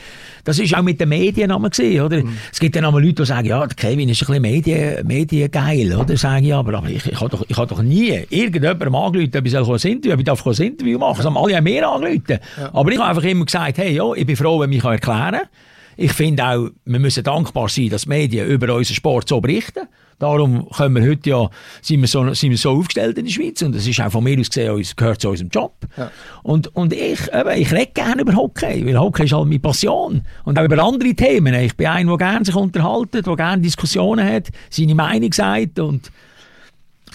das 0.46 0.58
ist 0.58 0.74
auch 0.74 0.84
mit 0.84 1.02
den 1.02 1.10
Medien 1.10 1.52
gesehen, 1.64 2.02
oder? 2.02 2.24
Mhm. 2.24 2.38
Es 2.50 2.62
gibt 2.62 2.78
dann 2.78 2.86
einmal 2.86 3.04
Leute, 3.04 3.24
die 3.24 3.26
sagen, 3.26 3.48
ja, 3.48 3.68
Kevin 3.68 4.08
ist 4.08 4.22
ein 4.22 4.28
bisschen 4.28 4.42
Medien, 4.42 5.06
mediengeil, 5.06 5.94
oder? 5.96 6.16
Sagen 6.16 6.46
ja, 6.46 6.60
aber 6.60 6.82
ich, 6.88 7.06
ich 7.06 7.20
habe 7.20 7.30
doch, 7.30 7.44
ich 7.46 7.58
habe 7.58 7.68
doch 7.68 7.82
nie 7.82 8.22
irgendjemandem 8.30 8.96
angerufen, 8.96 9.32
ob 9.36 9.46
ich 9.46 9.58
ein 9.58 9.92
Interview, 9.92 10.14
ob 10.14 10.20
ich 10.20 10.26
darf 10.26 10.48
ein 10.48 10.54
Interview 10.54 10.98
machen, 10.98 11.18
das 11.18 11.26
haben 11.26 11.38
alle 11.38 11.62
mehr 11.62 11.90
angerufen. 11.90 12.40
Ja. 12.58 12.70
Aber 12.72 12.90
ich 12.90 13.00
habe 13.00 13.10
einfach 13.10 13.24
immer 13.24 13.44
gesagt, 13.44 13.80
hey, 13.80 13.94
ja, 13.94 14.14
ich 14.14 14.26
bin 14.26 14.38
froh, 14.38 14.62
wenn 14.62 14.72
ich 14.72 14.82
mich 14.82 14.92
erklären 14.92 15.32
kann. 15.32 15.50
Ich 15.98 16.14
finde 16.14 16.46
auch, 16.46 16.70
wir 16.86 17.00
müssen 17.00 17.24
dankbar 17.24 17.70
sein, 17.70 17.90
dass 17.90 18.04
die 18.04 18.10
Medien 18.10 18.48
über 18.48 18.74
unseren 18.74 18.96
Sport 18.96 19.30
so 19.30 19.40
berichten. 19.42 19.88
Darum 20.20 20.70
können 20.70 20.96
wir 20.96 21.10
heute 21.10 21.30
ja, 21.30 21.50
sind 21.82 22.02
wir, 22.02 22.08
so, 22.08 22.34
sind 22.34 22.52
wir 22.52 22.58
so 22.58 22.72
aufgestellt 22.72 23.18
in 23.18 23.26
der 23.26 23.32
Schweiz 23.32 23.62
und 23.62 23.76
das 23.76 23.86
ist 23.86 24.00
auch 24.00 24.12
von 24.12 24.24
mir 24.24 24.40
aus 24.40 24.50
gesehen, 24.50 24.82
gehört 24.96 25.20
zu 25.20 25.30
unserem 25.30 25.50
Job. 25.50 25.74
Ja. 25.98 26.12
Und, 26.44 26.74
und 26.76 26.94
ich, 26.94 27.20
eben, 27.34 27.62
ich 27.62 27.72
rede 27.74 27.92
gerne 27.94 28.22
über 28.22 28.36
Hockey, 28.36 28.86
weil 28.86 28.98
Hockey 28.98 29.26
ist 29.26 29.34
halt 29.34 29.48
meine 29.48 29.60
Passion. 29.60 30.22
Und 30.46 30.58
auch 30.58 30.64
über 30.64 30.82
andere 30.82 31.14
Themen. 31.14 31.54
Ich 31.56 31.76
bin 31.76 31.88
einer, 31.88 32.18
der 32.18 32.18
gerne 32.18 32.46
sich 32.46 32.56
unterhaltet, 32.56 33.28
der 33.28 33.36
gerne 33.36 33.62
Diskussionen 33.62 34.26
hat, 34.26 34.50
seine 34.70 34.96
Meinung 34.96 35.34
sagt 35.34 35.80
und 35.80 36.12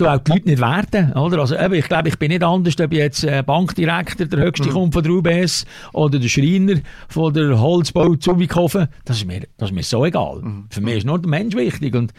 auch 0.06 0.18
die 0.18 0.32
Leute 0.32 0.48
nicht 0.48 0.60
werten, 0.60 1.12
oder? 1.12 1.38
Also 1.40 1.56
eben, 1.56 1.74
ich 1.74 1.88
glaube, 1.88 2.08
ich 2.08 2.18
bin 2.18 2.30
nicht 2.30 2.42
anders, 2.42 2.78
ob 2.80 2.92
jetzt 2.92 3.24
äh, 3.24 3.42
Bankdirektor, 3.44 4.26
der 4.26 4.40
höchste 4.40 4.68
mhm. 4.68 4.72
kommt 4.72 4.94
von 4.94 5.02
der 5.02 5.12
UBS 5.12 5.66
oder 5.92 6.18
der 6.18 6.28
Schreiner 6.28 6.80
von 7.08 7.32
der 7.32 7.60
Holzbau 7.60 8.14
Zubikofen. 8.16 8.88
Das 9.04 9.18
ist 9.18 9.26
mir, 9.26 9.42
das 9.56 9.70
ist 9.70 9.74
mir 9.74 9.82
so 9.82 10.04
egal. 10.04 10.40
Mhm. 10.42 10.66
Für 10.70 10.80
mich 10.80 10.98
ist 10.98 11.06
nur 11.06 11.18
der 11.18 11.28
Mensch 11.28 11.54
wichtig 11.54 11.94
und 11.94 12.12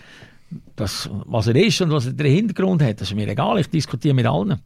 das, 0.75 1.09
was 1.25 1.47
er 1.47 1.55
ist 1.55 1.81
und 1.81 1.91
was 1.91 2.07
er 2.07 2.13
den 2.13 2.31
Hintergrund 2.31 2.81
hat, 2.81 3.01
das 3.01 3.09
ist 3.09 3.15
mir 3.15 3.27
egal. 3.27 3.59
Ich 3.59 3.69
diskutiere 3.69 4.13
mit 4.13 4.25
allen. 4.25 4.59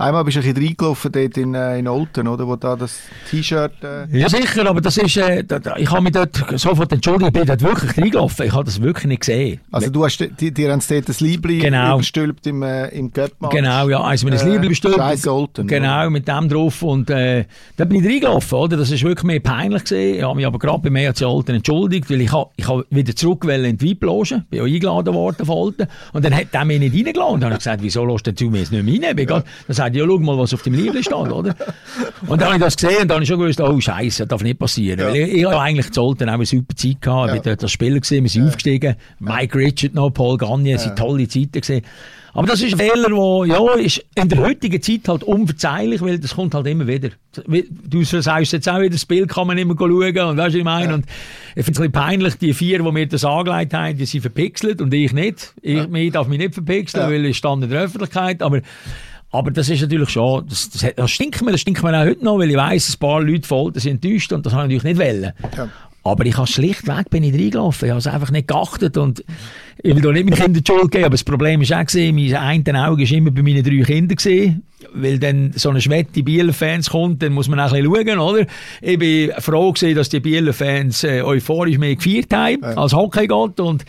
Einmal 0.00 0.24
bist 0.24 0.36
du 0.36 0.40
ein 0.40 0.54
bisschen 0.54 0.66
reingelaufen 0.66 1.12
dort 1.12 1.36
in, 1.36 1.54
äh, 1.54 1.78
in 1.78 1.86
Olten, 1.86 2.26
oder? 2.26 2.46
Wo 2.46 2.56
da 2.56 2.74
das 2.74 3.00
T-Shirt... 3.28 3.84
Äh... 3.84 4.18
Ja, 4.18 4.30
sicher, 4.30 4.66
aber 4.66 4.80
das 4.80 4.96
ist... 4.96 5.14
Äh, 5.18 5.44
ich 5.76 5.90
habe 5.90 6.00
mich 6.00 6.12
dort 6.12 6.42
sofort 6.58 6.90
entschuldigt, 6.90 7.26
ich 7.26 7.32
bin 7.34 7.44
dort 7.46 7.60
wirklich 7.60 7.98
reingelaufen. 7.98 8.46
Ich 8.46 8.52
habe 8.54 8.64
das 8.64 8.80
wirklich 8.80 9.04
nicht 9.04 9.20
gesehen. 9.20 9.60
Also 9.70 9.90
du 9.90 10.02
hast... 10.02 10.26
Die, 10.40 10.52
dir 10.52 10.72
haben 10.72 10.82
dort 10.88 11.06
das 11.06 11.20
Liebling 11.20 11.60
genau. 11.60 11.96
überstülpt 11.96 12.46
im, 12.46 12.62
äh, 12.62 12.88
im 12.88 13.12
Göppmatch. 13.12 13.52
Genau, 13.52 13.90
ja. 13.90 14.00
Also 14.00 14.24
mir 14.24 14.30
das 14.30 14.42
äh, 14.42 14.46
Liebling 14.46 14.70
überstülpt. 14.70 14.96
Scheiß 14.96 15.28
Olten. 15.28 15.66
Genau, 15.66 16.00
oder? 16.00 16.08
mit 16.08 16.26
dem 16.26 16.48
drauf. 16.48 16.82
Und 16.82 17.10
äh, 17.10 17.44
da 17.76 17.84
bin 17.84 18.02
ich 18.02 18.10
reingelaufen, 18.10 18.56
oder? 18.56 18.78
Das 18.78 18.90
ist 18.90 19.02
wirklich 19.02 19.24
mehr 19.24 19.40
peinlich 19.40 19.82
gesehen. 19.82 20.16
Ich 20.16 20.22
habe 20.22 20.34
mich 20.34 20.46
aber 20.46 20.58
gerade 20.58 20.78
bei 20.78 20.88
mir 20.88 21.12
Olten 21.22 21.56
entschuldigt, 21.56 22.08
weil 22.08 22.22
ich 22.22 22.32
habe 22.32 22.48
ich 22.56 22.66
hab 22.66 22.86
wieder 22.88 23.14
zurück 23.14 23.44
in 23.44 23.76
die 23.76 23.90
Weibloge. 23.90 24.44
Bin 24.48 24.62
auch 24.62 24.64
eingeladen 24.64 25.12
worden 25.12 25.44
von 25.44 25.56
Olten. 25.56 25.88
Und 26.14 26.24
dann 26.24 26.34
hat 26.34 26.46
er 26.52 26.64
mich 26.64 26.80
nicht 26.80 26.94
reingeladen. 26.94 27.34
Und 27.34 27.40
dann 27.40 27.50
habe 27.50 27.58
ich 27.58 27.64
gesagt, 27.64 27.82
wieso 27.82 28.06
lässt 28.06 28.26
du 28.26 28.50
mich 28.50 28.60
jetzt 28.60 28.72
nicht 28.72 29.02
mehr 29.02 29.10
rein? 29.10 29.18
Ja. 29.28 29.89
Sagt 29.92 29.96
ja, 29.96 30.06
schau 30.06 30.18
mal, 30.18 30.38
was 30.38 30.54
auf 30.54 30.62
dem 30.62 30.74
Liebling 30.74 31.02
steht, 31.02 31.14
oder? 31.14 31.54
Und 32.26 32.40
dann 32.40 32.48
habe 32.48 32.56
ich 32.56 32.62
das 32.62 32.76
gesehen 32.76 33.02
und 33.02 33.08
dann 33.08 33.16
habe 33.16 33.22
ich 33.24 33.28
schon 33.28 33.38
gewusst, 33.38 33.60
oh 33.60 33.80
Scheiße, 33.80 34.22
das 34.22 34.28
darf 34.28 34.42
nicht 34.42 34.58
passieren. 34.58 35.00
Ja. 35.00 35.06
Weil 35.06 35.16
ich, 35.16 35.34
ich 35.34 35.44
habe 35.44 35.60
eigentlich 35.60 35.90
zu 35.90 36.02
Olten 36.02 36.28
auch 36.28 36.34
eine 36.34 36.46
super 36.46 36.74
Zeit 36.74 37.00
gehabt. 37.00 37.28
Ja. 37.28 37.34
Ich 37.36 37.42
dort 37.42 37.62
als 37.62 37.72
Spieler 37.72 38.00
gesehen, 38.00 38.24
wir 38.24 38.30
sind 38.30 38.42
ja. 38.42 38.48
aufgestiegen. 38.48 38.96
Mike 39.18 39.58
Richard 39.58 39.94
noch, 39.94 40.10
Paul 40.10 40.36
Gagne, 40.38 40.70
ja. 40.70 40.78
sind 40.78 40.96
tolle 40.96 41.28
Zeiten 41.28 41.60
gesehen. 41.60 41.82
Aber 42.32 42.46
das 42.46 42.62
ist 42.62 42.74
ein 42.74 42.78
Fehler, 42.78 43.08
der 43.08 43.56
ja, 43.56 43.74
ist 43.74 44.04
in 44.14 44.28
der 44.28 44.38
heutigen 44.38 44.80
Zeit 44.80 45.08
halt 45.08 45.24
unverzeihlich, 45.24 46.00
weil 46.00 46.18
das 46.18 46.36
kommt 46.36 46.54
halt 46.54 46.66
immer 46.68 46.86
wieder. 46.86 47.10
Du 47.84 48.04
sagst 48.04 48.52
jetzt 48.52 48.68
auch 48.68 48.78
wieder, 48.78 48.90
das 48.90 49.04
Bild 49.04 49.28
kann 49.28 49.46
man 49.46 49.58
immer 49.58 49.74
schauen 49.76 50.18
und 50.18 50.36
weißt 50.36 50.54
du, 50.54 50.58
ich 50.58 50.64
meine. 50.64 50.88
Ja. 50.88 50.94
Und 50.94 51.06
ich 51.56 51.64
finde 51.64 51.72
es 51.72 51.78
ein 51.80 51.90
bisschen 51.90 51.92
peinlich, 51.92 52.38
die 52.38 52.54
vier, 52.54 52.82
die 52.82 52.92
mir 52.92 53.06
das 53.06 53.24
angelegt 53.24 53.74
haben, 53.74 53.96
die 53.96 54.06
sind 54.06 54.20
verpixelt 54.20 54.80
und 54.80 54.94
ich 54.94 55.12
nicht. 55.12 55.54
Ich, 55.60 55.76
ja. 55.76 55.92
ich 55.92 56.12
darf 56.12 56.28
mich 56.28 56.38
nicht 56.38 56.54
verpixeln, 56.54 57.04
ja. 57.04 57.10
weil 57.10 57.26
ich 57.26 57.36
stand 57.36 57.64
in 57.64 57.70
der 57.70 57.82
Öffentlichkeit. 57.82 58.42
Aber 58.42 58.60
aber 59.32 59.50
das 59.50 59.68
ist 59.68 59.80
natürlich 59.80 60.10
schon, 60.10 60.46
das, 60.48 60.70
das, 60.70 60.94
das 60.94 61.10
stinkt 61.10 61.42
mir, 61.42 61.52
das 61.52 61.60
stinkt 61.60 61.82
mir 61.82 61.96
auch 61.96 62.04
heute 62.04 62.24
noch, 62.24 62.38
weil 62.38 62.50
ich 62.50 62.56
weiss, 62.56 62.94
ein 62.94 62.98
paar 62.98 63.22
Leute 63.22 63.46
voll 63.46 63.72
sind 63.76 64.04
enttäuscht 64.04 64.32
und 64.32 64.44
das 64.44 64.52
habe 64.52 64.72
ich 64.72 64.82
natürlich 64.82 64.98
nicht 64.98 65.06
wollen. 65.06 65.32
Ja. 65.56 65.68
Aber 66.02 66.24
ich 66.24 66.36
habe 66.36 66.46
schlichtweg 66.46 67.10
bin 67.10 67.22
ich 67.22 67.34
reingelaufen. 67.34 67.86
Ich 67.86 67.90
habe 67.90 67.98
es 67.98 68.06
einfach 68.06 68.30
nicht 68.30 68.48
geachtet. 68.48 68.96
Und 68.96 69.22
ich 69.82 69.94
will 69.94 70.00
da 70.00 70.12
nicht 70.12 70.24
meinen 70.24 70.34
Kindern 70.34 70.62
die 70.62 70.66
Schuld 70.66 70.90
geben, 70.90 71.04
aber 71.04 71.12
das 71.12 71.24
Problem 71.24 71.60
ist 71.60 71.72
auch 71.72 71.84
gesehen, 71.84 72.14
mein 72.14 72.34
einen 72.34 72.76
Auge 72.76 73.02
war 73.02 73.16
immer 73.16 73.30
bei 73.30 73.42
meinen 73.42 73.62
drei 73.62 73.82
Kindern 73.82 74.16
gesehen. 74.16 74.62
Weil 74.94 75.18
dann 75.18 75.52
so 75.54 75.68
eine 75.68 75.80
Schwette 75.80 76.22
Bieler-Fans 76.22 76.88
kommt, 76.88 77.22
dann 77.22 77.34
muss 77.34 77.48
man 77.48 77.60
auch 77.60 77.72
ein 77.72 77.82
bisschen 77.84 78.06
schauen, 78.08 78.18
oder? 78.18 78.46
Ich 78.80 78.98
bin 78.98 79.30
froh 79.38 79.72
gewesen, 79.72 79.94
dass 79.94 80.08
die 80.08 80.20
Bieler-Fans 80.20 81.04
äh, 81.04 81.22
euphorisch 81.22 81.76
mehr 81.76 81.94
gefeiert 81.94 82.32
haben, 82.32 82.58
ja. 82.62 82.76
als 82.78 82.94
Hockeygott. 82.94 83.60
Und 83.60 83.84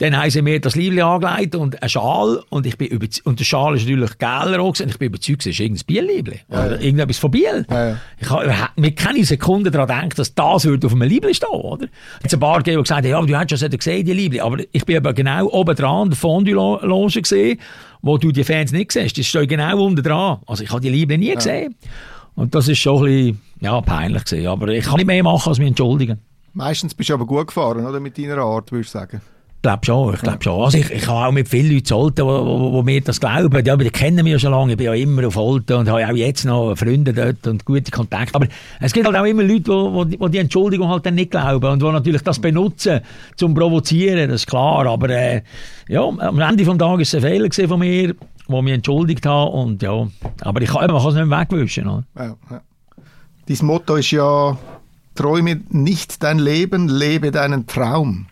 dann 0.00 0.16
haben 0.16 0.30
sie 0.30 0.40
mir 0.40 0.58
das 0.58 0.76
Liebling 0.76 1.04
angelegt 1.04 1.54
und 1.54 1.82
einen 1.82 1.88
Schal. 1.90 2.42
Und, 2.48 2.66
ich 2.66 2.78
bin 2.78 2.88
über, 2.88 3.06
und 3.24 3.38
der 3.38 3.44
Schal 3.44 3.76
ist 3.76 3.82
natürlich 3.82 4.16
geiler 4.16 4.64
Und 4.64 4.80
ich 4.80 4.98
bin 4.98 5.08
überzeugt, 5.08 5.42
es 5.42 5.46
ist 5.48 5.60
irgendein 5.60 5.84
Bierliebling. 5.84 6.40
Ja, 6.50 6.66
oder 6.66 6.80
irgendetwas 6.80 7.18
von 7.18 7.30
Biel. 7.30 7.66
Ja, 7.68 7.88
ja. 7.90 7.96
Ich 8.18 8.30
habe 8.30 8.70
mir 8.76 8.94
keine 8.94 9.22
Sekunde 9.24 9.70
daran 9.70 9.88
gedacht, 10.08 10.18
dass 10.18 10.34
das 10.34 10.64
würde 10.64 10.86
auf 10.86 10.94
einem 10.94 11.06
Liebling 11.06 11.34
stehen, 11.34 11.50
oder? 11.50 11.86
Jetzt 12.22 12.32
ein 12.32 12.40
paar 12.40 12.58
gegeben, 12.58 12.78
die 12.78 12.82
gesagt 12.84 13.04
haben, 13.04 13.10
ja, 13.10 13.44
du 13.46 13.54
hast 13.54 13.60
schon 13.60 13.70
gesehen, 13.70 14.06
die 14.06 14.14
Liebling. 14.14 14.40
Aber 14.40 14.56
ich 14.72 14.86
bin 14.86 14.96
aber 14.96 15.12
genau 15.12 15.48
oben 15.48 15.76
dran, 15.76 16.08
der 16.08 16.16
Fondue-Loge 16.16 17.20
gesehen, 17.20 17.60
wo 18.00 18.16
du 18.16 18.32
die 18.32 18.42
Fans 18.44 18.72
nicht 18.72 18.92
siehst. 18.92 19.18
Das 19.18 19.26
steht 19.26 19.50
genau 19.50 19.84
unten 19.84 20.02
dran. 20.02 20.38
Also 20.46 20.64
ich 20.64 20.70
habe 20.70 20.80
die 20.80 20.88
Liebling 20.88 21.20
nie 21.20 21.34
gesehen. 21.34 21.74
Und 22.36 22.54
das 22.54 22.68
ist 22.68 22.78
schon 22.78 23.04
ein 23.04 23.04
bisschen, 23.04 23.40
ja, 23.60 23.78
peinlich 23.82 24.24
gewesen. 24.24 24.46
Aber 24.46 24.68
ich 24.68 24.86
kann 24.86 24.96
nicht 24.96 25.06
mehr 25.06 25.22
machen, 25.22 25.50
als 25.50 25.58
mich 25.58 25.68
entschuldigen. 25.68 26.20
Meistens 26.54 26.94
bist 26.94 27.10
du 27.10 27.14
aber 27.14 27.26
gut 27.26 27.48
gefahren, 27.48 27.84
oder? 27.84 28.00
Mit 28.00 28.16
deiner 28.16 28.38
Art, 28.38 28.72
würde 28.72 28.80
ich 28.80 28.88
sagen. 28.88 29.20
Ich 29.60 29.62
glaube 29.62 29.84
schon, 29.84 30.14
ich 30.14 30.20
glaube 30.22 30.38
schon. 30.42 30.62
Also 30.64 30.78
ich, 30.78 30.90
ich 30.90 31.06
habe 31.06 31.28
auch 31.28 31.32
mit 31.32 31.46
vielen 31.46 31.70
Leuten 31.70 31.84
zu 31.84 31.94
Olten, 31.94 32.24
wo, 32.24 32.46
wo, 32.46 32.72
wo 32.72 32.82
mir 32.82 33.02
das 33.02 33.20
glauben. 33.20 33.62
Ja, 33.62 33.76
die 33.76 33.90
kennen 33.90 34.24
mich 34.24 34.32
ja 34.32 34.38
schon 34.38 34.52
lange. 34.52 34.72
Ich 34.72 34.78
bin 34.78 34.86
ja 34.86 34.94
immer 34.94 35.26
auf 35.26 35.36
Olten 35.36 35.74
und 35.74 35.86
habe 35.86 36.02
auch 36.02 36.16
jetzt 36.16 36.46
noch 36.46 36.74
Freunde 36.76 37.12
dort 37.12 37.46
und 37.46 37.66
gute 37.66 37.90
Kontakte. 37.90 38.36
Aber 38.36 38.46
es 38.80 38.94
gibt 38.94 39.04
halt 39.04 39.14
auch 39.18 39.24
immer 39.26 39.42
Leute, 39.42 39.70
wo, 39.70 40.06
wo, 40.18 40.28
die 40.28 40.38
Entschuldigung 40.38 40.88
halt 40.88 41.04
dann 41.04 41.16
nicht 41.16 41.32
glauben 41.32 41.72
und 41.72 41.82
die 41.82 41.92
natürlich 41.92 42.22
das 42.22 42.38
benutzen, 42.38 43.00
zum 43.36 43.52
provozieren, 43.52 44.30
das 44.30 44.40
ist 44.40 44.46
klar. 44.46 44.86
Aber 44.86 45.10
äh, 45.10 45.42
ja, 45.88 46.04
am 46.04 46.40
Ende 46.40 46.64
des 46.64 46.78
Tages 46.78 46.88
war 46.88 46.96
es 46.98 47.14
ein 47.14 47.20
Fehler 47.20 47.68
von 47.68 47.80
mir, 47.80 48.14
wo 48.48 48.62
mich 48.62 48.72
entschuldigt 48.72 49.26
habe. 49.26 49.50
Und 49.50 49.82
ja, 49.82 50.08
aber 50.40 50.62
ich 50.62 50.70
kann, 50.70 50.90
man 50.90 51.02
kann 51.02 51.08
es 51.08 51.14
nicht 51.16 51.26
mehr 51.26 51.38
wegwischen. 51.38 51.84
Ja, 52.16 52.36
ja. 52.50 52.60
Dein 53.46 53.66
Motto 53.66 53.96
ist 53.96 54.10
ja, 54.10 54.56
träume 55.14 55.60
nicht 55.68 56.22
dein 56.22 56.38
Leben, 56.38 56.88
lebe 56.88 57.30
deinen 57.30 57.66
Traum. 57.66 58.24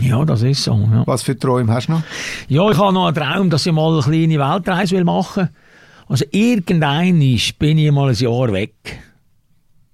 Ja, 0.00 0.24
das 0.24 0.42
ist 0.42 0.64
so. 0.64 0.74
Ja. 0.74 1.02
Was 1.06 1.22
für 1.22 1.38
Träume 1.38 1.72
hast 1.72 1.88
du 1.88 1.92
noch? 1.92 2.02
Ja, 2.48 2.70
ich 2.70 2.78
habe 2.78 2.92
noch 2.92 3.06
einen 3.06 3.16
Traum, 3.16 3.50
dass 3.50 3.66
ich 3.66 3.72
mal 3.72 3.92
eine 3.92 4.02
kleine 4.02 4.38
Weltreise 4.38 5.04
machen 5.04 5.44
will. 5.44 5.50
Also 6.08 6.24
irgendein 6.30 7.18
bin 7.58 7.78
ich 7.78 7.92
mal 7.92 8.10
ein 8.10 8.14
Jahr 8.14 8.52
weg. 8.52 8.74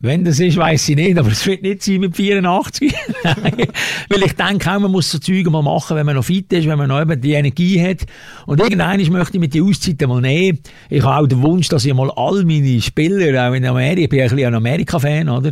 Wenn 0.04 0.24
das 0.24 0.40
ist, 0.40 0.56
weiß 0.56 0.88
ich 0.88 0.96
nicht, 0.96 1.16
aber 1.16 1.30
es 1.30 1.46
wird 1.46 1.62
nicht 1.62 1.84
sein 1.84 2.00
mit 2.00 2.16
84. 2.16 2.92
Weil 3.22 4.22
ich 4.24 4.32
denke 4.32 4.68
auch, 4.68 4.80
man 4.80 4.90
muss 4.90 5.08
so 5.08 5.18
Zeug 5.20 5.48
mal 5.48 5.62
machen, 5.62 5.96
wenn 5.96 6.04
man 6.04 6.16
noch 6.16 6.24
fit 6.24 6.52
ist, 6.52 6.66
wenn 6.66 6.76
man 6.76 6.88
noch 6.88 7.00
eben 7.00 7.20
die 7.20 7.34
Energie 7.34 7.80
hat. 7.80 8.00
Und 8.46 8.60
irgendwann 8.60 9.00
möchte 9.12 9.36
ich 9.36 9.40
mit 9.40 9.54
die 9.54 9.62
Auszeiten 9.62 10.08
mal 10.08 10.20
nehmen. 10.20 10.58
Ich 10.90 11.04
habe 11.04 11.22
auch 11.22 11.28
den 11.28 11.40
Wunsch, 11.40 11.68
dass 11.68 11.84
ich 11.84 11.94
mal 11.94 12.10
all 12.16 12.44
meine 12.44 12.80
Spieler, 12.80 13.48
auch 13.48 13.54
in 13.54 13.64
Amerika, 13.64 14.00
ich 14.02 14.08
bin 14.08 14.22
ein 14.22 14.28
bisschen 14.28 14.46
ein 14.46 14.54
Amerika-Fan, 14.56 15.28
oder? 15.28 15.50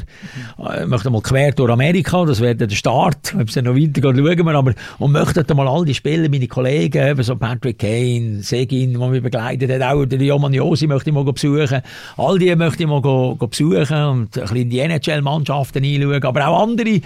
Ich 0.80 0.86
möchte 0.88 1.10
mal 1.10 1.22
quer 1.22 1.52
durch 1.52 1.70
Amerika, 1.70 2.24
das 2.24 2.40
wäre 2.40 2.56
der 2.56 2.70
Start. 2.70 3.32
Ob 3.38 3.46
es 3.46 3.54
dann 3.54 3.66
noch 3.66 3.76
weitergeht, 3.76 4.02
schauen 4.02 4.46
wir. 4.46 4.54
Aber, 4.56 4.74
und 4.98 5.12
möchte 5.12 5.54
mal 5.54 5.68
all 5.68 5.84
die 5.84 5.94
Spieler, 5.94 6.28
meine 6.28 6.48
Kollegen, 6.48 7.06
eben 7.06 7.22
so 7.22 7.36
Patrick 7.36 7.78
Kane, 7.78 8.42
Segin, 8.42 8.98
der 8.98 9.08
mich 9.10 9.22
begleitet 9.22 9.70
hat, 9.70 9.82
auch 9.82 10.04
der 10.06 10.20
Joman 10.20 10.52
Josi 10.52 10.88
möchte 10.88 11.10
ich 11.10 11.14
mal 11.14 11.22
besuchen. 11.22 11.82
All 12.16 12.36
die 12.36 12.56
möchte 12.56 12.82
ich 12.82 12.88
mal 12.88 13.00
besuchen 13.00 13.96
und 13.96 14.39
ein 14.42 14.48
bisschen 14.48 14.70
die 14.70 14.78
NHL-Mannschaften 14.80 15.84
einschauen. 15.84 16.22
Aber 16.22 16.48
auch 16.48 16.62
andere. 16.62 17.00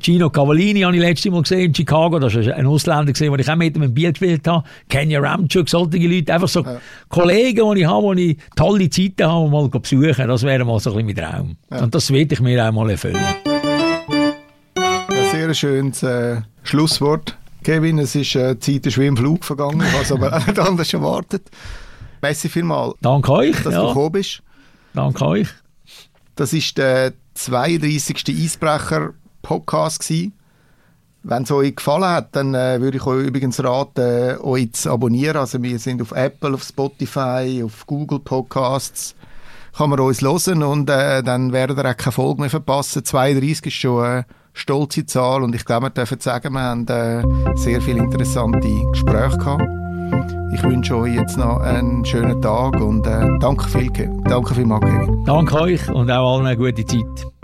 Gino 0.00 0.30
Cavallini 0.30 0.80
habe 0.80 0.96
ich 0.96 1.02
letztes 1.02 1.32
Mal 1.32 1.42
gesehen 1.42 1.66
in 1.66 1.74
Chicago. 1.74 2.18
Das 2.18 2.34
ist 2.34 2.48
ein 2.48 2.66
Ausländer 2.66 3.12
gesehen, 3.12 3.30
den 3.32 3.40
ich 3.40 3.50
auch 3.50 3.56
mit 3.56 3.76
ihm 3.76 3.82
im 3.82 3.94
Bier 3.94 4.10
gespielt 4.10 4.46
habe. 4.46 4.64
Kenya 4.88 5.20
Ramchuk, 5.20 5.68
solche 5.68 5.98
Leute. 5.98 6.34
Einfach 6.34 6.48
so 6.48 6.62
ja. 6.62 6.80
Kollegen, 7.08 7.74
die 7.74 7.80
ich 7.80 7.86
habe, 7.86 8.16
die 8.16 8.30
ich 8.32 8.38
tolle 8.56 8.90
Zeiten 8.90 9.26
habe, 9.26 9.50
mal 9.50 9.68
besuchen. 9.68 10.28
Das 10.28 10.42
wäre 10.42 10.64
mal 10.64 10.80
so 10.80 10.94
ein 10.94 11.06
bisschen 11.06 11.26
mein 11.28 11.32
Traum. 11.32 11.56
Ja. 11.70 11.84
Und 11.84 11.94
das 11.94 12.10
werde 12.10 12.34
ich 12.34 12.40
mir 12.40 12.66
auch 12.66 12.72
mal 12.72 12.90
erfüllen. 12.90 13.24
Ein 14.76 15.30
sehr 15.30 15.54
schönes 15.54 16.02
äh, 16.02 16.40
Schlusswort. 16.62 17.36
Kevin, 17.62 17.98
es 17.98 18.14
ist 18.14 18.34
äh, 18.36 18.58
Zeit 18.58 18.86
ist 18.86 18.98
wie 18.98 19.06
im 19.06 19.16
Flug 19.16 19.44
vergangen, 19.44 19.82
ich 19.82 19.92
habe 19.92 20.02
es 20.02 20.12
aber 20.12 20.32
auch 20.36 20.46
nicht 20.46 20.58
anders 20.58 20.92
erwartet. 20.92 21.50
Merci 22.22 22.48
vielmals, 22.48 22.94
Danke 23.00 23.32
euch, 23.32 23.62
dass 23.62 23.74
ja. 23.74 23.82
du 23.82 23.88
gekommen 23.88 24.12
bist. 24.12 24.42
Danke 24.94 25.26
euch. 25.26 25.48
Das 26.36 26.52
ist 26.52 26.78
der 26.78 27.12
32. 27.34 28.24
Eisbrecher-Podcast 28.28 30.12
Wenn 31.22 31.42
es 31.42 31.50
euch 31.50 31.76
gefallen 31.76 32.04
hat, 32.04 32.34
dann 32.36 32.54
äh, 32.54 32.80
würde 32.80 32.96
ich 32.96 33.06
euch 33.06 33.26
übrigens 33.26 33.62
raten, 33.62 34.00
äh, 34.00 34.36
euch 34.40 34.72
zu 34.72 34.90
abonnieren. 34.90 35.36
Also 35.36 35.62
wir 35.62 35.78
sind 35.78 36.00
auf 36.00 36.12
Apple, 36.12 36.54
auf 36.54 36.62
Spotify, 36.62 37.62
auf 37.64 37.86
Google 37.86 38.20
Podcasts. 38.20 39.14
Kann 39.76 39.90
man 39.90 40.00
uns 40.00 40.22
hören 40.22 40.62
und 40.62 40.90
äh, 40.90 41.22
dann 41.22 41.52
werdet 41.52 41.78
ihr 41.78 41.88
auch 41.88 41.96
keine 41.96 42.12
Folge 42.12 42.40
mehr 42.40 42.50
verpassen. 42.50 43.04
32 43.04 43.66
ist 43.66 43.72
schon 43.74 44.04
eine 44.04 44.26
stolze 44.52 45.06
Zahl 45.06 45.42
und 45.42 45.54
ich 45.54 45.64
glaube, 45.64 45.86
wir 45.86 45.90
dürfen 45.90 46.20
sagen, 46.20 46.52
wir 46.54 46.60
haben 46.60 46.86
äh, 46.88 47.22
sehr 47.56 47.80
viele 47.80 48.00
interessante 48.00 48.68
Gespräche 48.92 49.38
gehabt. 49.38 49.79
Ich 50.52 50.62
wünsche 50.64 50.96
euch 50.96 51.14
jetzt 51.14 51.36
noch 51.36 51.60
einen 51.60 52.04
schönen 52.04 52.42
Tag 52.42 52.80
und 52.80 53.06
äh, 53.06 53.38
danke, 53.38 53.68
viel, 53.68 53.90
danke 54.24 54.54
vielmals, 54.54 54.84
Kevin. 54.84 55.24
Danke 55.24 55.60
euch 55.60 55.88
und 55.88 56.10
auch 56.10 56.36
allen 56.36 56.46
eine 56.46 56.56
gute 56.56 56.84
Zeit. 56.84 57.39